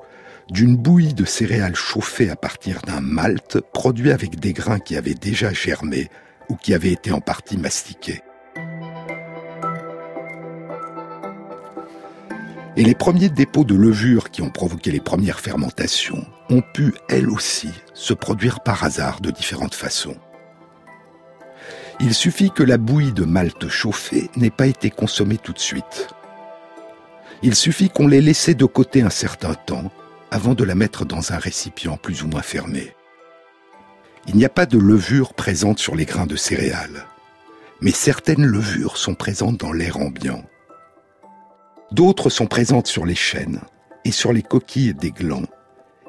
d'une 0.51 0.77
bouillie 0.77 1.15
de 1.15 1.25
céréales 1.25 1.75
chauffée 1.75 2.29
à 2.29 2.35
partir 2.35 2.83
d'un 2.83 3.01
malt 3.01 3.59
produit 3.73 4.11
avec 4.11 4.39
des 4.39 4.53
grains 4.53 4.77
qui 4.77 4.97
avaient 4.97 5.15
déjà 5.15 5.51
germé 5.51 6.11
ou 6.47 6.57
qui 6.57 6.75
avaient 6.75 6.91
été 6.91 7.11
en 7.11 7.19
partie 7.19 7.57
mastiqués. 7.57 8.21
Et 12.75 12.83
les 12.83 12.95
premiers 12.95 13.29
dépôts 13.29 13.65
de 13.65 13.75
levure 13.75 14.31
qui 14.31 14.41
ont 14.41 14.49
provoqué 14.49 14.89
les 14.89 14.99
premières 14.99 15.39
fermentations 15.39 16.25
ont 16.49 16.63
pu, 16.73 16.95
elles 17.07 17.29
aussi, 17.29 17.69
se 17.93 18.13
produire 18.13 18.61
par 18.61 18.83
hasard 18.83 19.21
de 19.21 19.29
différentes 19.29 19.75
façons. 19.75 20.17
Il 21.99 22.15
suffit 22.15 22.49
que 22.49 22.63
la 22.63 22.77
bouillie 22.77 23.13
de 23.13 23.25
malt 23.25 23.69
chauffée 23.69 24.31
n'ait 24.35 24.49
pas 24.49 24.65
été 24.65 24.89
consommée 24.89 25.37
tout 25.37 25.53
de 25.53 25.59
suite. 25.59 26.07
Il 27.43 27.53
suffit 27.53 27.89
qu'on 27.89 28.07
l'ait 28.07 28.21
laissée 28.21 28.55
de 28.55 28.65
côté 28.65 29.03
un 29.03 29.11
certain 29.11 29.53
temps 29.53 29.91
avant 30.31 30.55
de 30.55 30.63
la 30.63 30.73
mettre 30.73 31.05
dans 31.05 31.31
un 31.31 31.37
récipient 31.37 31.97
plus 31.97 32.23
ou 32.23 32.27
moins 32.27 32.41
fermé. 32.41 32.95
Il 34.27 34.35
n'y 34.35 34.45
a 34.45 34.49
pas 34.49 34.65
de 34.65 34.79
levure 34.79 35.35
présente 35.35 35.77
sur 35.77 35.95
les 35.95 36.05
grains 36.05 36.25
de 36.25 36.35
céréales, 36.35 37.05
mais 37.81 37.91
certaines 37.91 38.45
levures 38.45 38.97
sont 38.97 39.13
présentes 39.13 39.57
dans 39.57 39.73
l'air 39.73 39.97
ambiant 39.97 40.43
D'autres 41.93 42.31
sont 42.31 42.47
présentes 42.47 42.87
sur 42.87 43.05
les 43.05 43.13
chênes 43.13 43.61
et 44.03 44.11
sur 44.11 44.33
les 44.33 44.41
coquilles 44.41 44.95
des 44.95 45.11
glands. 45.11 45.45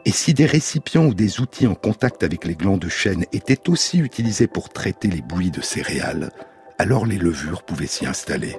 Et 0.07 0.13
si 0.13 0.33
des 0.33 0.47
récipients 0.47 1.05
ou 1.05 1.13
des 1.13 1.43
outils 1.43 1.67
en 1.67 1.75
contact 1.75 2.23
avec 2.23 2.47
les 2.47 2.55
glands 2.55 2.79
de 2.79 2.89
chêne 2.89 3.27
étaient 3.33 3.69
aussi 3.69 3.99
utilisés 3.99 4.47
pour 4.47 4.71
traiter 4.71 5.09
les 5.09 5.21
bouillies 5.21 5.51
de 5.51 5.61
céréales, 5.61 6.31
alors 6.79 7.05
les 7.05 7.19
levures 7.19 7.63
pouvaient 7.65 7.87
s'y 7.87 8.07
installer. 8.07 8.57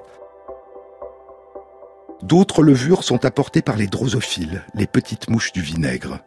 D'autres 2.21 2.61
levures 2.61 3.03
sont 3.03 3.25
apportées 3.25 3.63
par 3.63 3.75
les 3.75 3.87
drosophiles, 3.87 4.63
les 4.75 4.85
petites 4.85 5.27
mouches 5.27 5.51
du 5.51 5.61
vinaigre. 5.61 6.19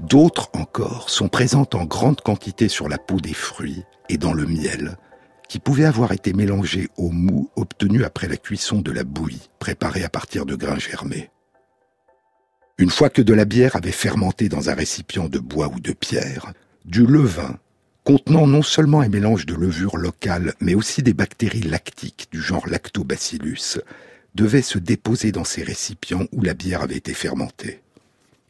D'autres 0.00 0.50
encore 0.54 1.08
sont 1.08 1.28
présentes 1.28 1.76
en 1.76 1.84
grande 1.84 2.20
quantité 2.20 2.66
sur 2.66 2.88
la 2.88 2.98
peau 2.98 3.20
des 3.20 3.34
fruits 3.34 3.84
et 4.08 4.18
dans 4.18 4.32
le 4.32 4.46
miel, 4.46 4.96
qui 5.50 5.58
pouvait 5.58 5.84
avoir 5.84 6.12
été 6.12 6.32
mélangé 6.32 6.90
au 6.96 7.10
mou 7.10 7.50
obtenu 7.56 8.04
après 8.04 8.28
la 8.28 8.36
cuisson 8.36 8.80
de 8.80 8.92
la 8.92 9.02
bouillie, 9.02 9.50
préparée 9.58 10.04
à 10.04 10.08
partir 10.08 10.46
de 10.46 10.54
grains 10.54 10.78
germés. 10.78 11.28
Une 12.78 12.88
fois 12.88 13.10
que 13.10 13.20
de 13.20 13.34
la 13.34 13.44
bière 13.44 13.74
avait 13.74 13.90
fermenté 13.90 14.48
dans 14.48 14.70
un 14.70 14.74
récipient 14.74 15.28
de 15.28 15.40
bois 15.40 15.66
ou 15.66 15.80
de 15.80 15.92
pierre, 15.92 16.52
du 16.84 17.04
levain, 17.04 17.58
contenant 18.04 18.46
non 18.46 18.62
seulement 18.62 19.00
un 19.00 19.08
mélange 19.08 19.44
de 19.44 19.56
levures 19.56 19.96
locales, 19.96 20.54
mais 20.60 20.76
aussi 20.76 21.02
des 21.02 21.14
bactéries 21.14 21.62
lactiques 21.62 22.28
du 22.30 22.40
genre 22.40 22.68
Lactobacillus, 22.68 23.80
devait 24.36 24.62
se 24.62 24.78
déposer 24.78 25.32
dans 25.32 25.42
ces 25.42 25.64
récipients 25.64 26.28
où 26.30 26.42
la 26.42 26.54
bière 26.54 26.82
avait 26.82 26.96
été 26.96 27.12
fermentée. 27.12 27.82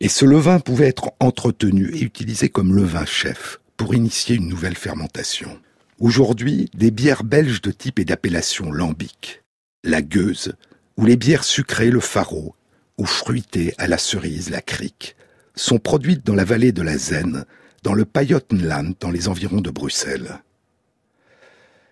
Et 0.01 0.11
ce 0.11 0.27
levain 0.27 0.61
pouvait 0.61 0.89
être 0.89 1.13
entretenu 1.19 1.95
et 1.95 2.03
utilisé 2.03 2.51
comme 2.51 2.77
levain 2.77 3.07
chef 3.07 3.59
pour 3.79 3.95
initier 3.95 4.37
une 4.37 4.49
nouvelle 4.49 4.77
fermentation. 4.77 5.59
Aujourd'hui, 6.01 6.71
des 6.73 6.91
bières 6.91 7.25
belges 7.25 7.61
de 7.61 7.71
type 7.71 7.99
et 7.99 8.07
d'appellation 8.07 8.73
lambic, 8.73 9.43
la 9.85 10.01
gueuse, 10.01 10.55
ou 10.97 11.05
les 11.05 11.17
bières 11.17 11.45
sucrées, 11.45 11.91
le 11.91 12.01
faro, 12.01 12.55
ou 12.97 13.05
fruitées 13.05 13.75
à 13.77 13.87
la 13.87 13.99
cerise, 13.99 14.49
la 14.49 14.63
crique, 14.63 15.15
sont 15.55 15.79
produites 15.79 16.25
dans 16.25 16.35
la 16.35 16.45
vallée 16.45 16.73
de 16.73 16.81
la 16.81 16.97
Zenne, 16.97 17.45
dans 17.83 17.93
le 17.93 18.07
Pajottenland, 18.07 18.95
dans 18.99 19.11
les 19.11 19.29
environs 19.29 19.61
de 19.61 19.69
Bruxelles. 19.69 20.41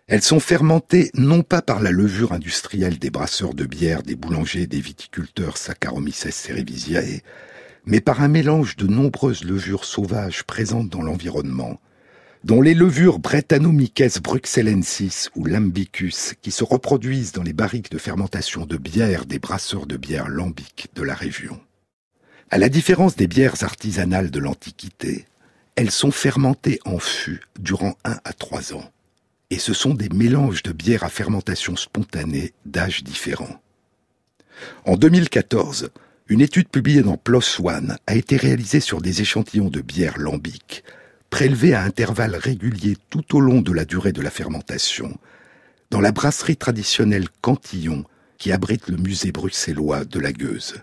Elles 0.07 0.23
sont 0.23 0.41
fermentées 0.41 1.11
non 1.13 1.43
pas 1.43 1.61
par 1.61 1.83
la 1.83 1.91
levure 1.91 2.33
industrielle 2.33 2.99
des 2.99 3.11
brasseurs 3.11 3.53
de 3.53 3.67
bière, 3.67 4.03
des 4.03 4.17
boulangers, 4.17 4.67
des 4.67 4.81
viticulteurs 4.81 5.59
Saccharomyces 5.59 6.31
cerevisiae, 6.31 7.21
mais 7.85 8.01
par 8.01 8.23
un 8.23 8.29
mélange 8.29 8.77
de 8.77 8.87
nombreuses 8.87 9.45
levures 9.45 9.85
sauvages 9.85 10.45
présentes 10.45 10.89
dans 10.89 11.03
l'environnement, 11.03 11.79
dont 12.49 12.63
les 12.63 12.73
levures 12.73 13.19
Brettanomyces 13.19 14.23
bruxellensis 14.23 15.29
ou 15.37 15.45
Lambicus, 15.45 16.33
qui 16.41 16.51
se 16.51 16.65
reproduisent 16.65 17.33
dans 17.33 17.43
les 17.43 17.53
barriques 17.53 17.91
de 17.91 17.99
fermentation 17.99 18.65
de 18.65 18.79
bière 18.79 19.27
des 19.27 19.39
brasseurs 19.39 19.85
de 19.85 19.99
bière 19.99 20.29
lambic 20.29 20.89
de 20.95 21.03
la 21.03 21.13
région. 21.13 21.61
À 22.49 22.57
la 22.57 22.71
différence 22.71 23.17
des 23.17 23.27
bières 23.29 23.63
artisanales 23.65 24.31
de 24.31 24.39
l'Antiquité, 24.39 25.27
elles 25.77 25.91
sont 25.91 26.11
fermentées 26.11 26.81
en 26.87 26.99
fût 26.99 27.43
durant 27.61 27.99
un 28.07 28.17
à 28.25 28.33
trois 28.33 28.73
ans. 28.73 28.91
Et 29.51 29.59
ce 29.59 29.75
sont 29.75 29.93
des 29.93 30.09
mélanges 30.09 30.63
de 30.63 30.73
bières 30.73 31.05
à 31.05 31.11
fermentation 31.11 31.77
spontanée 31.77 32.55
d'âges 32.65 33.05
différents. 33.05 33.61
En 34.87 34.97
2014, 34.97 35.91
une 36.29 36.41
étude 36.41 36.71
publiée 36.71 37.03
dans 37.03 37.19
PLOS 37.19 37.61
ONE 37.63 37.99
a 38.07 38.15
été 38.15 38.39
réalisée 38.39 38.81
sur 38.81 39.03
des 39.03 39.21
échantillons 39.21 39.69
de 39.69 39.83
bière 39.83 40.17
lambic 40.17 40.83
prélevé 41.31 41.75
à 41.75 41.83
intervalles 41.83 42.37
réguliers 42.37 42.97
tout 43.11 43.37
au 43.37 43.41
long 43.41 43.61
de 43.61 43.73
la 43.73 43.85
durée 43.85 44.13
de 44.13 44.23
la 44.23 44.31
fermentation, 44.31 45.19
dans 45.91 46.01
la 46.01 46.13
brasserie 46.13 46.57
traditionnelle 46.57 47.29
Cantillon 47.41 48.05
qui 48.39 48.53
abrite 48.53 48.89
le 48.89 48.97
musée 48.97 49.33
bruxellois 49.33 50.05
de 50.05 50.21
la 50.21 50.33
Gueuse. 50.33 50.77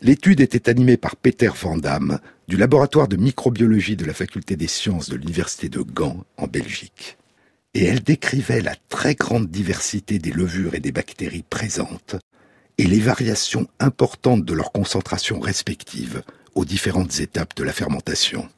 L'étude 0.00 0.40
était 0.40 0.68
animée 0.68 0.96
par 0.96 1.16
Peter 1.16 1.50
Van 1.60 1.76
Damme 1.76 2.20
du 2.46 2.56
laboratoire 2.56 3.08
de 3.08 3.16
microbiologie 3.16 3.96
de 3.96 4.04
la 4.04 4.14
faculté 4.14 4.56
des 4.56 4.68
sciences 4.68 5.10
de 5.10 5.16
l'université 5.16 5.68
de 5.68 5.80
Gand 5.80 6.24
en 6.36 6.46
Belgique. 6.46 7.18
Et 7.74 7.84
elle 7.84 8.02
décrivait 8.02 8.62
la 8.62 8.76
très 8.88 9.14
grande 9.14 9.48
diversité 9.48 10.18
des 10.18 10.30
levures 10.30 10.74
et 10.74 10.80
des 10.80 10.92
bactéries 10.92 11.44
présentes 11.48 12.16
et 12.78 12.86
les 12.86 13.00
variations 13.00 13.66
importantes 13.80 14.44
de 14.44 14.54
leurs 14.54 14.72
concentrations 14.72 15.40
respectives 15.40 16.22
aux 16.54 16.64
différentes 16.64 17.18
étapes 17.20 17.56
de 17.56 17.64
la 17.64 17.72
fermentation. 17.72 18.48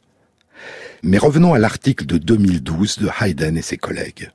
Mais 1.02 1.18
revenons 1.18 1.54
à 1.54 1.58
l'article 1.58 2.06
de 2.06 2.18
2012 2.18 2.98
de 2.98 3.08
Hayden 3.20 3.56
et 3.56 3.62
ses 3.62 3.78
collègues. 3.78 4.30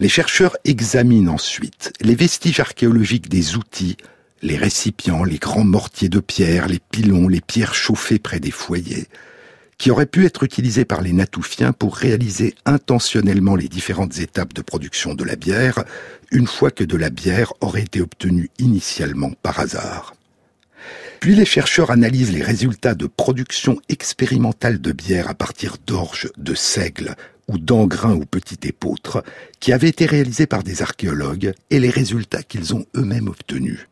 Les 0.00 0.08
chercheurs 0.08 0.56
examinent 0.64 1.28
ensuite 1.28 1.92
les 2.00 2.14
vestiges 2.14 2.60
archéologiques 2.60 3.28
des 3.28 3.56
outils, 3.56 3.96
les 4.42 4.56
récipients, 4.56 5.24
les 5.24 5.38
grands 5.38 5.64
mortiers 5.64 6.08
de 6.08 6.20
pierre, 6.20 6.68
les 6.68 6.78
pilons, 6.78 7.28
les 7.28 7.40
pierres 7.40 7.74
chauffées 7.74 8.18
près 8.18 8.40
des 8.40 8.50
foyers, 8.50 9.06
qui 9.78 9.90
auraient 9.90 10.06
pu 10.06 10.26
être 10.26 10.42
utilisés 10.42 10.84
par 10.84 11.02
les 11.02 11.12
Natoufiens 11.12 11.72
pour 11.72 11.96
réaliser 11.96 12.54
intentionnellement 12.64 13.56
les 13.56 13.68
différentes 13.68 14.18
étapes 14.18 14.52
de 14.52 14.62
production 14.62 15.14
de 15.14 15.24
la 15.24 15.36
bière, 15.36 15.84
une 16.30 16.46
fois 16.46 16.70
que 16.70 16.84
de 16.84 16.96
la 16.96 17.10
bière 17.10 17.52
aurait 17.60 17.82
été 17.82 18.00
obtenue 18.00 18.50
initialement 18.58 19.32
par 19.42 19.60
hasard. 19.60 20.14
Puis 21.20 21.34
les 21.34 21.44
chercheurs 21.44 21.90
analysent 21.90 22.32
les 22.32 22.42
résultats 22.42 22.94
de 22.94 23.06
production 23.06 23.80
expérimentale 23.88 24.80
de 24.80 24.92
bière 24.92 25.28
à 25.28 25.34
partir 25.34 25.76
d'orge, 25.86 26.30
de 26.36 26.54
seigle 26.54 27.16
ou 27.48 27.58
d'engrain 27.58 28.14
ou 28.14 28.24
petit 28.24 28.68
épeautre 28.68 29.24
qui 29.58 29.72
avaient 29.72 29.88
été 29.88 30.06
réalisés 30.06 30.46
par 30.46 30.62
des 30.62 30.82
archéologues 30.82 31.52
et 31.70 31.80
les 31.80 31.90
résultats 31.90 32.42
qu'ils 32.42 32.74
ont 32.74 32.86
eux-mêmes 32.96 33.28
obtenus. 33.28 33.88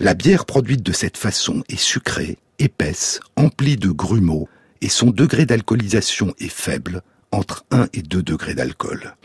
La 0.00 0.14
bière 0.14 0.44
produite 0.44 0.82
de 0.82 0.92
cette 0.92 1.16
façon 1.16 1.62
est 1.68 1.80
sucrée, 1.80 2.38
épaisse, 2.58 3.20
emplie 3.36 3.76
de 3.76 3.90
grumeaux 3.90 4.48
et 4.80 4.88
son 4.88 5.10
degré 5.10 5.46
d'alcoolisation 5.46 6.34
est 6.38 6.52
faible, 6.52 7.02
entre 7.32 7.64
1 7.70 7.88
et 7.92 8.02
2 8.02 8.22
degrés 8.22 8.54
d'alcool. 8.54 9.16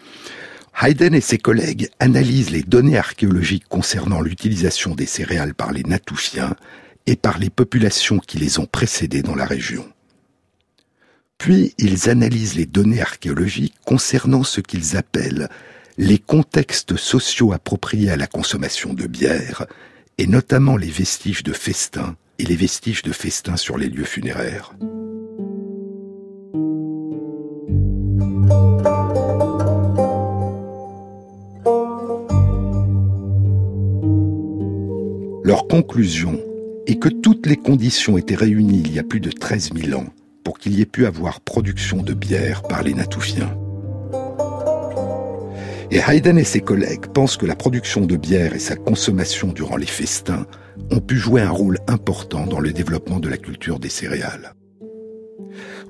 Hayden 0.82 1.14
et 1.14 1.22
ses 1.22 1.38
collègues 1.38 1.90
analysent 2.00 2.50
les 2.50 2.64
données 2.64 2.98
archéologiques 2.98 3.68
concernant 3.68 4.22
l'utilisation 4.22 4.96
des 4.96 5.06
céréales 5.06 5.54
par 5.54 5.72
les 5.72 5.84
Natouchiens 5.84 6.56
et 7.06 7.16
par 7.16 7.40
les 7.40 7.50
populations 7.50 8.20
qui 8.20 8.38
les 8.38 8.60
ont 8.60 8.66
précédées 8.66 9.24
dans 9.24 9.36
la 9.36 9.46
région. 9.46 9.86
Puis 11.38 11.74
ils 11.80 12.10
analysent 12.10 12.56
les 12.56 12.68
données 12.68 13.02
archéologiques 13.02 13.76
concernant 13.84 14.44
ce 14.44 14.62
qu'ils 14.62 14.96
appellent 14.96 15.50
les 15.98 16.20
contextes 16.20 16.98
sociaux 16.98 17.54
appropriés 17.54 18.12
à 18.12 18.16
la 18.16 18.28
consommation 18.28 18.94
de 18.94 19.08
bière, 19.08 19.66
et 20.18 20.28
notamment 20.28 20.78
les 20.78 20.90
vestiges 20.90 21.44
de 21.44 21.54
festins 21.54 22.16
et 22.38 22.44
les 22.44 22.56
vestiges 22.56 23.02
de 23.02 23.12
festins 23.12 23.58
sur 23.58 23.78
les 23.78 23.90
lieux 23.90 24.06
funéraires. 24.06 24.74
Leur 35.44 35.68
conclusion 35.68 36.40
est 36.88 37.00
que 37.00 37.10
toutes 37.10 37.46
les 37.46 37.58
conditions 37.58 38.18
étaient 38.18 38.36
réunies 38.36 38.82
il 38.86 38.94
y 38.94 39.00
a 39.00 39.04
plus 39.04 39.20
de 39.20 39.32
13 39.32 39.72
000 39.76 40.00
ans 40.00 40.08
pour 40.44 40.58
qu'il 40.58 40.78
y 40.78 40.82
ait 40.82 40.86
pu 40.86 41.06
avoir 41.06 41.42
production 41.42 42.02
de 42.02 42.14
bière 42.14 42.64
par 42.64 42.84
les 42.84 42.94
Natoufiens. 42.94 43.56
Et 45.92 46.00
Haydn 46.00 46.38
et 46.38 46.46
ses 46.46 46.62
collègues 46.62 47.08
pensent 47.08 47.38
que 47.38 47.46
la 47.46 47.56
production 47.56 48.06
de 48.06 48.16
bière 48.16 48.56
et 48.56 48.60
sa 48.60 48.78
consommation 48.78 49.50
durant 49.50 49.76
les 49.76 49.86
festins 49.86 50.46
ont 50.90 51.02
pu 51.02 51.18
jouer 51.18 51.42
un 51.42 51.50
rôle 51.50 51.78
important 51.88 52.48
dans 52.48 52.60
le 52.60 52.72
développement 52.72 53.20
de 53.20 53.28
la 53.28 53.38
culture 53.38 53.78
des 53.78 53.90
céréales. 53.90 54.54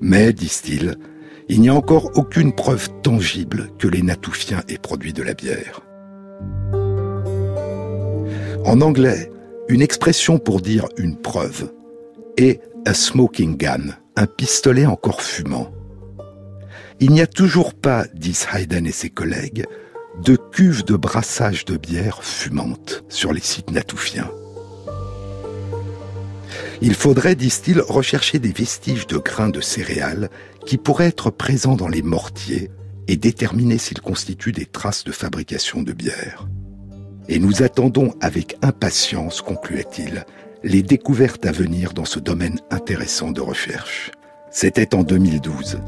Mais, 0.01 0.33
disent-ils, 0.33 0.95
il 1.49 1.61
n'y 1.61 1.69
a 1.69 1.75
encore 1.75 2.09
aucune 2.15 2.53
preuve 2.53 2.89
tangible 3.03 3.69
que 3.77 3.87
les 3.87 4.01
Natoufiens 4.01 4.63
aient 4.67 4.79
produit 4.79 5.13
de 5.13 5.21
la 5.21 5.35
bière. 5.35 5.81
En 8.65 8.81
anglais, 8.81 9.29
une 9.71 9.81
expression 9.81 10.37
pour 10.37 10.59
dire 10.59 10.89
une 10.97 11.15
preuve 11.15 11.71
est 12.35 12.61
a 12.85 12.93
smoking 12.93 13.55
gun, 13.55 13.95
un 14.17 14.27
pistolet 14.27 14.85
encore 14.85 15.21
fumant. 15.21 15.71
Il 16.99 17.11
n'y 17.11 17.21
a 17.21 17.27
toujours 17.27 17.73
pas, 17.73 18.05
disent 18.13 18.47
Haydn 18.53 18.85
et 18.85 18.91
ses 18.91 19.09
collègues, 19.09 19.65
de 20.21 20.35
cuves 20.35 20.83
de 20.83 20.97
brassage 20.97 21.63
de 21.63 21.77
bière 21.77 22.21
fumante 22.21 23.05
sur 23.07 23.31
les 23.31 23.39
sites 23.39 23.71
natoufiens. 23.71 24.29
Il 26.81 26.93
faudrait, 26.93 27.35
disent-ils, 27.35 27.79
rechercher 27.79 28.39
des 28.39 28.51
vestiges 28.51 29.07
de 29.07 29.17
grains 29.17 29.49
de 29.49 29.61
céréales 29.61 30.29
qui 30.65 30.77
pourraient 30.77 31.07
être 31.07 31.29
présents 31.29 31.77
dans 31.77 31.87
les 31.87 32.01
mortiers 32.01 32.71
et 33.07 33.15
déterminer 33.15 33.77
s'ils 33.77 34.01
constituent 34.01 34.51
des 34.51 34.65
traces 34.65 35.05
de 35.05 35.13
fabrication 35.13 35.81
de 35.81 35.93
bière. 35.93 36.45
Et 37.29 37.39
nous 37.39 37.63
attendons 37.63 38.13
avec 38.21 38.57
impatience, 38.61 39.41
concluait-il, 39.41 40.25
les 40.63 40.83
découvertes 40.83 41.45
à 41.45 41.51
venir 41.51 41.93
dans 41.93 42.05
ce 42.05 42.19
domaine 42.19 42.59
intéressant 42.69 43.31
de 43.31 43.41
recherche. 43.41 44.11
C'était 44.49 44.93
en 44.95 45.03
2012. 45.03 45.79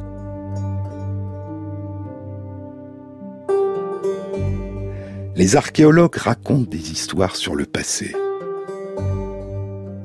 Les 5.36 5.56
archéologues 5.56 6.16
racontent 6.16 6.70
des 6.70 6.92
histoires 6.92 7.36
sur 7.36 7.56
le 7.56 7.66
passé. 7.66 8.16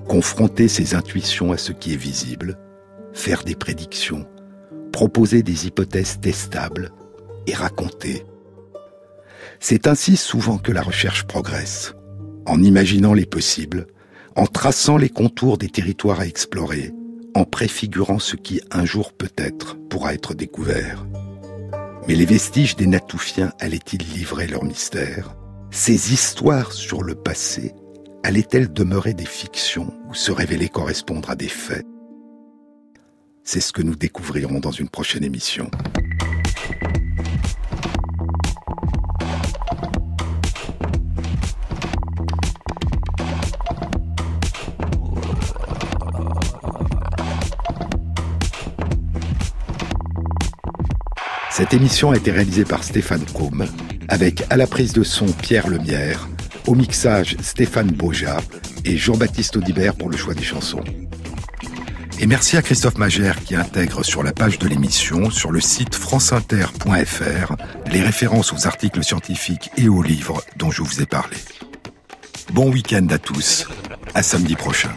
Confronter 0.09 0.68
ses 0.68 0.95
intuitions 0.95 1.53
à 1.53 1.59
ce 1.59 1.72
qui 1.72 1.93
est 1.93 1.97
visible, 1.97 2.59
faire 3.12 3.45
des 3.45 3.55
prédictions, 3.55 4.26
proposer 4.91 5.43
des 5.43 5.66
hypothèses 5.66 6.18
testables 6.18 6.91
et 7.47 7.55
raconter. 7.55 8.24
C'est 9.61 9.86
ainsi 9.86 10.16
souvent 10.16 10.59
que 10.59 10.72
la 10.72 10.82
recherche 10.82 11.24
progresse, 11.24 11.94
en 12.46 12.62
imaginant 12.62 13.14
les 13.14 13.26
possibles, 13.26 13.86
en 14.36 14.46
traçant 14.46 14.96
les 14.96 15.09
contours 15.09 15.59
des 15.59 15.68
territoires 15.68 16.20
à 16.20 16.26
explorer, 16.26 16.92
en 17.34 17.44
préfigurant 17.44 18.18
ce 18.18 18.36
qui 18.36 18.61
un 18.70 18.84
jour 18.84 19.12
peut-être 19.12 19.76
pourra 19.88 20.14
être 20.14 20.34
découvert. 20.34 21.07
Mais 22.07 22.14
les 22.14 22.24
vestiges 22.24 22.76
des 22.76 22.86
Natoufiens 22.86 23.53
allaient-ils 23.59 24.03
livrer 24.14 24.46
leur 24.46 24.64
mystère? 24.64 25.36
Ces 25.70 26.12
histoires 26.12 26.72
sur 26.72 27.03
le 27.03 27.14
passé 27.14 27.74
allaient-elles 28.22 28.72
demeurer 28.72 29.12
des 29.12 29.26
fictions 29.26 29.92
ou 30.09 30.14
se 30.14 30.32
révéler 30.32 30.68
correspondre 30.68 31.30
à 31.30 31.36
des 31.36 31.49
faits? 31.49 31.86
C'est 33.44 33.61
ce 33.61 33.72
que 33.72 33.82
nous 33.82 33.94
découvrirons 33.94 34.61
dans 34.61 34.70
une 34.70 34.88
prochaine 34.88 35.24
émission. 35.24 35.70
Cette 51.59 51.75
émission 51.75 52.13
a 52.13 52.17
été 52.17 52.31
réalisée 52.31 52.65
par 52.65 52.85
Stéphane 52.85 53.25
Combe, 53.35 53.67
avec 54.07 54.45
à 54.49 54.57
la 54.57 54.69
prise 54.69 54.93
de 54.93 55.03
son 55.03 55.27
Pierre 55.27 55.67
Lemierre, 55.67 56.29
au 56.69 56.77
mixage 56.77 57.37
Stéphane 57.43 57.91
Boja 57.91 58.37
et 58.85 58.97
Jean-Baptiste 58.97 59.57
Audibert 59.57 59.97
pour 59.97 60.09
le 60.09 60.17
choix 60.17 60.35
des 60.35 60.45
chansons. 60.45 60.85
Et 62.21 62.29
merci 62.29 62.57
à 62.57 62.63
Christophe 62.63 62.97
Magère 62.99 63.43
qui 63.43 63.57
intègre 63.57 64.05
sur 64.05 64.23
la 64.23 64.33
page 64.33 64.61
de 64.61 64.69
l'émission, 64.69 65.33
sur 65.33 65.51
le 65.51 65.61
site 65.61 65.97
franceinter.fr, 65.97 67.57
les 67.91 68.03
références 68.03 68.53
aux 68.53 68.69
articles 68.69 69.03
scientifiques 69.03 69.73
et 69.77 69.89
aux 69.89 70.05
livres 70.05 70.45
dont 70.59 70.71
je 70.71 70.83
vous 70.83 71.03
ai 71.03 71.07
parlé. 71.07 71.39
Bon 72.53 72.71
week-end 72.71 73.09
à 73.11 73.19
tous, 73.19 73.67
à 74.15 74.23
samedi 74.23 74.55
prochain. 74.55 74.91